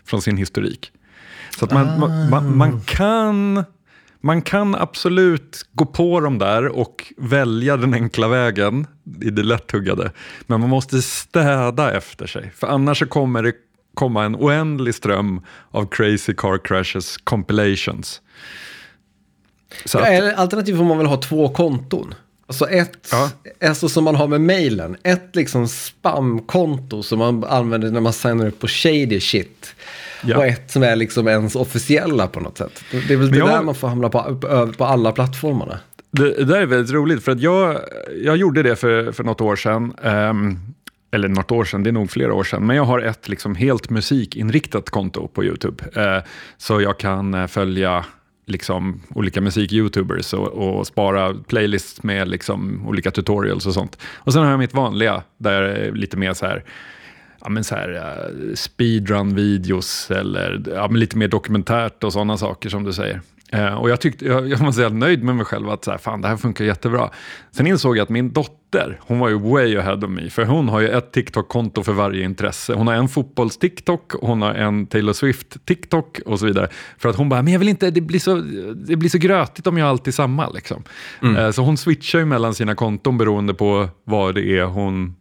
från 0.05 0.23
sin 0.23 0.37
historik. 0.37 0.93
Så 1.59 1.65
att 1.65 1.73
man, 1.73 1.89
ah. 1.89 2.29
man, 2.31 2.57
man, 2.57 2.81
kan, 2.81 3.65
man 4.21 4.43
kan 4.43 4.75
absolut 4.75 5.67
gå 5.73 5.87
på 5.87 6.21
dem 6.21 6.39
där 6.39 6.69
och 6.69 7.13
välja 7.17 7.77
den 7.77 7.95
enkla 7.95 8.29
vägen 8.29 8.87
i 9.23 9.31
det 9.31 9.43
lätthuggade. 9.43 10.13
Men 10.47 10.61
man 10.61 10.71
måste 10.71 11.03
städa 11.03 11.93
efter 11.93 12.27
sig, 12.27 12.53
för 12.57 12.67
annars 12.67 12.99
så 12.99 13.07
kommer 13.07 13.43
det 13.43 13.53
komma 13.95 14.25
en 14.25 14.37
oändlig 14.37 14.95
ström 14.95 15.41
av 15.71 15.87
crazy 15.87 16.35
car 16.35 16.59
crashes 16.65 17.17
compilations. 17.17 18.21
Så 19.85 19.99
ja, 19.99 20.29
att, 20.29 20.39
alternativt 20.39 20.77
får 20.77 20.85
man 20.85 20.99
väl 20.99 21.07
ha 21.07 21.17
två 21.17 21.49
konton. 21.49 22.15
Alltså 22.49 22.69
ett, 22.69 23.09
ja. 23.13 23.31
alltså 23.69 23.89
som 23.89 24.05
man 24.05 24.15
har 24.15 24.29
med 24.29 24.41
mailen, 24.41 24.97
ett 25.03 25.37
liksom 25.37 25.69
spamkonto 25.69 27.03
som 27.03 27.19
man 27.19 27.45
använder 27.45 27.91
när 27.91 28.01
man 28.01 28.13
signar 28.13 28.47
upp 28.47 28.61
på 28.61 28.69
shady 28.69 29.21
shit. 29.21 29.75
Ja. 30.25 30.37
Och 30.37 30.47
ett 30.47 30.71
som 30.71 30.83
är 30.83 30.97
liksom 30.97 31.29
ens 31.29 31.57
officiella 31.57 32.27
på 32.27 32.41
något 32.41 32.59
sätt. 32.59 32.85
Det 32.91 33.15
är 33.15 33.17
väl 33.17 33.31
det 33.31 33.39
jag... 33.39 33.49
där 33.49 33.63
man 33.63 33.75
får 33.75 33.89
hamna 33.89 34.09
på, 34.09 34.39
på 34.79 34.85
alla 34.85 35.13
plattformarna. 35.13 35.79
Det, 36.11 36.31
det 36.31 36.45
där 36.45 36.61
är 36.61 36.67
väldigt 36.67 36.93
roligt 36.93 37.25
för 37.25 37.33
att 37.33 37.41
jag, 37.41 37.81
jag 38.23 38.37
gjorde 38.37 38.63
det 38.63 38.77
för, 38.77 39.13
för 39.13 39.25
något 39.25 39.41
år 39.41 39.57
sedan. 39.57 39.95
Um, 40.03 40.59
eller 41.11 41.29
något 41.29 41.51
år 41.51 41.65
sedan, 41.65 41.83
det 41.83 41.91
är 41.91 41.93
nog 41.93 42.11
flera 42.11 42.35
år 42.35 42.45
sedan, 42.45 42.67
men 42.67 42.77
jag 42.77 42.85
har 42.85 43.01
ett 43.01 43.29
liksom 43.29 43.55
helt 43.55 43.91
musikinriktat 43.91 44.91
konto 44.91 45.29
på 45.29 45.45
YouTube. 45.45 45.85
Eh, 45.95 46.23
så 46.59 46.81
jag 46.81 46.99
kan 46.99 47.35
eh, 47.35 47.47
följa 47.47 48.05
liksom, 48.49 49.01
olika 49.15 49.41
musik-youtubers 49.41 50.35
och, 50.35 50.49
och, 50.49 50.87
spara 50.87 51.35
playlists 51.35 52.03
med 52.03 52.29
liksom, 52.29 52.89
olika 52.89 53.11
tutorials 53.11 53.67
och 53.67 53.75
sånt. 53.75 53.99
Och 54.15 54.33
sen 54.33 54.43
har 54.43 54.51
jag 54.51 54.59
mitt 54.59 54.75
vanliga, 54.75 55.23
där 55.39 55.63
jag 55.63 55.79
är 55.79 55.93
lite 55.93 56.17
mer 56.17 56.35
så 56.35 56.47
här, 56.47 56.65
ja, 57.41 57.49
men 57.49 57.65
så 57.65 57.75
här 57.75 57.91
uh, 57.93 58.55
speedrun-videos 58.55 60.11
eller 60.11 60.63
ja, 60.75 60.89
men 60.89 61.01
lite 61.01 61.17
mer 61.17 61.29
dokumentärt 61.29 62.05
och 62.05 62.13
sådana 62.13 62.37
saker 62.37 62.69
som 62.69 62.85
du 62.85 62.93
säger. 62.93 63.21
Uh, 63.55 63.75
och 63.75 63.91
jag, 63.91 64.01
tyckte, 64.01 64.25
jag, 64.25 64.49
jag 64.49 64.59
var 64.59 64.73
så 64.73 64.89
nöjd 64.89 65.25
med 65.25 65.37
mig 65.37 65.45
själv 65.45 65.71
att 65.71 65.85
så 65.85 65.91
här, 65.91 65.99
fan, 65.99 66.21
det 66.21 66.29
här 66.29 66.37
funkar 66.37 66.65
jättebra. 66.65 67.11
Sen 67.51 67.67
insåg 67.67 67.97
jag 67.97 68.03
att 68.03 68.09
min 68.09 68.33
dotter, 68.33 69.01
hon 69.01 69.19
var 69.19 69.29
ju 69.29 69.39
way 69.39 69.77
ahead 69.77 69.97
of 69.97 70.11
me, 70.11 70.31
för 70.31 70.45
hon 70.45 70.69
har 70.69 70.81
ju 70.81 70.89
ett 70.89 71.13
TikTok-konto 71.13 71.83
för 71.83 71.93
varje 71.93 72.25
intresse. 72.25 72.75
Hon 72.75 72.87
har 72.87 72.95
en 72.95 73.09
fotbolls-TikTok, 73.09 74.15
hon 74.21 74.43
har 74.43 74.55
en 74.55 74.87
Taylor 74.87 75.13
Swift-TikTok 75.13 76.21
och 76.27 76.39
så 76.39 76.47
vidare. 76.47 76.69
För 76.99 77.09
att 77.09 77.17
hon 77.17 77.29
bara, 77.29 77.43
men 77.43 77.53
jag 77.53 77.59
vill 77.59 77.69
inte, 77.69 77.91
det 77.91 78.01
blir 78.01 78.21
så, 78.21 78.37
det 78.75 78.97
blir 78.97 79.11
så 79.11 79.19
grötigt 79.19 79.67
om 79.67 79.79
jag 79.79 79.89
alltid 79.89 80.15
samma. 80.15 80.49
Liksom. 80.49 80.83
Mm. 81.23 81.37
Uh, 81.37 81.51
så 81.51 81.63
hon 81.63 81.77
switchar 81.77 82.19
ju 82.19 82.25
mellan 82.25 82.55
sina 82.55 82.75
konton 82.75 83.19
beroende 83.19 83.55
på 83.55 83.89
vad 84.05 84.35
det 84.35 84.59
är 84.59 84.65
hon 84.65 85.15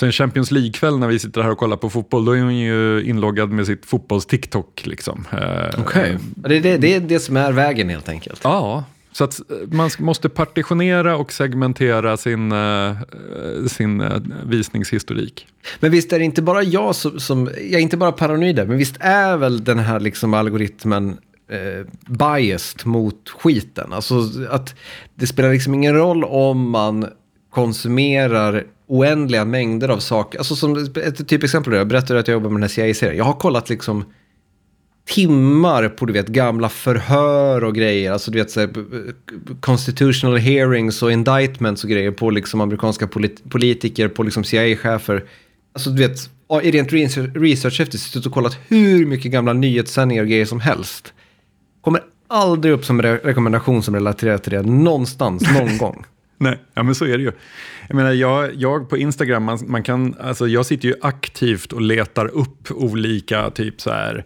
så 0.00 0.06
en 0.06 0.12
Champions 0.12 0.50
League-kväll 0.50 0.98
när 0.98 1.08
vi 1.08 1.18
sitter 1.18 1.42
här 1.42 1.50
och 1.50 1.58
kollar 1.58 1.76
på 1.76 1.90
fotboll, 1.90 2.24
då 2.24 2.32
är 2.32 2.42
hon 2.42 2.56
ju 2.56 3.04
inloggad 3.04 3.50
med 3.50 3.66
sitt 3.66 3.86
fotbolls-TikTok. 3.86 4.86
Liksom. 4.86 5.26
Eh, 5.32 5.38
Okej, 5.38 5.82
okay. 5.82 6.16
det, 6.34 6.60
det, 6.60 6.76
det 6.76 6.94
är 6.94 7.00
det 7.00 7.20
som 7.20 7.36
är 7.36 7.52
vägen 7.52 7.88
helt 7.88 8.08
enkelt? 8.08 8.40
Ja, 8.44 8.84
så 9.12 9.24
att 9.24 9.40
eh, 9.50 9.56
man 9.72 9.90
måste 9.98 10.28
partitionera 10.28 11.16
och 11.16 11.32
segmentera 11.32 12.16
sin, 12.16 12.52
sin 13.68 14.04
visningshistorik. 14.46 15.46
Men 15.80 15.90
visst 15.90 16.12
är 16.12 16.18
det 16.18 16.24
inte 16.24 16.42
bara 16.42 16.62
jag 16.62 16.94
som, 16.94 17.20
som 17.20 17.46
jag 17.46 17.72
är 17.72 17.78
inte 17.78 17.96
bara 17.96 18.12
paranoid 18.12 18.56
men 18.56 18.76
visst 18.76 18.96
är 19.00 19.36
väl 19.36 19.64
den 19.64 19.78
här 19.78 20.00
liksom 20.00 20.34
algoritmen 20.34 21.18
eh, 21.50 21.86
biased 22.06 22.86
mot 22.86 23.28
skiten? 23.28 23.92
Alltså 23.92 24.22
att 24.50 24.74
det 25.14 25.26
spelar 25.26 25.52
liksom 25.52 25.74
ingen 25.74 25.94
roll 25.94 26.24
om 26.24 26.70
man 26.70 27.06
konsumerar 27.50 28.64
oändliga 28.90 29.44
mängder 29.44 29.88
av 29.88 29.98
saker. 29.98 30.38
Alltså 30.38 30.56
som 30.56 30.76
ett 30.76 31.28
typexempel, 31.28 31.72
jag 31.72 31.88
berättade 31.88 32.20
att 32.20 32.28
jag 32.28 32.32
jobbar 32.32 32.50
med 32.50 32.56
den 32.56 32.62
här 32.62 32.68
CIA-serien. 32.68 33.16
Jag 33.16 33.24
har 33.24 33.32
kollat 33.32 33.68
liksom 33.68 34.04
timmar 35.06 35.88
på 35.88 36.06
du 36.06 36.12
vet, 36.12 36.28
gamla 36.28 36.68
förhör 36.68 37.64
och 37.64 37.74
grejer. 37.74 38.12
Alltså 38.12 38.30
du 38.30 38.38
vet, 38.38 38.50
så 38.50 38.60
här, 38.60 38.70
constitutional 39.60 40.36
hearings 40.36 41.02
och 41.02 41.12
indictments 41.12 41.84
och 41.84 41.90
grejer 41.90 42.10
på 42.10 42.30
liksom 42.30 42.60
amerikanska 42.60 43.06
polit 43.06 43.50
politiker, 43.50 44.08
på 44.08 44.22
liksom 44.22 44.44
CIA-chefer. 44.44 45.24
Alltså 45.72 45.90
du 45.90 46.08
vet, 46.08 46.30
i 46.62 46.70
rent 46.70 46.92
research 47.34 47.80
efter 47.80 47.98
suttit 47.98 48.26
och 48.26 48.32
kollat 48.32 48.58
hur 48.68 49.06
mycket 49.06 49.32
gamla 49.32 49.52
nyhetssändningar 49.52 50.22
och 50.22 50.28
grejer 50.28 50.46
som 50.46 50.60
helst. 50.60 51.12
Kommer 51.80 52.02
aldrig 52.28 52.74
upp 52.74 52.84
som 52.84 53.02
re 53.02 53.16
rekommendation 53.16 53.82
som 53.82 53.94
relaterar 53.94 54.38
till 54.38 54.52
det 54.52 54.62
någonstans, 54.62 55.42
någon 55.52 55.78
gång. 55.78 56.04
Nej, 56.42 56.58
ja, 56.74 56.82
men 56.82 56.94
så 56.94 57.04
är 57.04 57.18
det 57.18 57.24
ju. 57.24 57.32
Jag 57.88 57.96
menar, 57.96 58.12
jag, 58.12 58.54
jag 58.54 58.88
på 58.88 58.96
Instagram, 58.96 59.44
man, 59.44 59.58
man, 59.66 59.82
kan, 59.82 60.14
alltså 60.20 60.48
jag 60.48 60.66
sitter 60.66 60.88
ju 60.88 60.94
aktivt 61.02 61.72
och 61.72 61.80
letar 61.80 62.26
upp 62.26 62.70
olika 62.70 63.50
typ 63.50 63.80
så 63.80 63.90
här 63.90 64.24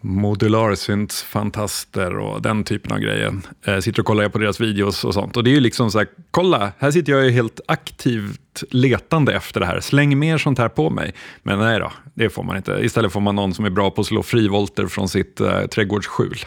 modularsyntsfantaster 0.00 2.18
och 2.18 2.42
den 2.42 2.64
typen 2.64 2.92
av 2.92 2.98
grejer. 2.98 3.34
Eh, 3.64 3.78
sitter 3.78 4.00
och 4.00 4.06
kollar 4.06 4.28
på 4.28 4.38
deras 4.38 4.60
videos 4.60 5.04
och 5.04 5.14
sånt. 5.14 5.36
Och 5.36 5.44
det 5.44 5.50
är 5.50 5.54
ju 5.54 5.60
liksom 5.60 5.90
så 5.90 5.98
här, 5.98 6.08
kolla, 6.30 6.72
här 6.78 6.90
sitter 6.90 7.12
jag 7.12 7.24
ju 7.24 7.30
helt 7.30 7.60
aktivt 7.68 8.62
letande 8.70 9.34
efter 9.34 9.60
det 9.60 9.66
här. 9.66 9.80
Släng 9.80 10.18
mer 10.18 10.38
sånt 10.38 10.58
här 10.58 10.68
på 10.68 10.90
mig. 10.90 11.14
Men 11.42 11.58
nej 11.58 11.78
då, 11.78 11.92
det 12.14 12.30
får 12.30 12.42
man 12.42 12.56
inte. 12.56 12.78
Istället 12.82 13.12
får 13.12 13.20
man 13.20 13.34
någon 13.34 13.54
som 13.54 13.64
är 13.64 13.70
bra 13.70 13.90
på 13.90 14.00
att 14.00 14.06
slå 14.06 14.22
frivolter 14.22 14.86
från 14.86 15.08
sitt 15.08 15.40
eh, 15.40 15.66
trädgårdsskjul. 15.66 16.38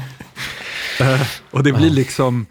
eh, 1.00 1.22
och 1.50 1.62
det 1.62 1.72
blir 1.72 1.90
liksom 1.90 2.46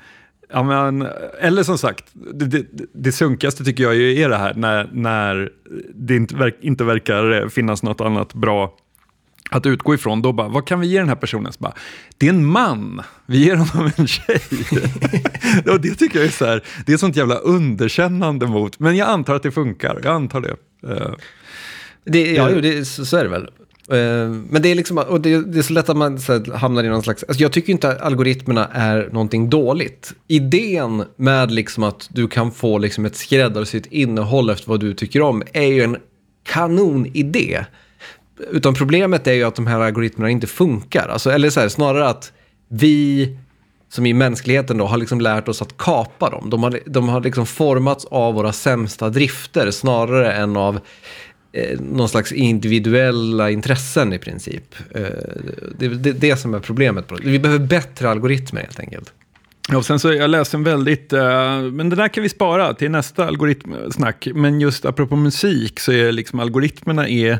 Ja, 0.51 0.63
men, 0.63 1.07
eller 1.39 1.63
som 1.63 1.77
sagt, 1.77 2.05
det, 2.13 2.45
det, 2.45 2.65
det 2.93 3.11
sunkigaste 3.11 3.63
tycker 3.63 3.83
jag 3.83 3.95
är 3.95 4.29
det 4.29 4.37
här 4.37 4.53
när, 4.53 4.89
när 4.93 5.51
det 5.93 6.15
inte, 6.15 6.35
verk, 6.35 6.57
inte 6.61 6.83
verkar 6.83 7.49
finnas 7.49 7.83
något 7.83 8.01
annat 8.01 8.33
bra 8.33 8.77
att 9.49 9.65
utgå 9.65 9.93
ifrån. 9.93 10.21
Då 10.21 10.31
bara, 10.31 10.47
vad 10.47 10.67
kan 10.67 10.79
vi 10.79 10.87
ge 10.87 10.99
den 10.99 11.07
här 11.07 11.15
personen? 11.15 11.53
Så 11.53 11.59
bara, 11.59 11.73
det 12.17 12.25
är 12.25 12.29
en 12.29 12.45
man, 12.45 13.01
vi 13.25 13.45
ger 13.45 13.55
honom 13.55 13.91
en 13.97 14.07
tjej. 14.07 14.41
och 15.71 15.81
det 15.81 15.95
tycker 15.95 16.19
jag 16.19 16.27
är 16.27 16.31
så 16.31 16.45
här, 16.45 16.63
det 16.85 16.93
är 16.93 16.97
sånt 16.97 17.15
jävla 17.15 17.35
underkännande 17.35 18.47
mot, 18.47 18.79
men 18.79 18.97
jag 18.97 19.09
antar 19.09 19.35
att 19.35 19.43
det 19.43 19.51
funkar. 19.51 19.99
Jag 20.03 20.15
antar 20.15 20.41
det. 20.41 20.55
Uh, 20.87 21.15
det 22.05 22.31
ja, 22.31 22.49
det, 22.49 22.85
så 22.85 23.17
är 23.17 23.23
det 23.23 23.29
väl. 23.29 23.49
Eh, 23.91 24.29
men 24.49 24.61
det 24.61 24.69
är, 24.69 24.75
liksom, 24.75 24.97
och 24.97 25.21
det, 25.21 25.41
det 25.41 25.59
är 25.59 25.63
så 25.63 25.73
lätt 25.73 25.89
att 25.89 25.97
man 25.97 26.19
så 26.19 26.33
här, 26.33 26.53
hamnar 26.53 26.83
i 26.83 26.89
någon 26.89 27.03
slags... 27.03 27.23
Alltså 27.23 27.43
jag 27.43 27.51
tycker 27.51 27.73
inte 27.73 27.89
att 27.89 28.01
algoritmerna 28.01 28.69
är 28.73 29.09
någonting 29.11 29.49
dåligt. 29.49 30.13
Idén 30.27 31.03
med 31.15 31.51
liksom 31.51 31.83
att 31.83 32.09
du 32.11 32.27
kan 32.27 32.51
få 32.51 32.77
liksom 32.77 33.05
ett 33.05 33.15
skräddarsytt 33.15 33.85
innehåll 33.85 34.49
efter 34.49 34.69
vad 34.69 34.79
du 34.79 34.93
tycker 34.93 35.21
om 35.21 35.43
är 35.53 35.67
ju 35.67 35.83
en 35.83 35.97
kanonidé. 36.43 37.65
Utan 38.51 38.73
problemet 38.73 39.27
är 39.27 39.33
ju 39.33 39.43
att 39.43 39.55
de 39.55 39.67
här 39.67 39.79
algoritmerna 39.79 40.29
inte 40.29 40.47
funkar. 40.47 41.07
Alltså, 41.07 41.31
eller 41.31 41.49
så 41.49 41.59
här, 41.59 41.69
snarare 41.69 42.09
att 42.09 42.31
vi 42.67 43.37
som 43.89 44.05
i 44.05 44.13
mänskligheten 44.13 44.77
då 44.77 44.85
har 44.85 44.97
liksom 44.97 45.21
lärt 45.21 45.47
oss 45.47 45.61
att 45.61 45.77
kapa 45.77 46.29
dem. 46.29 46.49
De 46.49 46.63
har, 46.63 46.79
de 46.85 47.09
har 47.09 47.21
liksom 47.21 47.45
formats 47.45 48.05
av 48.05 48.33
våra 48.33 48.53
sämsta 48.53 49.09
drifter 49.09 49.71
snarare 49.71 50.33
än 50.33 50.57
av 50.57 50.79
eh, 51.51 51.79
någon 51.79 52.09
slags 52.09 52.31
individuella 52.31 53.49
intressen 53.49 54.13
i 54.13 54.19
princip. 54.19 54.75
Eh, 54.95 55.01
det 55.77 55.85
är 55.85 55.89
det, 55.89 56.11
det, 56.11 56.35
som 56.35 56.53
är 56.53 56.59
problemet. 56.59 57.05
Vi 57.23 57.39
behöver 57.39 57.65
bättre 57.65 58.09
algoritmer 58.09 58.61
helt 58.61 58.79
enkelt. 58.79 59.13
Ja, 59.71 59.77
och 59.77 59.85
sen 59.85 59.99
så 59.99 60.13
jag 60.13 60.29
läste 60.29 60.57
en 60.57 60.63
väldigt, 60.63 61.13
uh, 61.13 61.19
men 61.61 61.89
det 61.89 61.95
där 61.95 62.07
kan 62.07 62.23
vi 62.23 62.29
spara 62.29 62.73
till 62.73 62.91
nästa 62.91 63.27
algoritmsnack. 63.27 64.27
Men 64.33 64.61
just 64.61 64.85
apropå 64.85 65.15
musik 65.15 65.79
så 65.79 65.91
är 65.91 66.11
liksom 66.11 66.39
algoritmerna 66.39 67.07
är 67.07 67.39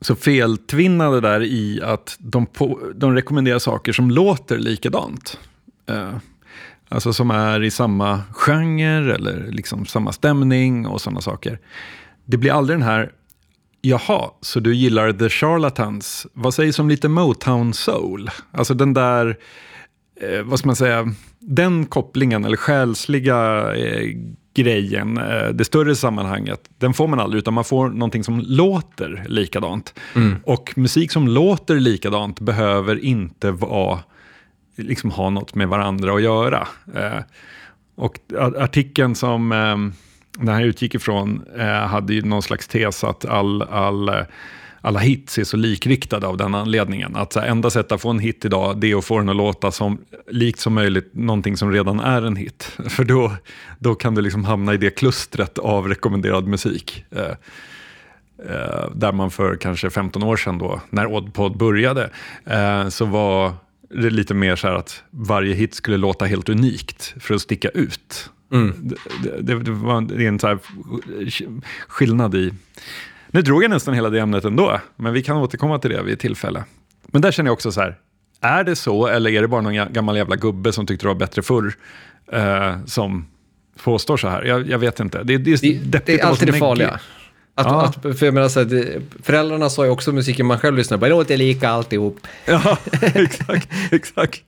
så 0.00 0.14
feltvinnade 0.14 1.20
där 1.20 1.42
i 1.42 1.80
att 1.82 2.16
de, 2.18 2.46
på, 2.46 2.80
de 2.94 3.14
rekommenderar 3.14 3.58
saker 3.58 3.92
som 3.92 4.10
låter 4.10 4.58
likadant. 4.58 5.38
Uh, 5.90 6.16
alltså 6.88 7.12
som 7.12 7.30
är 7.30 7.62
i 7.62 7.70
samma 7.70 8.22
genre 8.32 9.14
eller 9.14 9.46
liksom 9.50 9.86
samma 9.86 10.12
stämning 10.12 10.86
och 10.86 11.00
sådana 11.00 11.20
saker 11.20 11.58
det 12.24 12.36
blir 12.36 12.52
aldrig 12.52 12.78
den 12.78 12.86
här, 12.86 13.12
jaha, 13.80 14.30
så 14.40 14.60
du 14.60 14.74
gillar 14.74 15.12
The 15.12 15.28
Charlatans, 15.28 16.26
vad 16.32 16.54
sägs 16.54 16.78
om 16.78 16.88
lite 16.88 17.08
Motown 17.08 17.74
Soul? 17.74 18.30
Alltså 18.52 18.74
den 18.74 18.94
där, 18.94 19.36
eh, 20.20 20.42
vad 20.42 20.58
ska 20.58 20.68
man 20.68 20.76
säga, 20.76 21.14
den 21.38 21.86
kopplingen 21.86 22.44
eller 22.44 22.56
själsliga 22.56 23.72
eh, 23.74 24.08
grejen, 24.54 25.18
eh, 25.18 25.48
det 25.48 25.64
större 25.64 25.96
sammanhanget, 25.96 26.60
den 26.78 26.94
får 26.94 27.08
man 27.08 27.20
aldrig, 27.20 27.38
utan 27.38 27.54
man 27.54 27.64
får 27.64 27.88
någonting 27.88 28.24
som 28.24 28.40
låter 28.40 29.24
likadant. 29.28 29.94
Mm. 30.14 30.36
Och 30.44 30.72
musik 30.76 31.12
som 31.12 31.28
låter 31.28 31.74
likadant 31.74 32.40
behöver 32.40 33.04
inte 33.04 33.50
vara, 33.50 33.98
liksom 34.76 35.10
ha 35.10 35.30
något 35.30 35.54
med 35.54 35.68
varandra 35.68 36.14
att 36.14 36.22
göra. 36.22 36.68
Eh, 36.94 37.22
och 37.96 38.18
artikeln 38.58 39.14
som 39.14 39.52
eh, 39.52 39.76
den 40.38 40.48
här 40.48 40.62
utgick 40.62 40.94
ifrån 40.94 41.44
eh, 41.58 41.66
hade 41.66 42.14
ju 42.14 42.22
någon 42.22 42.42
slags 42.42 42.68
tes 42.68 43.04
att 43.04 43.24
all, 43.24 43.62
all, 43.62 44.08
eh, 44.08 44.14
alla 44.80 44.98
hits 44.98 45.38
är 45.38 45.44
så 45.44 45.56
likriktade 45.56 46.26
av 46.26 46.36
den 46.36 46.54
anledningen. 46.54 47.16
Att 47.16 47.32
så 47.32 47.40
här, 47.40 47.46
enda 47.46 47.70
sättet 47.70 47.92
att 47.92 48.00
få 48.00 48.10
en 48.10 48.18
hit 48.18 48.44
idag 48.44 48.80
det 48.80 48.90
är 48.90 48.96
att 48.96 49.04
få 49.04 49.18
den 49.18 49.28
att 49.28 49.36
låta 49.36 49.70
som, 49.70 49.98
likt 50.30 50.58
som 50.58 50.74
möjligt 50.74 51.10
någonting 51.14 51.56
som 51.56 51.72
redan 51.72 52.00
är 52.00 52.22
en 52.22 52.36
hit. 52.36 52.78
För 52.88 53.04
då, 53.04 53.32
då 53.78 53.94
kan 53.94 54.14
du 54.14 54.22
liksom 54.22 54.44
hamna 54.44 54.74
i 54.74 54.76
det 54.76 54.90
klustret 54.90 55.58
av 55.58 55.88
rekommenderad 55.88 56.46
musik. 56.46 57.04
Eh, 57.10 57.36
eh, 58.50 58.90
där 58.94 59.12
man 59.12 59.30
för 59.30 59.56
kanske 59.56 59.90
15 59.90 60.22
år 60.22 60.36
sedan 60.36 60.58
då, 60.58 60.80
när 60.90 61.06
Oddpod 61.06 61.58
började, 61.58 62.10
eh, 62.46 62.88
så 62.88 63.04
var 63.04 63.52
det 63.90 64.10
lite 64.10 64.34
mer 64.34 64.56
så 64.56 64.66
här 64.66 64.74
att 64.74 65.02
varje 65.10 65.54
hit 65.54 65.74
skulle 65.74 65.96
låta 65.96 66.24
helt 66.24 66.48
unikt 66.48 67.14
för 67.20 67.34
att 67.34 67.40
sticka 67.40 67.68
ut. 67.68 68.30
Mm. 68.52 68.74
Det, 69.22 69.42
det, 69.42 69.58
det, 69.58 69.70
var 69.70 70.20
en 70.20 70.38
så 70.38 70.58
skillnad 71.88 72.34
i... 72.34 72.52
Nu 73.30 73.42
drog 73.42 73.64
jag 73.64 73.70
nästan 73.70 73.94
hela 73.94 74.10
det 74.10 74.20
ämnet 74.20 74.44
ändå, 74.44 74.80
men 74.96 75.12
vi 75.12 75.22
kan 75.22 75.36
återkomma 75.36 75.78
till 75.78 75.90
det 75.90 76.02
vid 76.02 76.14
ett 76.14 76.20
tillfälle. 76.20 76.64
Men 77.06 77.22
där 77.22 77.32
känner 77.32 77.48
jag 77.48 77.52
också 77.52 77.72
så 77.72 77.80
här, 77.80 77.98
är 78.40 78.64
det 78.64 78.76
så 78.76 79.06
eller 79.06 79.30
är 79.30 79.42
det 79.42 79.48
bara 79.48 79.60
någon 79.60 79.92
gammal 79.92 80.16
jävla 80.16 80.36
gubbe 80.36 80.72
som 80.72 80.86
tyckte 80.86 81.04
det 81.04 81.08
var 81.08 81.14
bättre 81.14 81.42
förr 81.42 81.74
eh, 82.32 82.76
som 82.86 83.26
påstår 83.84 84.16
så 84.16 84.28
här? 84.28 84.42
Jag, 84.42 84.68
jag 84.68 84.78
vet 84.78 85.00
inte. 85.00 85.22
Det, 85.22 85.38
det, 85.38 85.60
det, 85.62 86.06
det 86.06 86.20
är 86.20 86.24
alltid 86.24 86.48
det 86.48 86.52
farliga. 86.52 87.00
Att, 87.56 87.66
ja. 87.66 87.84
att, 87.84 88.18
för 88.18 88.26
jag 88.26 88.34
menar, 88.34 88.48
så 88.48 88.60
här, 88.60 89.02
föräldrarna 89.22 89.70
sa 89.70 89.84
ju 89.84 89.90
också 89.90 90.12
musiken 90.12 90.46
man 90.46 90.58
själv 90.58 90.76
lyssnar 90.76 90.98
på, 90.98 91.04
det 91.04 91.10
låter 91.10 91.36
lika 91.36 91.68
alltihop. 91.68 92.26
Ja, 92.44 92.78
exakt, 93.02 93.68
exakt. 93.90 94.44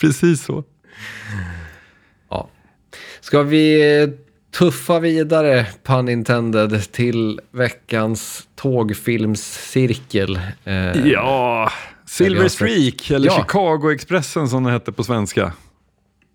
Precis 0.00 0.44
så. 0.44 0.64
Ska 3.20 3.42
vi 3.42 4.12
tuffa 4.50 4.98
vidare, 4.98 5.66
pun 5.82 6.08
intended, 6.08 6.92
till 6.92 7.40
veckans 7.50 8.48
tågfilmscirkel. 8.54 10.40
Eh, 10.64 11.06
ja, 11.06 11.72
Silver 12.06 12.48
Streak, 12.48 13.10
eller 13.10 13.26
ja. 13.26 13.36
Chicago-expressen 13.36 14.48
som 14.48 14.64
den 14.64 14.72
hette 14.72 14.92
på 14.92 15.04
svenska. 15.04 15.52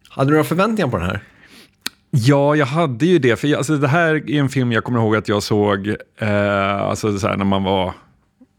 Hade 0.09 0.29
du 0.29 0.31
några 0.31 0.43
förväntningar 0.43 0.89
på 0.89 0.97
den 0.97 1.05
här? 1.05 1.23
Ja, 2.09 2.55
jag 2.55 2.65
hade 2.65 3.05
ju 3.05 3.19
det. 3.19 3.35
För 3.35 3.47
jag, 3.47 3.57
alltså, 3.57 3.77
det 3.77 3.87
här 3.87 4.29
är 4.29 4.39
en 4.39 4.49
film 4.49 4.71
jag 4.71 4.83
kommer 4.83 4.99
ihåg 4.99 5.15
att 5.15 5.27
jag 5.27 5.43
såg 5.43 5.95
eh, 6.17 6.81
alltså, 6.81 7.17
så 7.17 7.27
här, 7.27 7.37
när 7.37 7.45
man 7.45 7.63
var, 7.63 7.93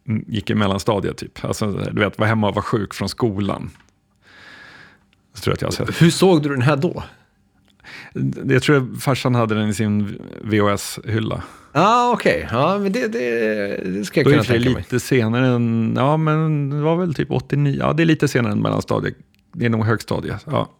mm, 0.08 0.24
gick 0.28 0.50
i 0.50 0.54
mellanstadiet. 0.54 1.16
Typ. 1.16 1.44
Alltså, 1.44 1.72
du 1.72 2.00
vet, 2.00 2.18
var 2.18 2.26
hemma 2.26 2.48
och 2.48 2.54
var 2.54 2.62
sjuk 2.62 2.94
från 2.94 3.08
skolan. 3.08 3.70
Så 5.34 5.40
tror 5.40 5.52
jag 5.52 5.54
att 5.54 5.62
jag 5.62 5.84
har 5.84 5.86
sett. 5.86 6.02
Hur 6.02 6.10
såg 6.10 6.42
du 6.42 6.48
den 6.48 6.62
här 6.62 6.76
då? 6.76 7.02
Jag 8.48 8.62
tror 8.62 9.00
farsan 9.00 9.34
hade 9.34 9.54
den 9.54 9.68
i 9.68 9.74
sin 9.74 10.18
VHS-hylla. 10.42 11.42
Ah, 11.72 12.12
okej. 12.12 12.44
Okay. 12.44 12.58
Ja, 12.58 12.78
men 12.78 12.92
det, 12.92 13.08
det, 13.08 13.76
det 13.84 14.04
ska 14.04 14.20
jag 14.20 14.26
Då 14.26 14.30
kunna 14.30 14.44
tänka 14.44 14.70
mig. 14.70 14.78
lite 14.78 15.00
senare 15.00 15.46
än, 15.46 15.94
ja 15.96 16.16
men 16.16 16.70
det 16.70 16.82
var 16.82 16.96
väl 16.96 17.14
typ 17.14 17.30
89, 17.30 17.76
ja 17.80 17.92
det 17.92 18.02
är 18.02 18.04
lite 18.04 18.28
senare 18.28 18.52
än 18.52 18.62
mellanstadiet. 18.62 19.14
Det 19.52 19.66
är 19.66 19.70
nog 19.70 19.84
högstadiet, 19.84 20.46
ja. 20.50 20.70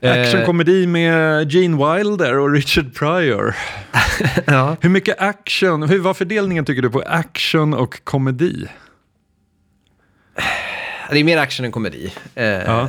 Eh. 0.00 0.20
Actionkomedi 0.20 0.86
med 0.86 1.52
Gene 1.52 1.94
Wilder 1.94 2.38
och 2.38 2.52
Richard 2.52 2.94
Pryor. 2.94 3.56
ja. 4.46 4.76
Hur 4.80 4.90
mycket 4.90 5.20
action, 5.20 5.82
hur 5.82 5.98
var 5.98 6.14
fördelningen 6.14 6.64
tycker 6.64 6.82
du 6.82 6.90
på 6.90 7.02
action 7.06 7.74
och 7.74 8.04
komedi? 8.04 8.68
Det 11.10 11.18
är 11.18 11.24
mer 11.24 11.38
action 11.38 11.66
än 11.66 11.72
komedi. 11.72 12.12
Eh, 12.34 12.44
ja. 12.46 12.88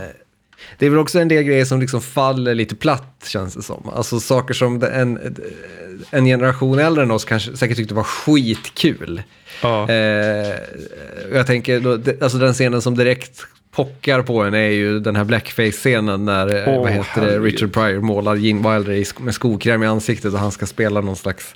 Det 0.79 0.85
är 0.85 0.89
väl 0.89 0.99
också 0.99 1.19
en 1.19 1.27
del 1.27 1.43
grejer 1.43 1.65
som 1.65 1.79
liksom 1.81 2.01
faller 2.01 2.55
lite 2.55 2.75
platt 2.75 3.25
känns 3.27 3.53
det 3.53 3.61
som. 3.61 3.89
Alltså 3.89 4.19
saker 4.19 4.53
som 4.53 4.83
en, 4.83 5.35
en 6.09 6.25
generation 6.25 6.79
äldre 6.79 7.03
än 7.03 7.11
oss 7.11 7.25
kanske 7.25 7.57
säkert 7.57 7.77
tyckte 7.77 7.93
var 7.93 8.03
skitkul. 8.03 9.23
Ja. 9.61 9.89
Eh, 9.89 10.55
jag 11.33 11.47
tänker, 11.47 11.79
då, 11.79 11.91
alltså 12.21 12.37
den 12.37 12.53
scenen 12.53 12.81
som 12.81 12.95
direkt 12.95 13.45
pockar 13.71 14.21
på 14.21 14.43
en 14.43 14.53
är 14.53 14.69
ju 14.69 14.99
den 14.99 15.15
här 15.15 15.23
blackface-scenen 15.23 16.25
när 16.25 16.47
oh, 16.47 16.81
vad 16.81 16.91
heter 16.91 17.21
det, 17.21 17.39
Richard 17.39 17.73
Pryor 17.73 18.01
målar 18.01 18.35
Gene 18.35 18.73
Wilder 18.73 19.21
med 19.21 19.33
skokräm 19.33 19.83
i 19.83 19.87
ansiktet 19.87 20.33
och 20.33 20.39
han 20.39 20.51
ska 20.51 20.65
spela 20.65 21.01
någon 21.01 21.15
slags 21.15 21.55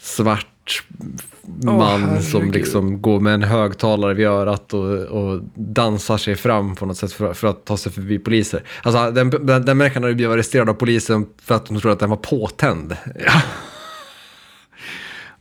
svart 0.00 0.46
man 1.64 2.04
oh, 2.04 2.20
som 2.20 2.50
liksom 2.50 3.02
går 3.02 3.20
med 3.20 3.34
en 3.34 3.42
högtalare 3.42 4.14
vid 4.14 4.26
örat 4.26 4.74
och, 4.74 4.92
och 4.92 5.40
dansar 5.54 6.18
sig 6.18 6.36
fram 6.36 6.74
på 6.74 6.86
något 6.86 6.96
sätt 6.96 7.12
för, 7.12 7.34
för 7.34 7.48
att 7.48 7.64
ta 7.64 7.76
sig 7.76 7.92
förbi 7.92 8.18
poliser. 8.18 8.62
Alltså 8.82 9.10
den, 9.10 9.30
den, 9.30 9.64
den 9.64 9.78
människan 9.78 10.02
hade 10.02 10.14
blivit 10.14 10.32
arresterad 10.32 10.68
av 10.68 10.74
polisen 10.74 11.26
för 11.42 11.54
att 11.54 11.66
de 11.66 11.80
trodde 11.80 11.92
att 11.92 12.00
den 12.00 12.10
var 12.10 12.16
påtänd. 12.16 12.96
Ja. 13.18 13.42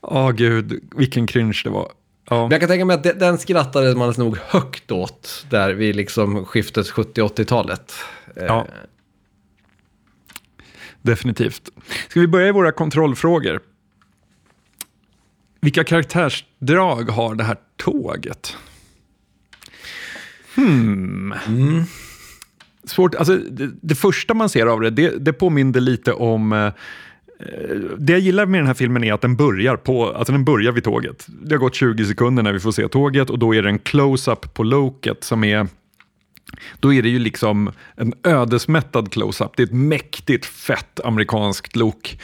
Åh 0.01 0.30
oh, 0.30 0.32
gud, 0.32 0.84
vilken 0.95 1.28
cringe 1.28 1.61
det 1.63 1.69
var. 1.69 1.91
Ja. 2.30 2.41
Men 2.41 2.51
jag 2.51 2.59
kan 2.59 2.69
tänka 2.69 2.86
mig 2.86 2.93
att 2.93 3.19
den 3.19 3.38
skrattade 3.38 3.95
man 3.95 4.13
nog 4.17 4.38
högt 4.38 4.91
åt 4.91 5.45
där 5.49 5.73
vid 5.73 5.95
liksom 5.95 6.45
skiftet 6.45 6.86
70-80-talet. 6.91 7.93
Ja. 8.36 8.67
Definitivt. 11.01 11.69
Ska 12.07 12.19
vi 12.19 12.28
börja 12.28 12.47
i 12.47 12.51
våra 12.51 12.71
kontrollfrågor? 12.71 13.61
Vilka 15.62 15.84
karaktärsdrag 15.84 17.10
har 17.10 17.36
det 17.36 17.43
här 17.43 17.58
tåget? 17.78 18.58
Hmm. 20.56 21.34
Mm. 21.47 21.84
Svårt, 22.84 23.16
alltså 23.16 23.36
det, 23.36 23.72
det, 23.82 23.95
första 23.95 24.34
man 24.34 24.49
ser 24.49 24.66
av 24.66 24.82
det, 24.82 24.89
det, 24.89 25.26
det 25.26 25.34
påminner 25.34 25.80
lite 25.80 26.14
om 26.14 26.53
eh, 26.53 26.74
det 27.97 28.14
jag 28.14 28.20
gillar 28.20 28.45
med 28.45 28.60
den 28.60 28.68
här 28.68 28.74
filmen 28.74 29.03
är 29.03 29.14
att 29.14 29.22
den 29.22 29.36
börjar, 29.36 29.76
på, 29.76 30.12
alltså 30.12 30.34
den 30.34 30.45
börjar 30.45 30.72
vid 30.72 30.84
tåget. 30.84 31.26
Det 31.28 31.56
har 31.56 31.60
gått 31.60 31.76
20 31.76 32.06
sekunder 32.06 32.43
när 32.43 32.53
vi 32.53 32.60
får 32.60 32.72
se 32.72 32.88
tåget 32.88 33.30
och 33.30 33.39
då 33.39 33.56
är 33.56 33.62
det 33.62 33.70
en 33.70 33.80
close-up 33.80 34.53
på 34.53 34.64
loket 34.64 35.24
som 35.24 35.43
är 35.43 35.68
då 36.80 36.93
är 36.93 37.02
det 37.02 37.10
ju 37.10 37.20
liksom 37.20 37.72
en 37.96 38.14
ödesmättad 38.24 39.12
close-up. 39.12 39.52
Det 39.58 39.64
är 39.64 39.68
ett 39.68 39.74
mäktigt 39.74 40.46
fett 40.46 41.00
amerikanskt 41.04 41.76
lok. 41.76 42.20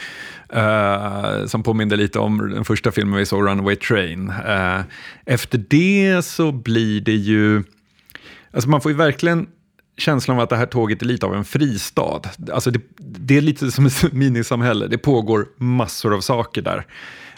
Uh, 0.54 0.60
eh, 0.60 1.46
som 1.46 1.62
påminner 1.62 1.96
lite 1.96 2.18
om 2.18 2.50
den 2.50 2.64
första 2.64 2.92
filmen 2.92 3.18
vi 3.18 3.26
såg, 3.26 3.46
Runaway 3.46 3.76
Train. 3.76 4.30
Uh, 4.30 4.80
efter 5.26 5.64
det 5.70 6.22
så 6.24 6.52
blir 6.52 7.00
det 7.00 7.12
ju... 7.12 7.62
Alltså 8.52 8.68
man 8.68 8.80
får 8.80 8.90
ju 8.90 8.96
verkligen 8.96 9.46
känslan 9.96 10.36
av 10.36 10.42
att 10.42 10.50
det 10.50 10.56
här 10.56 10.66
tåget 10.66 11.02
är 11.02 11.06
lite 11.06 11.26
av 11.26 11.34
en 11.34 11.44
fristad. 11.44 12.20
Alltså 12.52 12.70
det, 12.70 12.80
det 12.98 13.36
är 13.36 13.40
lite 13.40 13.70
som 13.70 13.86
ett 13.86 14.02
minisamhälle. 14.12 14.86
Det 14.86 14.98
pågår 14.98 15.46
massor 15.56 16.14
av 16.14 16.20
saker 16.20 16.62
där. 16.62 16.86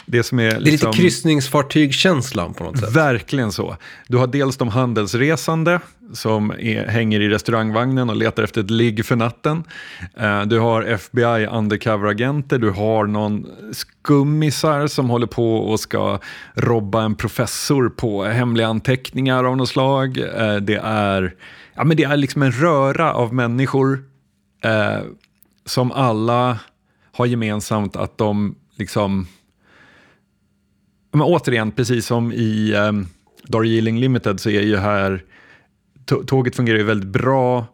Det, 0.05 0.23
som 0.23 0.39
är, 0.39 0.43
liksom, 0.43 0.63
det 0.63 0.69
är 0.69 0.71
lite 0.71 0.71
liksom- 0.71 0.93
kryssningsfartygkänslan 0.93 2.53
på 2.53 2.63
något 2.63 2.79
sätt. 2.79 2.95
Verkligen 2.95 3.51
så. 3.51 3.77
Du 4.07 4.17
har 4.17 4.27
dels 4.27 4.57
de 4.57 4.67
handelsresande 4.67 5.79
som 6.13 6.51
är, 6.51 6.87
hänger 6.87 7.19
i 7.19 7.29
restaurangvagnen 7.29 8.09
och 8.09 8.15
letar 8.15 8.43
efter 8.43 8.61
ett 8.61 8.69
ligg 8.69 9.05
för 9.05 9.15
natten. 9.15 9.63
Uh, 10.21 10.41
du 10.41 10.59
har 10.59 10.81
FBI 10.83 11.47
undercover-agenter, 11.47 12.57
du 12.57 12.69
har 12.69 13.05
någon 13.05 13.47
skummisar 13.71 14.87
som 14.87 15.09
håller 15.09 15.27
på 15.27 15.57
och 15.57 15.79
ska 15.79 16.19
robba 16.53 17.03
en 17.03 17.15
professor 17.15 17.89
på 17.89 18.23
hemliga 18.23 18.67
anteckningar 18.67 19.43
av 19.43 19.57
något 19.57 19.69
slag. 19.69 20.17
Uh, 20.17 20.55
det, 20.55 20.79
är, 20.83 21.35
ja, 21.75 21.83
men 21.83 21.97
det 21.97 22.03
är 22.03 22.17
liksom 22.17 22.41
en 22.41 22.51
röra 22.51 23.13
av 23.13 23.33
människor 23.33 24.03
uh, 24.65 25.03
som 25.65 25.91
alla 25.91 26.59
har 27.11 27.25
gemensamt 27.25 27.95
att 27.95 28.17
de 28.17 28.55
liksom 28.77 29.27
men 31.15 31.27
återigen, 31.27 31.71
precis 31.71 32.05
som 32.05 32.33
i 32.33 32.73
ehm, 32.75 32.87
um, 32.87 33.07
Darjeeling 33.47 33.99
Limited 33.99 34.39
så 34.39 34.49
är 34.49 34.61
ju 34.61 34.77
här, 34.77 35.23
tåget 36.27 36.55
fungerar 36.55 36.77
ju 36.77 36.83
väldigt 36.83 37.09
bra 37.09 37.67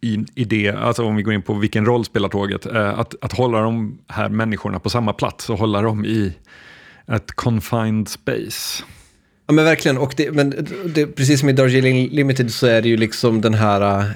i, 0.00 0.24
i 0.34 0.44
det, 0.44 0.70
alltså 0.70 1.04
om 1.04 1.16
vi 1.16 1.22
går 1.22 1.34
in 1.34 1.42
på 1.42 1.54
vilken 1.54 1.86
roll 1.86 2.04
spelar 2.04 2.28
tåget, 2.28 2.66
eh, 2.66 2.98
att, 2.98 3.14
att 3.20 3.32
hålla 3.32 3.60
de 3.60 3.98
här 4.08 4.28
människorna 4.28 4.78
på 4.78 4.90
samma 4.90 5.12
plats 5.12 5.50
och 5.50 5.58
hålla 5.58 5.82
dem 5.82 6.04
i 6.04 6.32
ett 7.06 7.32
confined 7.32 8.08
space. 8.08 8.84
Ja 9.46 9.52
men 9.52 9.64
verkligen, 9.64 9.98
och 9.98 10.14
det, 10.16 10.30
men 10.30 10.66
det, 10.94 11.06
precis 11.06 11.40
som 11.40 11.48
i 11.48 11.52
Darjeeling 11.52 12.08
Limited 12.08 12.52
så 12.52 12.66
är 12.66 12.82
det 12.82 12.88
ju 12.88 12.96
liksom 12.96 13.40
den 13.40 13.54
här 13.54 14.00
eh, 14.00 14.10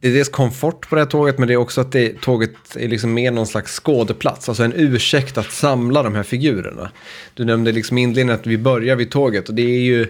det 0.00 0.08
är 0.08 0.12
dels 0.12 0.28
komfort 0.28 0.88
på 0.88 0.94
det 0.94 1.00
här 1.00 1.08
tåget, 1.08 1.38
men 1.38 1.48
det 1.48 1.54
är 1.54 1.58
också 1.58 1.80
att 1.80 1.92
det, 1.92 2.20
tåget 2.20 2.50
är 2.74 2.88
liksom 2.88 3.14
mer 3.14 3.30
någon 3.30 3.46
slags 3.46 3.72
skådeplats. 3.80 4.48
Alltså 4.48 4.64
en 4.64 4.72
ursäkt 4.76 5.38
att 5.38 5.52
samla 5.52 6.02
de 6.02 6.14
här 6.14 6.22
figurerna. 6.22 6.90
Du 7.34 7.44
nämnde 7.44 7.72
liksom 7.72 7.98
inledningen 7.98 8.40
att 8.40 8.46
vi 8.46 8.58
börjar 8.58 8.96
vid 8.96 9.10
tåget 9.10 9.48
och 9.48 9.54
det 9.54 9.62
är 9.62 9.80
ju... 9.80 10.06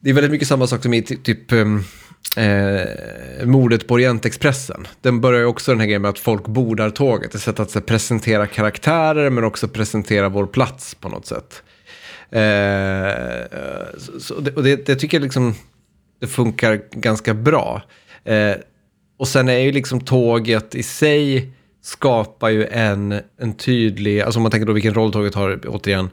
Det 0.00 0.10
är 0.10 0.14
väldigt 0.14 0.32
mycket 0.32 0.48
samma 0.48 0.66
sak 0.66 0.82
som 0.82 0.94
i 0.94 1.02
typ 1.02 1.52
ehm, 1.52 1.84
eh, 2.36 3.46
mordet 3.46 3.86
på 3.86 3.94
Orientexpressen. 3.94 4.86
Den 5.00 5.20
börjar 5.20 5.40
ju 5.40 5.46
också 5.46 5.72
den 5.72 5.80
här 5.80 5.86
grejen 5.86 6.02
med 6.02 6.08
att 6.08 6.18
folk 6.18 6.46
bordar 6.46 6.90
tåget. 6.90 7.34
Ett 7.34 7.40
sätt 7.40 7.60
att 7.60 7.70
så, 7.70 7.80
presentera 7.80 8.46
karaktärer 8.46 9.30
men 9.30 9.44
också 9.44 9.68
presentera 9.68 10.28
vår 10.28 10.46
plats 10.46 10.94
på 10.94 11.08
något 11.08 11.26
sätt. 11.26 11.62
Eh, 12.30 13.12
så, 14.18 14.34
och 14.56 14.62
det, 14.62 14.86
det, 14.86 14.96
tycker 14.96 15.16
jag 15.16 15.22
liksom 15.22 15.54
det 16.20 16.26
funkar 16.26 16.80
ganska 16.90 17.34
bra. 17.34 17.82
Eh, 18.24 18.54
och 19.22 19.28
sen 19.28 19.48
är 19.48 19.58
ju 19.58 19.72
liksom 19.72 20.00
tåget 20.00 20.74
i 20.74 20.82
sig 20.82 21.52
skapar 21.82 22.48
ju 22.48 22.66
en, 22.66 23.20
en 23.38 23.54
tydlig, 23.54 24.20
alltså 24.20 24.38
om 24.38 24.42
man 24.42 24.50
tänker 24.50 24.66
då 24.66 24.72
vilken 24.72 24.94
roll 24.94 25.12
tåget 25.12 25.34
har, 25.34 25.60
återigen, 25.66 26.10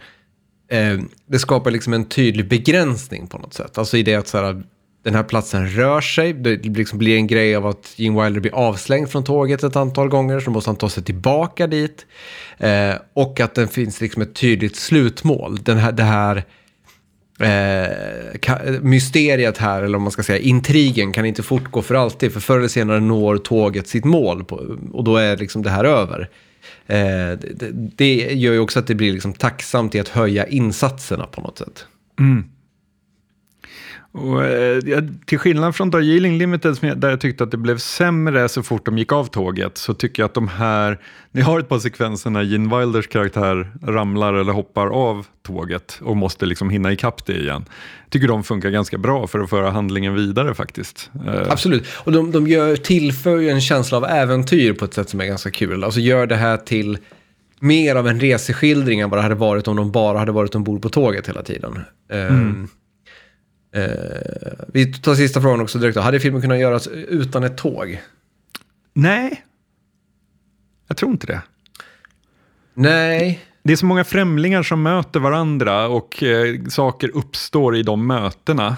eh, 0.72 1.00
det 1.26 1.40
skapar 1.40 1.72
liksom 1.72 1.94
en 1.94 2.06
tydlig 2.06 2.48
begränsning 2.48 3.28
på 3.28 3.38
något 3.38 3.54
sätt. 3.54 3.78
Alltså 3.78 3.98
i 3.98 4.04
det 4.04 4.16
att 4.16 4.28
så 4.28 4.38
här, 4.38 4.64
den 5.04 5.16
här 5.16 5.24
platsen 5.24 5.70
rör 5.70 6.02
sig, 6.02 6.34
det 6.34 6.58
liksom 6.58 7.00
blir 7.00 7.16
en 7.16 7.28
grej 7.28 7.56
av 7.56 7.68
att 7.68 7.94
Gene 7.96 8.24
Wilder 8.24 8.42
blir 8.42 8.56
avslängd 8.56 9.10
från 9.10 9.24
tåget 9.24 9.64
ett 9.64 9.76
antal 9.76 10.10
gånger, 10.10 10.40
så 10.40 10.52
måste 10.52 10.70
han 10.70 10.78
ta 10.78 10.90
sig 10.90 11.04
tillbaka 11.04 11.68
dit. 11.68 12.06
Eh, 12.58 12.96
och 13.14 13.40
att 13.40 13.56
det 13.56 13.68
finns 13.68 14.02
liksom 14.02 14.22
ett 14.22 14.36
tydligt 14.36 14.76
slutmål. 14.76 15.58
Den 15.64 15.78
här, 15.78 15.92
det 15.92 16.04
här 16.04 16.44
eh, 17.40 18.82
mysteriet 18.82 19.58
här, 19.58 19.84
eller 19.84 19.98
om 19.98 20.04
man 20.04 20.12
ska 20.12 20.24
säga 20.24 20.40
intrigen, 20.40 21.14
kan 21.14 21.26
inte 21.26 21.44
fortgå 21.44 21.82
för 21.82 21.96
alltid. 21.96 22.34
För 22.34 22.40
förr 22.40 22.58
eller 22.58 22.68
senare 22.68 23.00
når 23.00 23.38
tåget 23.38 23.88
sitt 23.88 24.06
mål 24.06 24.44
på, 24.44 24.78
och 24.92 25.04
då 25.04 25.18
är 25.18 25.38
liksom 25.38 25.62
det 25.62 25.70
här 25.70 25.84
över. 25.84 26.30
Eh, 26.88 27.40
det, 27.56 27.72
det, 27.72 28.16
gör 28.16 28.54
ju 28.54 28.60
också 28.60 28.80
att 28.80 28.88
det 28.88 28.96
blir 28.96 29.14
liksom 29.14 29.34
tacksamt 29.34 29.96
i 29.96 30.00
att 30.00 30.08
höja 30.08 30.48
insatserna 30.48 31.26
på 31.26 31.42
något 31.42 31.58
sätt. 31.58 31.86
Mm. 32.20 32.44
Och, 34.12 34.44
eh, 34.44 35.04
till 35.26 35.40
skillnad 35.40 35.76
från 35.76 35.90
Darjeeling 35.90 36.38
Limited, 36.38 36.78
där 36.96 37.10
jag 37.10 37.22
tyckte 37.22 37.44
att 37.44 37.52
det 37.52 37.58
blev 37.58 37.78
sämre 37.78 38.50
så 38.50 38.64
fort 38.64 38.86
de 38.86 38.98
gick 38.98 39.12
av 39.12 39.26
tåget, 39.26 39.78
så 39.78 39.94
tycker 39.94 40.24
jag 40.24 40.28
att 40.28 40.34
de 40.34 40.48
här, 40.48 41.00
ni 41.32 41.42
har 41.42 41.60
ett 41.60 41.70
par 41.70 41.80
sekvenser 41.80 42.30
när 42.30 42.42
Gene 42.42 42.78
Wilders 42.78 43.08
karaktär 43.08 43.72
ramlar 43.84 44.34
eller 44.34 44.54
hoppar 44.54 44.88
av 44.88 45.28
tåget 45.44 46.00
och 46.02 46.18
måste 46.18 46.46
liksom 46.46 46.70
hinna 46.70 46.92
ikapp 46.92 47.26
det 47.26 47.34
igen. 47.34 47.66
Jag 48.04 48.12
tycker 48.12 48.28
de 48.28 48.44
funkar 48.44 48.70
ganska 48.70 48.98
bra 48.98 49.28
för 49.28 49.40
att 49.40 49.50
föra 49.50 49.70
handlingen 49.72 50.16
vidare 50.16 50.54
faktiskt. 50.54 51.10
Eh, 51.28 51.52
Absolut, 51.52 51.88
och 51.98 52.12
de, 52.12 52.32
de 52.32 52.48
gör, 52.48 52.76
tillför 52.76 53.38
ju 53.38 53.50
en 53.50 53.62
känsla 53.62 53.98
av 53.98 54.06
äventyr 54.06 54.74
på 54.74 54.86
ett 54.86 54.94
sätt 54.94 55.10
som 55.10 55.22
är 55.22 55.26
ganska 55.26 55.52
kul. 55.52 55.84
Alltså 55.84 56.00
gör 56.00 56.28
det 56.28 56.36
här 56.36 56.58
till 56.58 56.98
mer 57.60 57.96
av 57.96 58.08
en 58.08 58.20
reseskildring 58.20 59.00
än 59.00 59.10
vad 59.10 59.20
det 59.20 59.24
hade 59.24 59.36
varit 59.36 59.68
om 59.68 59.76
de 59.76 59.92
bara 59.92 60.20
hade 60.20 60.32
varit 60.32 60.56
ombord 60.56 60.82
på 60.82 60.90
tåget 60.90 61.30
hela 61.30 61.44
tiden. 61.44 61.80
Mm. 62.12 62.36
Um, 62.36 62.62
uh, 62.64 62.70
vi 64.68 64.94
tar 64.94 65.16
sista 65.16 65.42
frågan 65.42 65.62
också 65.62 65.80
direkt. 65.80 65.96
Då. 65.96 66.02
Hade 66.02 66.20
filmen 66.20 66.42
kunnat 66.42 66.60
göras 66.60 66.88
utan 66.88 67.44
ett 67.44 67.58
tåg? 67.58 68.02
Nej, 68.94 69.44
jag 70.88 70.98
tror 70.98 71.12
inte 71.12 71.28
det. 71.28 71.42
Nej. 72.74 73.46
Det 73.64 73.74
är 73.74 73.78
så 73.78 73.86
många 73.86 74.04
främlingar 74.04 74.64
som 74.64 74.84
möter 74.84 75.20
varandra 75.20 75.88
och 75.88 76.24
eh, 76.24 76.64
saker 76.70 77.12
uppstår 77.14 77.76
i 77.76 77.84
de 77.84 78.08
mötena. 78.08 78.78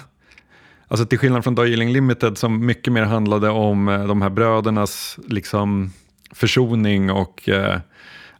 Alltså 0.88 1.06
till 1.06 1.18
skillnad 1.18 1.44
från 1.44 1.54
Darjeeling 1.54 1.92
Limited 1.92 2.38
som 2.38 2.66
mycket 2.66 2.92
mer 2.92 3.02
handlade 3.02 3.48
om 3.50 3.88
eh, 3.88 4.06
de 4.06 4.22
här 4.22 4.30
brödernas 4.30 5.18
liksom, 5.28 5.92
försoning 6.32 7.10
och 7.10 7.48
eh, 7.48 7.80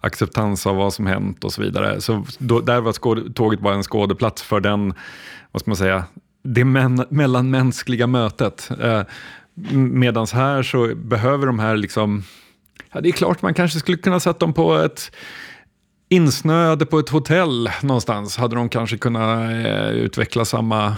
acceptans 0.01 0.67
av 0.67 0.77
vad 0.77 0.95
som 0.95 1.07
hänt 1.07 1.45
och 1.45 1.53
så 1.53 1.63
vidare. 1.63 2.01
Så 2.01 2.25
då, 2.39 2.61
där 2.61 2.81
var 2.81 2.93
skåd, 2.93 3.37
tåget 3.37 3.61
bara 3.61 3.75
en 3.75 3.83
skådeplats 3.83 4.43
för 4.43 4.61
den, 4.61 4.95
vad 5.53 5.61
ska 5.61 5.71
man 5.71 5.77
säga, 5.77 6.05
det 6.43 6.65
men, 6.65 7.05
mellanmänskliga 7.09 8.07
mötet. 8.07 8.71
Eh, 8.81 9.03
Medan 9.75 10.27
här 10.33 10.63
så 10.63 10.95
behöver 10.95 11.47
de 11.47 11.59
här 11.59 11.77
liksom, 11.77 12.25
ja 12.93 13.01
det 13.01 13.09
är 13.09 13.13
klart 13.13 13.43
man 13.43 13.55
kanske 13.55 13.79
skulle 13.79 13.97
kunna 13.97 14.21
sätta 14.21 14.39
dem 14.39 14.53
på 14.53 14.75
ett 14.75 15.11
insnöade 16.09 16.87
på 16.87 16.99
ett 16.99 17.09
hotell 17.09 17.71
någonstans. 17.83 18.37
Hade 18.37 18.57
de 18.57 18.69
kanske 18.69 18.99
kunnat 18.99 19.51
eh, 19.51 19.91
utveckla 19.91 20.45
samma, 20.45 20.97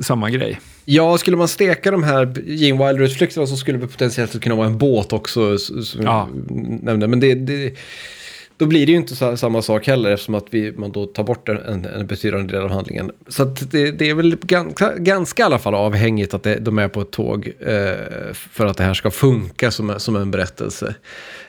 samma 0.00 0.30
grej. 0.30 0.60
Ja, 0.84 1.18
skulle 1.18 1.36
man 1.36 1.48
steka 1.48 1.90
de 1.90 2.02
här 2.02 2.34
Gene 2.46 2.86
Wilder-utflykterna 2.86 3.46
så 3.46 3.56
skulle 3.56 3.78
det 3.78 3.86
potentiellt 3.86 4.42
kunna 4.42 4.54
vara 4.54 4.66
en 4.66 4.78
båt 4.78 5.12
också. 5.12 5.58
Som 5.58 6.02
ja. 6.02 6.28
nämnde. 6.82 7.08
Men 7.08 7.20
det, 7.20 7.34
det, 7.34 7.74
då 8.56 8.66
blir 8.66 8.86
det 8.86 8.92
ju 8.92 8.98
inte 8.98 9.36
samma 9.36 9.62
sak 9.62 9.86
heller 9.86 10.10
eftersom 10.10 10.34
att 10.34 10.46
vi, 10.50 10.72
man 10.72 10.92
då 10.92 11.06
tar 11.06 11.24
bort 11.24 11.48
en, 11.48 11.84
en 11.84 12.06
betydande 12.06 12.52
del 12.52 12.62
av 12.62 12.70
handlingen. 12.70 13.10
Så 13.28 13.44
det, 13.44 13.90
det, 13.90 14.10
är 14.10 14.14
väl 14.14 14.36
ganska, 14.36 14.94
ganska 14.96 15.42
i 15.42 15.46
alla 15.46 15.58
fall 15.58 15.74
avhängigt 15.74 16.34
att 16.34 16.42
det, 16.42 16.56
de 16.56 16.78
är 16.78 16.88
på 16.88 17.00
ett 17.00 17.10
tåg 17.10 17.52
eh, 17.60 18.32
för 18.32 18.66
att 18.66 18.76
det 18.76 18.84
här 18.84 18.94
ska 18.94 19.10
funka 19.10 19.70
som, 19.70 19.94
som 20.00 20.16
en 20.16 20.30
berättelse. 20.30 20.94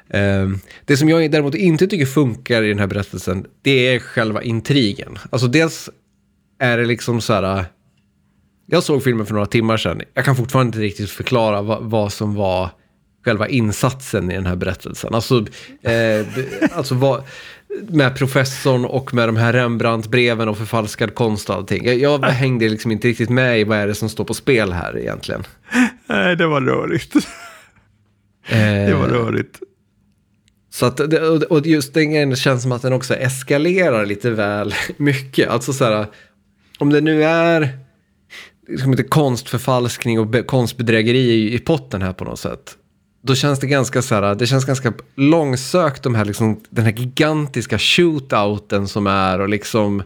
Eh, 0.10 0.50
det 0.86 0.98
som 0.98 1.10
jag 1.10 1.32
däremot 1.32 1.56
inte 1.56 1.88
tycker 1.88 2.06
funkar 2.06 2.64
i 2.64 2.70
den 2.70 2.80
här 2.80 2.88
berättelsen, 2.88 3.46
det 3.62 3.88
är 3.88 4.00
själva 4.00 4.42
intrigen. 4.42 5.18
Alltså 5.30 5.48
dels 5.48 5.90
är 6.60 6.78
det 6.78 6.86
liksom 6.86 7.22
så 7.22 7.34
här 7.34 7.66
jag 8.68 8.84
såg 8.84 9.04
filmen 9.04 9.26
för 9.26 9.34
några 9.34 9.46
timmar 9.46 9.78
sedan. 9.78 10.02
Jag 10.14 10.26
kan 10.26 10.36
fortfarande 10.36 10.68
inte 10.68 10.80
riktigt 10.80 11.10
förklara 11.10 11.62
vad, 11.62 11.84
vad 11.84 12.14
som 12.14 12.36
var 12.36 12.70
själva 13.26 13.48
insatsen 13.48 14.32
i 14.32 14.36
den 14.36 14.46
här 14.46 14.56
berättelsen. 14.56 15.14
Alltså, 15.14 15.46
eh, 15.82 16.26
alltså 16.72 16.96
vad, 16.96 17.24
med 17.88 18.18
professorn 18.18 18.86
och 18.86 19.14
med 19.14 19.28
de 19.28 19.36
här 19.38 19.54
Rembrandt-breven 19.54 20.50
och 20.50 20.58
förfalskad 20.58 21.16
konst 21.16 21.50
och 21.50 21.56
allting. 21.56 22.00
Jag, 22.00 22.26
hängde 22.26 22.70
liksom 22.70 22.92
inte 22.92 23.08
riktigt 23.08 23.30
med 23.30 23.60
i 23.60 23.64
vad 23.64 23.78
är 23.78 23.88
det 23.88 23.96
som 23.96 24.10
står 24.10 24.24
på 24.24 24.34
spel 24.34 24.74
här 24.74 24.98
egentligen. 24.98 25.44
Nej, 26.08 26.36
det 26.36 26.48
var 26.48 26.62
rörigt. 26.62 27.16
Eh, 28.48 28.60
det 28.60 28.94
var 28.94 29.08
rörigt. 29.08 29.60
Så 30.70 30.86
att, 30.86 31.00
och 31.50 31.68
just 31.68 31.94
den 31.94 32.12
grejen 32.12 32.36
känns 32.36 32.62
som 32.62 32.72
att 32.72 32.82
den 32.82 32.94
också 32.94 33.16
eskalerar 33.16 34.06
lite 34.06 34.30
väl 34.30 34.76
mycket. 34.98 35.50
Alltså 35.50 35.74
så 35.74 35.86
här, 35.86 36.06
om 36.80 36.90
det 36.90 37.02
nu 37.02 37.24
är 37.24 37.70
liksom 38.68 38.92
lite 38.92 39.04
konstförfalskning 39.04 40.20
och 40.20 40.48
konstbedrägeri 40.48 41.54
i 41.54 41.60
potten 41.60 42.02
här 42.02 42.14
på 42.14 42.24
något 42.24 42.40
sätt. 42.40 42.78
Då 43.26 43.36
känns 43.36 43.60
det 43.60 43.68
ganska 43.68 44.02
så 44.02 44.16
här, 44.16 44.36
det 44.36 44.48
känns 44.48 44.66
ganska 44.66 44.94
långsökt 45.16 46.04
de 46.04 46.16
här 46.16 46.26
liksom, 46.26 46.62
den 46.70 46.86
här 46.86 46.92
gigantiska 46.92 47.80
shootouten 47.80 48.88
som 48.88 49.08
är 49.08 49.40
och 49.40 49.50
liksom 49.50 50.04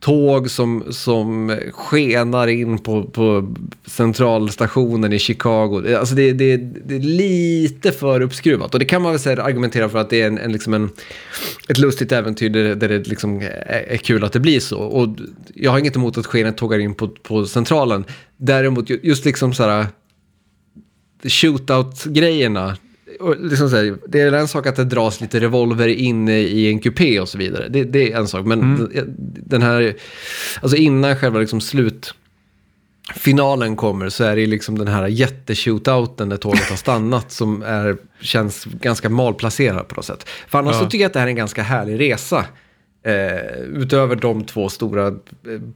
tåg 0.00 0.50
som, 0.50 0.84
som 0.90 1.56
skenar 1.72 2.46
in 2.46 2.78
på, 2.78 3.04
på 3.04 3.54
centralstationen 3.86 5.12
i 5.12 5.18
Chicago. 5.18 5.96
Alltså 5.98 6.14
det, 6.14 6.32
det, 6.32 6.56
det 6.56 6.96
är 6.96 7.00
lite 7.00 7.92
för 7.92 8.20
uppskruvat. 8.20 8.74
Och 8.74 8.80
det 8.80 8.84
kan 8.84 9.02
man 9.02 9.12
väl 9.12 9.20
säga, 9.20 9.42
argumentera 9.42 9.88
för 9.88 9.98
att 9.98 10.10
det 10.10 10.22
är 10.22 10.26
en, 10.26 10.38
en, 10.38 10.52
liksom 10.52 10.74
en, 10.74 10.90
ett 11.68 11.78
lustigt 11.78 12.12
äventyr 12.12 12.50
där, 12.50 12.74
där 12.74 12.88
det 12.88 13.08
liksom 13.08 13.40
är, 13.40 13.84
är, 13.88 13.96
kul 13.96 14.24
att 14.24 14.32
det 14.32 14.40
blir 14.40 14.60
så. 14.60 14.78
Och 14.78 15.08
jag 15.54 15.70
har 15.70 15.78
inget 15.78 15.96
emot 15.96 16.18
att 16.18 16.26
skenet 16.26 16.56
tågar 16.56 16.78
in 16.78 16.94
på, 16.94 17.08
på 17.08 17.46
centralen. 17.46 18.04
Däremot 18.36 18.90
just 19.02 19.24
liksom 19.24 19.54
så 19.54 19.62
här 19.62 19.86
shootout-grejerna 21.22 22.76
liksom 23.38 23.72
här, 23.72 23.96
det 24.08 24.20
är 24.20 24.32
en 24.32 24.48
sak 24.48 24.66
att 24.66 24.76
det 24.76 24.84
dras 24.84 25.20
lite 25.20 25.40
revolver 25.40 25.88
in 25.88 26.28
i 26.28 26.66
en 26.66 26.78
kupé 26.78 27.20
och 27.20 27.28
så 27.28 27.38
vidare. 27.38 27.68
Det, 27.68 27.84
det 27.84 28.12
är 28.12 28.16
en 28.16 28.28
sak. 28.28 28.46
Men 28.46 28.60
mm. 28.60 28.90
den 29.46 29.62
här, 29.62 29.94
alltså 30.60 30.76
innan 30.76 31.16
själva 31.16 31.38
liksom 31.38 31.60
slutfinalen 31.60 33.76
kommer 33.76 34.08
så 34.08 34.24
är 34.24 34.36
det 34.36 34.46
liksom 34.46 34.78
den 34.78 34.88
här 34.88 35.06
jätteshootouten 35.06 36.28
där 36.28 36.36
tåget 36.36 36.70
har 36.70 36.76
stannat 36.76 37.32
som 37.32 37.62
är, 37.62 37.96
känns 38.20 38.64
ganska 38.64 39.08
malplacerad 39.08 39.88
på 39.88 39.94
något 39.94 40.04
sätt. 40.04 40.28
För 40.48 40.58
annars 40.58 40.74
ja. 40.74 40.80
så 40.80 40.90
tycker 40.90 41.02
jag 41.02 41.08
att 41.08 41.12
det 41.12 41.18
här 41.18 41.26
är 41.26 41.30
en 41.30 41.36
ganska 41.36 41.62
härlig 41.62 42.00
resa. 42.00 42.44
Eh, 43.02 43.60
utöver 43.60 44.16
de 44.16 44.44
två 44.44 44.68
stora 44.68 45.06
eh, 45.06 45.14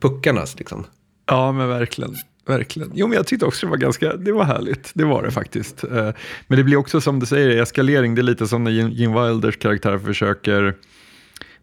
puckarna. 0.00 0.46
Liksom. 0.56 0.84
Ja, 1.26 1.52
men 1.52 1.68
verkligen. 1.68 2.16
Verkligen. 2.46 2.90
Jo, 2.94 3.06
men 3.06 3.16
jag 3.16 3.26
tyckte 3.26 3.46
också 3.46 3.66
det 3.66 3.70
var 3.70 3.76
ganska, 3.76 4.16
det 4.16 4.32
var 4.32 4.44
härligt. 4.44 4.90
Det 4.94 5.04
var 5.04 5.22
det 5.22 5.30
faktiskt. 5.30 5.84
Eh, 5.84 6.10
men 6.46 6.58
det 6.58 6.64
blir 6.64 6.76
också 6.76 7.00
som 7.00 7.20
du 7.20 7.26
säger, 7.26 7.62
eskalering. 7.62 8.14
Det 8.14 8.20
är 8.20 8.22
lite 8.22 8.46
som 8.46 8.64
när 8.64 8.70
Gene 8.70 9.22
Wilders 9.22 9.56
karaktär 9.56 9.98
försöker, 9.98 10.74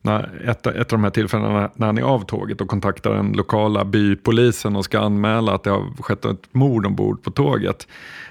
när 0.02 0.42
ett, 0.46 0.68
ett 0.68 0.94
av 0.94 1.00
de 1.00 1.04
här 1.04 1.12
tillfällena 1.12 1.72
när 1.76 1.86
han 1.86 1.98
är 1.98 2.02
av 2.02 2.26
tåget 2.26 2.62
och 2.62 2.68
kontaktar 2.68 3.14
den 3.14 3.34
lokala 3.34 3.86
bypolisen 3.86 4.76
och 4.76 4.86
ska 4.86 5.00
anmäla 5.00 5.54
att 5.54 5.64
det 5.64 5.70
har 5.70 6.04
skett 6.04 6.26
ett 6.26 6.54
mord 6.54 6.86
ombord 6.86 7.24
på 7.24 7.32
tåget. 7.32 7.88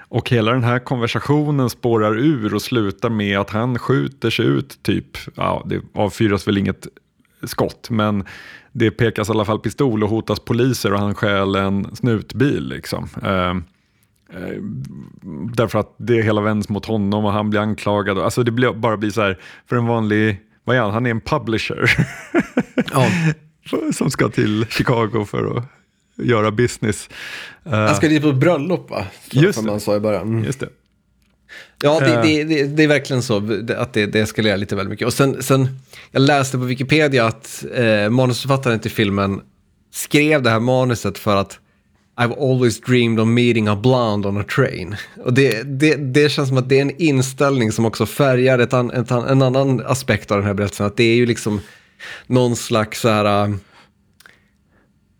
Och 0.08 0.30
hela 0.30 0.52
den 0.52 0.64
här 0.64 0.78
konversationen 0.78 1.70
spårar 1.70 2.18
ur 2.18 2.54
och 2.54 2.62
slutar 2.62 3.10
med 3.10 3.38
att 3.38 3.50
han 3.50 3.78
skjuter 3.78 4.30
sig 4.30 4.46
ut, 4.46 4.82
typ, 4.82 5.18
ja, 5.34 5.66
det 5.66 5.80
avfyras 5.94 6.48
väl 6.48 6.58
inget 6.58 6.86
skott, 7.42 7.90
men 7.90 8.24
det 8.78 8.90
pekas 8.90 9.28
i 9.28 9.32
alla 9.32 9.44
fall 9.44 9.58
pistol 9.58 10.04
och 10.04 10.10
hotas 10.10 10.40
poliser 10.40 10.92
och 10.92 10.98
han 10.98 11.14
stjäl 11.14 11.54
en 11.54 11.96
snutbil. 11.96 12.68
Liksom. 12.68 13.08
Eh, 13.22 13.50
eh, 14.40 14.62
därför 15.54 15.78
att 15.78 15.94
det 15.96 16.22
hela 16.22 16.40
vänds 16.40 16.68
mot 16.68 16.86
honom 16.86 17.24
och 17.24 17.32
han 17.32 17.50
blir 17.50 17.60
anklagad. 17.60 18.18
Alltså 18.18 18.42
det 18.42 18.50
blir, 18.50 18.72
bara 18.72 18.96
blir 18.96 19.10
så 19.10 19.22
här, 19.22 19.38
för 19.68 19.76
en 19.76 19.86
vanlig, 19.86 20.40
vad 20.64 20.76
är 20.76 20.80
han, 20.80 20.90
han 20.90 21.06
är 21.06 21.10
en 21.10 21.20
publisher. 21.20 21.90
Ja. 22.92 23.06
som 23.92 24.10
ska 24.10 24.28
till 24.28 24.66
Chicago 24.66 25.24
för 25.26 25.56
att 25.56 25.64
göra 26.16 26.50
business. 26.50 27.08
Han 27.64 27.94
ska 27.94 28.08
dit 28.08 28.22
på 28.22 28.32
bröllop 28.32 28.90
va? 28.90 29.04
Just 29.30 29.60
det. 29.60 29.66
man 29.66 29.80
sa 29.80 29.96
i 29.96 30.00
början. 30.00 30.22
Mm. 30.22 30.44
Just 30.44 30.60
det. 30.60 30.68
Ja, 31.82 32.00
det, 32.00 32.22
det, 32.22 32.44
det, 32.44 32.62
det, 32.66 32.82
är 32.82 32.88
verkligen 32.88 33.22
så 33.22 33.36
att 33.76 33.92
det, 33.92 34.06
det 34.06 34.20
eskalerar 34.20 34.56
lite 34.56 34.76
väldigt 34.76 34.90
mycket. 34.90 35.06
Och 35.06 35.12
sen, 35.12 35.42
sen 35.42 35.68
jag 36.10 36.22
läste 36.22 36.58
på 36.58 36.64
Wikipedia 36.64 37.26
att 37.26 37.64
eh, 37.74 38.10
manusförfattaren 38.10 38.80
till 38.80 38.90
filmen 38.90 39.40
skrev 39.92 40.42
det 40.42 40.50
här 40.50 40.60
manuset 40.60 41.18
för 41.18 41.36
att 41.36 41.58
I've 42.20 42.52
always 42.52 42.80
dreamed 42.80 43.20
of 43.20 43.28
meeting 43.28 43.68
a 43.68 43.76
blonde 43.76 44.28
on 44.28 44.40
a 44.40 44.44
train. 44.54 44.96
Och 45.24 45.32
det, 45.32 45.62
det, 45.62 45.94
det 45.94 46.28
känns 46.28 46.48
som 46.48 46.58
att 46.58 46.68
det 46.68 46.78
är 46.78 46.82
en 46.82 47.02
inställning 47.02 47.72
som 47.72 47.84
också 47.84 48.06
färgar 48.06 48.58
ett 48.58 48.72
an, 48.72 48.90
ett 48.90 49.12
an, 49.12 49.24
en 49.24 49.42
annan 49.42 49.82
aspekt 49.86 50.30
av 50.30 50.38
den 50.38 50.46
här 50.46 50.54
berättelsen. 50.54 50.86
Att 50.86 50.96
det 50.96 51.04
är 51.04 51.14
ju 51.14 51.26
liksom 51.26 51.60
någon 52.26 52.56
slags 52.56 53.00
så 53.00 53.08
här 53.08 53.54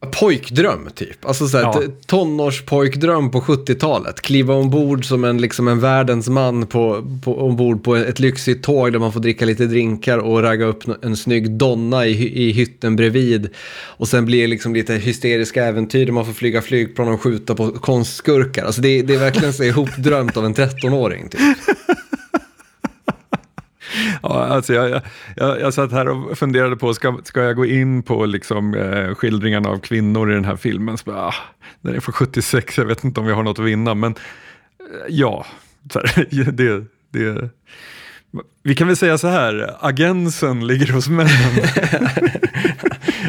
pojkdröm 0.06 0.88
typ. 0.94 1.26
Alltså 1.26 1.48
såhär, 1.48 1.64
ja. 1.64 1.82
tonårspojkdröm 2.06 3.30
på 3.30 3.40
70-talet. 3.40 4.20
Kliva 4.20 4.54
ombord 4.54 5.04
som 5.04 5.24
en, 5.24 5.38
liksom 5.38 5.68
en 5.68 5.80
världens 5.80 6.28
man 6.28 6.66
på, 6.66 7.04
på, 7.24 7.40
ombord 7.40 7.84
på 7.84 7.96
ett 7.96 8.18
lyxigt 8.18 8.64
tåg 8.64 8.92
där 8.92 8.98
man 8.98 9.12
får 9.12 9.20
dricka 9.20 9.44
lite 9.44 9.66
drinkar 9.66 10.18
och 10.18 10.42
ragga 10.42 10.66
upp 10.66 11.04
en 11.04 11.16
snygg 11.16 11.50
donna 11.50 12.06
i, 12.06 12.48
i 12.48 12.52
hytten 12.52 12.96
bredvid. 12.96 13.48
Och 13.84 14.08
sen 14.08 14.24
blir 14.24 14.40
det 14.40 14.46
liksom 14.46 14.74
lite 14.74 14.94
hysteriska 14.94 15.64
äventyr 15.64 16.06
där 16.06 16.12
man 16.12 16.26
får 16.26 16.32
flyga 16.32 16.62
flygplan 16.62 17.08
och 17.08 17.22
skjuta 17.22 17.54
på 17.54 17.70
konstskurkar. 17.70 18.64
Alltså 18.64 18.80
det, 18.80 19.02
det 19.02 19.14
är 19.14 19.18
verkligen 19.18 19.52
så 19.52 19.64
ihopdrömt 19.64 20.36
av 20.36 20.44
en 20.44 20.54
13-åring 20.54 21.28
typ. 21.28 21.40
Ja, 24.28 24.44
alltså 24.44 24.74
jag, 24.74 25.00
jag, 25.36 25.60
jag 25.60 25.74
satt 25.74 25.92
här 25.92 26.08
och 26.08 26.38
funderade 26.38 26.76
på, 26.76 26.94
ska, 26.94 27.20
ska 27.24 27.42
jag 27.42 27.56
gå 27.56 27.66
in 27.66 28.02
på 28.02 28.26
liksom, 28.26 28.74
eh, 28.74 29.14
skildringarna 29.14 29.68
av 29.68 29.78
kvinnor 29.78 30.30
i 30.30 30.34
den 30.34 30.44
här 30.44 30.56
filmen? 30.56 30.98
Så 30.98 31.04
bara, 31.04 31.26
ah, 31.26 31.34
den 31.80 31.94
är 31.94 32.00
från 32.00 32.12
76, 32.12 32.78
jag 32.78 32.84
vet 32.84 33.04
inte 33.04 33.20
om 33.20 33.26
vi 33.26 33.32
har 33.32 33.42
något 33.42 33.58
att 33.58 33.64
vinna, 33.64 33.94
men 33.94 34.12
eh, 34.12 34.16
ja, 35.08 35.46
här, 35.94 36.26
det, 36.52 36.84
det, 37.12 37.50
vi 38.62 38.74
kan 38.74 38.86
väl 38.86 38.96
säga 38.96 39.18
så 39.18 39.28
här, 39.28 39.76
agensen 39.80 40.66
ligger 40.66 40.92
hos 40.92 41.08
männen. 41.08 41.30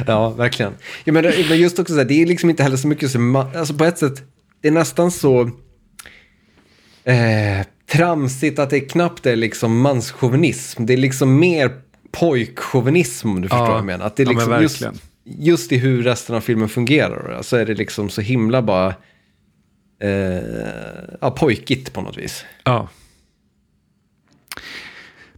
ja, 0.07 0.29
verkligen. 0.29 0.73
Ja, 1.03 1.13
men, 1.13 1.23
men 1.23 1.59
just 1.59 1.79
också 1.79 1.93
så 1.93 1.99
här, 1.99 2.05
det 2.05 2.21
är 2.21 2.25
liksom 2.25 2.49
inte 2.49 2.63
heller 2.63 2.77
så 2.77 2.87
mycket 2.87 3.11
som, 3.11 3.35
alltså 3.35 3.73
på 3.73 3.85
ett 3.85 3.97
sätt, 3.97 4.23
det 4.61 4.67
är 4.67 4.71
nästan 4.71 5.11
så 5.11 5.41
eh, 7.03 7.65
tramsigt 7.91 8.59
att 8.59 8.69
det 8.69 8.79
knappt 8.79 9.25
är 9.25 9.35
liksom 9.35 9.81
manschauvinism. 9.81 10.85
Det 10.85 10.93
är 10.93 10.97
liksom 10.97 11.39
mer 11.39 11.71
pojkchauvinism 12.11 13.29
om 13.29 13.41
du 13.41 13.49
förstår 13.49 13.65
ja, 13.65 13.69
vad 13.69 13.77
jag 13.77 13.85
menar. 13.85 14.05
Att 14.05 14.15
det 14.15 14.23
är 14.23 14.27
liksom 14.27 14.51
ja, 14.51 14.61
just, 14.61 14.83
just 15.23 15.71
i 15.71 15.77
hur 15.77 16.03
resten 16.03 16.35
av 16.35 16.41
filmen 16.41 16.69
fungerar 16.69 17.41
så 17.41 17.57
är 17.57 17.65
det 17.65 17.75
liksom 17.75 18.09
så 18.09 18.21
himla 18.21 18.61
bara 18.61 18.95
eh, 20.01 20.41
ja, 21.21 21.31
pojkigt 21.31 21.93
på 21.93 22.01
något 22.01 22.17
vis. 22.17 22.45
Ja. 22.63 22.89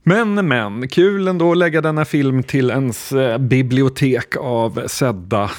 Men, 0.03 0.47
men, 0.47 0.87
kul 0.87 1.27
ändå 1.27 1.51
att 1.51 1.57
lägga 1.57 1.81
denna 1.81 2.05
film 2.05 2.43
till 2.43 2.69
ens 2.69 3.11
eh, 3.11 3.37
bibliotek 3.37 4.35
av 4.37 4.87
sedda 4.87 5.51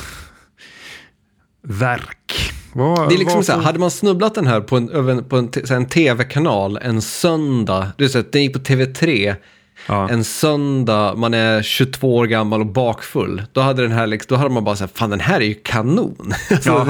verk. 1.63 2.50
Var, 2.73 3.09
det 3.09 3.15
är 3.15 3.19
liksom 3.19 3.45
så 3.45 3.53
här, 3.53 3.61
hade 3.61 3.79
man 3.79 3.91
snubblat 3.91 4.35
den 4.35 4.47
här 4.47 4.61
på 4.61 4.77
en, 4.77 5.25
på 5.25 5.37
en, 5.37 5.51
en 5.71 5.87
tv-kanal 5.87 6.79
en 6.83 7.03
söndag, 7.03 7.93
du 7.97 8.09
vet, 8.09 8.33
den 8.33 8.43
gick 8.43 8.53
på 8.53 8.59
TV3, 8.59 9.35
ja. 9.87 10.09
en 10.09 10.25
söndag, 10.25 11.15
man 11.17 11.35
är 11.35 11.63
22 11.63 12.17
år 12.17 12.27
gammal 12.27 12.61
och 12.61 12.67
bakfull, 12.67 13.43
då 13.53 13.61
hade, 13.61 13.83
den 13.83 13.93
här, 13.93 14.07
liksom, 14.07 14.35
då 14.35 14.37
hade 14.37 14.55
man 14.55 14.65
bara 14.65 14.77
sagt, 14.77 14.99
fan 14.99 15.11
den 15.11 15.21
här 15.21 15.41
är 15.41 15.45
ju 15.45 15.55
kanon. 15.55 16.33
alltså, 16.51 16.87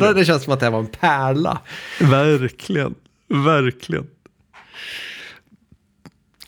ja, 0.00 0.12
det 0.12 0.24
känns 0.24 0.44
som 0.44 0.52
att 0.52 0.60
det 0.60 0.66
här 0.66 0.70
var 0.70 0.78
en 0.78 0.86
pärla. 0.86 1.58
Verkligen, 2.00 2.94
verkligen. 3.28 4.06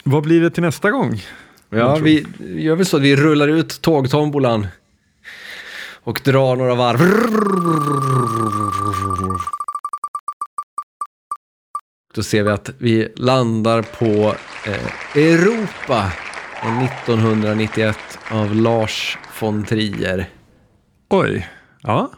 Vad 0.04 0.22
blir 0.22 0.40
det 0.40 0.50
till 0.50 0.62
nästa 0.62 0.90
gång? 0.90 1.22
Ja, 1.70 1.96
vi 1.96 2.26
gör 2.38 2.76
väl 2.76 2.86
så 2.86 2.96
att 2.96 3.02
vi 3.02 3.16
rullar 3.16 3.48
ut 3.48 3.82
tågtombolan 3.82 4.66
och 6.06 6.20
drar 6.24 6.56
några 6.56 6.74
varv. 6.74 6.98
Då 12.14 12.22
ser 12.22 12.42
vi 12.42 12.50
att 12.50 12.70
vi 12.78 13.12
landar 13.16 13.82
på 13.82 14.34
eh, 14.66 15.22
Europa 15.22 16.12
1991 17.02 17.98
av 18.30 18.54
Lars 18.54 19.18
von 19.40 19.64
Trier. 19.64 20.30
Oj, 21.08 21.48
ja. 21.82 22.12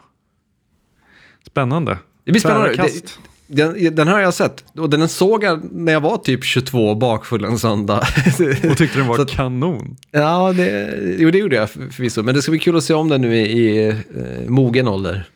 Spännande. 1.47 1.97
Det 2.23 2.31
blir 2.31 2.41
spännande. 2.41 2.75
Det, 2.75 3.19
den, 3.51 3.95
den 3.95 4.07
har 4.07 4.19
jag 4.19 4.33
sett 4.33 4.63
och 4.77 4.89
den 4.89 5.09
såg 5.09 5.43
jag 5.43 5.71
när 5.71 5.93
jag 5.93 6.01
var 6.01 6.17
typ 6.17 6.43
22 6.43 6.95
bakfull 6.95 7.43
en 7.43 7.59
söndag. 7.59 8.07
Och 8.69 8.77
tyckte 8.77 8.97
den 8.97 9.07
var 9.07 9.19
att, 9.21 9.29
kanon? 9.29 9.97
Ja, 10.11 10.53
det, 10.53 10.97
jo, 11.17 11.31
det 11.31 11.37
gjorde 11.37 11.55
jag 11.55 11.69
förvisso. 11.69 12.23
Men 12.23 12.35
det 12.35 12.41
ska 12.41 12.51
bli 12.51 12.59
kul 12.59 12.77
att 12.77 12.83
se 12.83 12.93
om 12.93 13.09
den 13.09 13.21
nu 13.21 13.35
i, 13.35 13.41
i 13.41 13.87
eh, 13.87 13.95
mogen 14.47 14.87
ålder. 14.87 15.29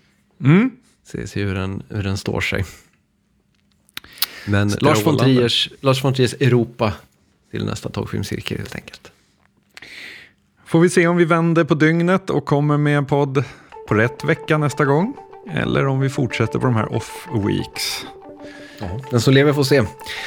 Mm. 0.43 0.72
Se, 1.07 1.28
se 1.28 1.43
hur, 1.43 1.55
den, 1.55 1.84
hur 1.89 2.03
den 2.03 2.18
står 2.18 2.41
sig. 2.41 2.66
Men 4.45 4.70
Lars 4.82 5.05
von, 5.05 5.18
Triers, 5.18 5.70
Lars 5.82 6.03
von 6.03 6.14
Triers 6.14 6.34
Europa 6.34 6.93
till 7.51 7.66
nästa 7.66 7.89
tågfilmscirkel 7.89 8.57
helt 8.57 8.76
enkelt. 8.76 9.11
Får 10.66 10.80
vi 10.80 10.89
se 10.89 11.07
om 11.07 11.18
vi 11.18 11.26
vänder 11.26 11.64
på 11.64 11.74
dygnet 11.74 12.30
och 12.30 12.45
kommer 12.45 12.78
med 12.78 12.97
en 12.97 13.05
podd 13.05 13.43
på 13.88 13.95
rätt 13.95 14.24
vecka 14.24 14.57
nästa 14.57 14.86
gång. 14.86 15.16
Eller 15.51 15.87
om 15.87 15.99
vi 15.99 16.09
fortsätter 16.09 16.59
på 16.59 16.65
de 16.65 16.75
här 16.75 16.85
off-weeks. 16.85 18.05
den 19.11 19.21
som 19.21 19.33
lever 19.33 19.53
får 19.53 19.63
se. 19.63 19.83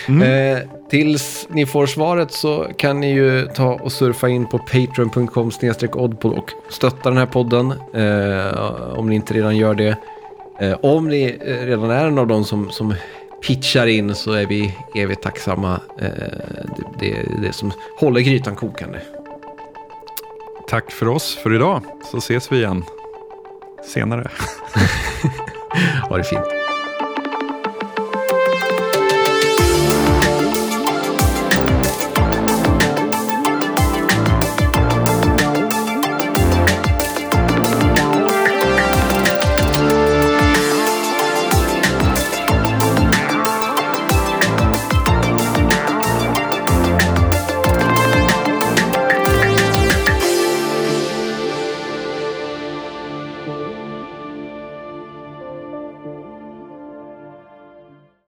Mm. 0.08 0.56
Eh, 0.56 0.62
tills 0.90 1.46
ni 1.50 1.66
får 1.66 1.86
svaret 1.86 2.32
så 2.32 2.66
kan 2.76 3.00
ni 3.00 3.12
ju 3.12 3.46
ta 3.46 3.74
och 3.74 3.92
surfa 3.92 4.28
in 4.28 4.46
på 4.46 4.58
patreon.com 4.58 5.50
oddpod 5.92 6.32
och 6.32 6.50
stötta 6.70 7.08
den 7.08 7.18
här 7.18 7.26
podden. 7.26 7.72
Eh, 7.94 8.98
om 8.98 9.08
ni 9.08 9.14
inte 9.14 9.34
redan 9.34 9.56
gör 9.56 9.74
det. 9.74 9.96
Eh, 10.60 10.76
om 10.82 11.08
ni 11.08 11.38
eh, 11.40 11.66
redan 11.66 11.90
är 11.90 12.06
en 12.06 12.18
av 12.18 12.26
dem 12.26 12.44
som, 12.44 12.70
som 12.70 12.94
pitchar 13.46 13.86
in 13.86 14.14
så 14.14 14.32
är 14.32 14.46
vi 14.46 14.74
evigt 14.94 15.22
tacksamma. 15.22 15.80
Eh, 15.98 16.08
det, 16.76 16.84
det 16.98 17.16
är 17.16 17.40
det 17.42 17.52
som 17.52 17.72
håller 18.00 18.20
grytan 18.20 18.56
kokande. 18.56 19.00
Tack 20.68 20.90
för 20.90 21.08
oss 21.08 21.36
för 21.42 21.54
idag 21.54 21.82
så 22.10 22.18
ses 22.18 22.52
vi 22.52 22.56
igen 22.56 22.84
senare. 23.87 24.30
ha 26.09 26.16
det 26.16 26.24
fint. 26.24 26.55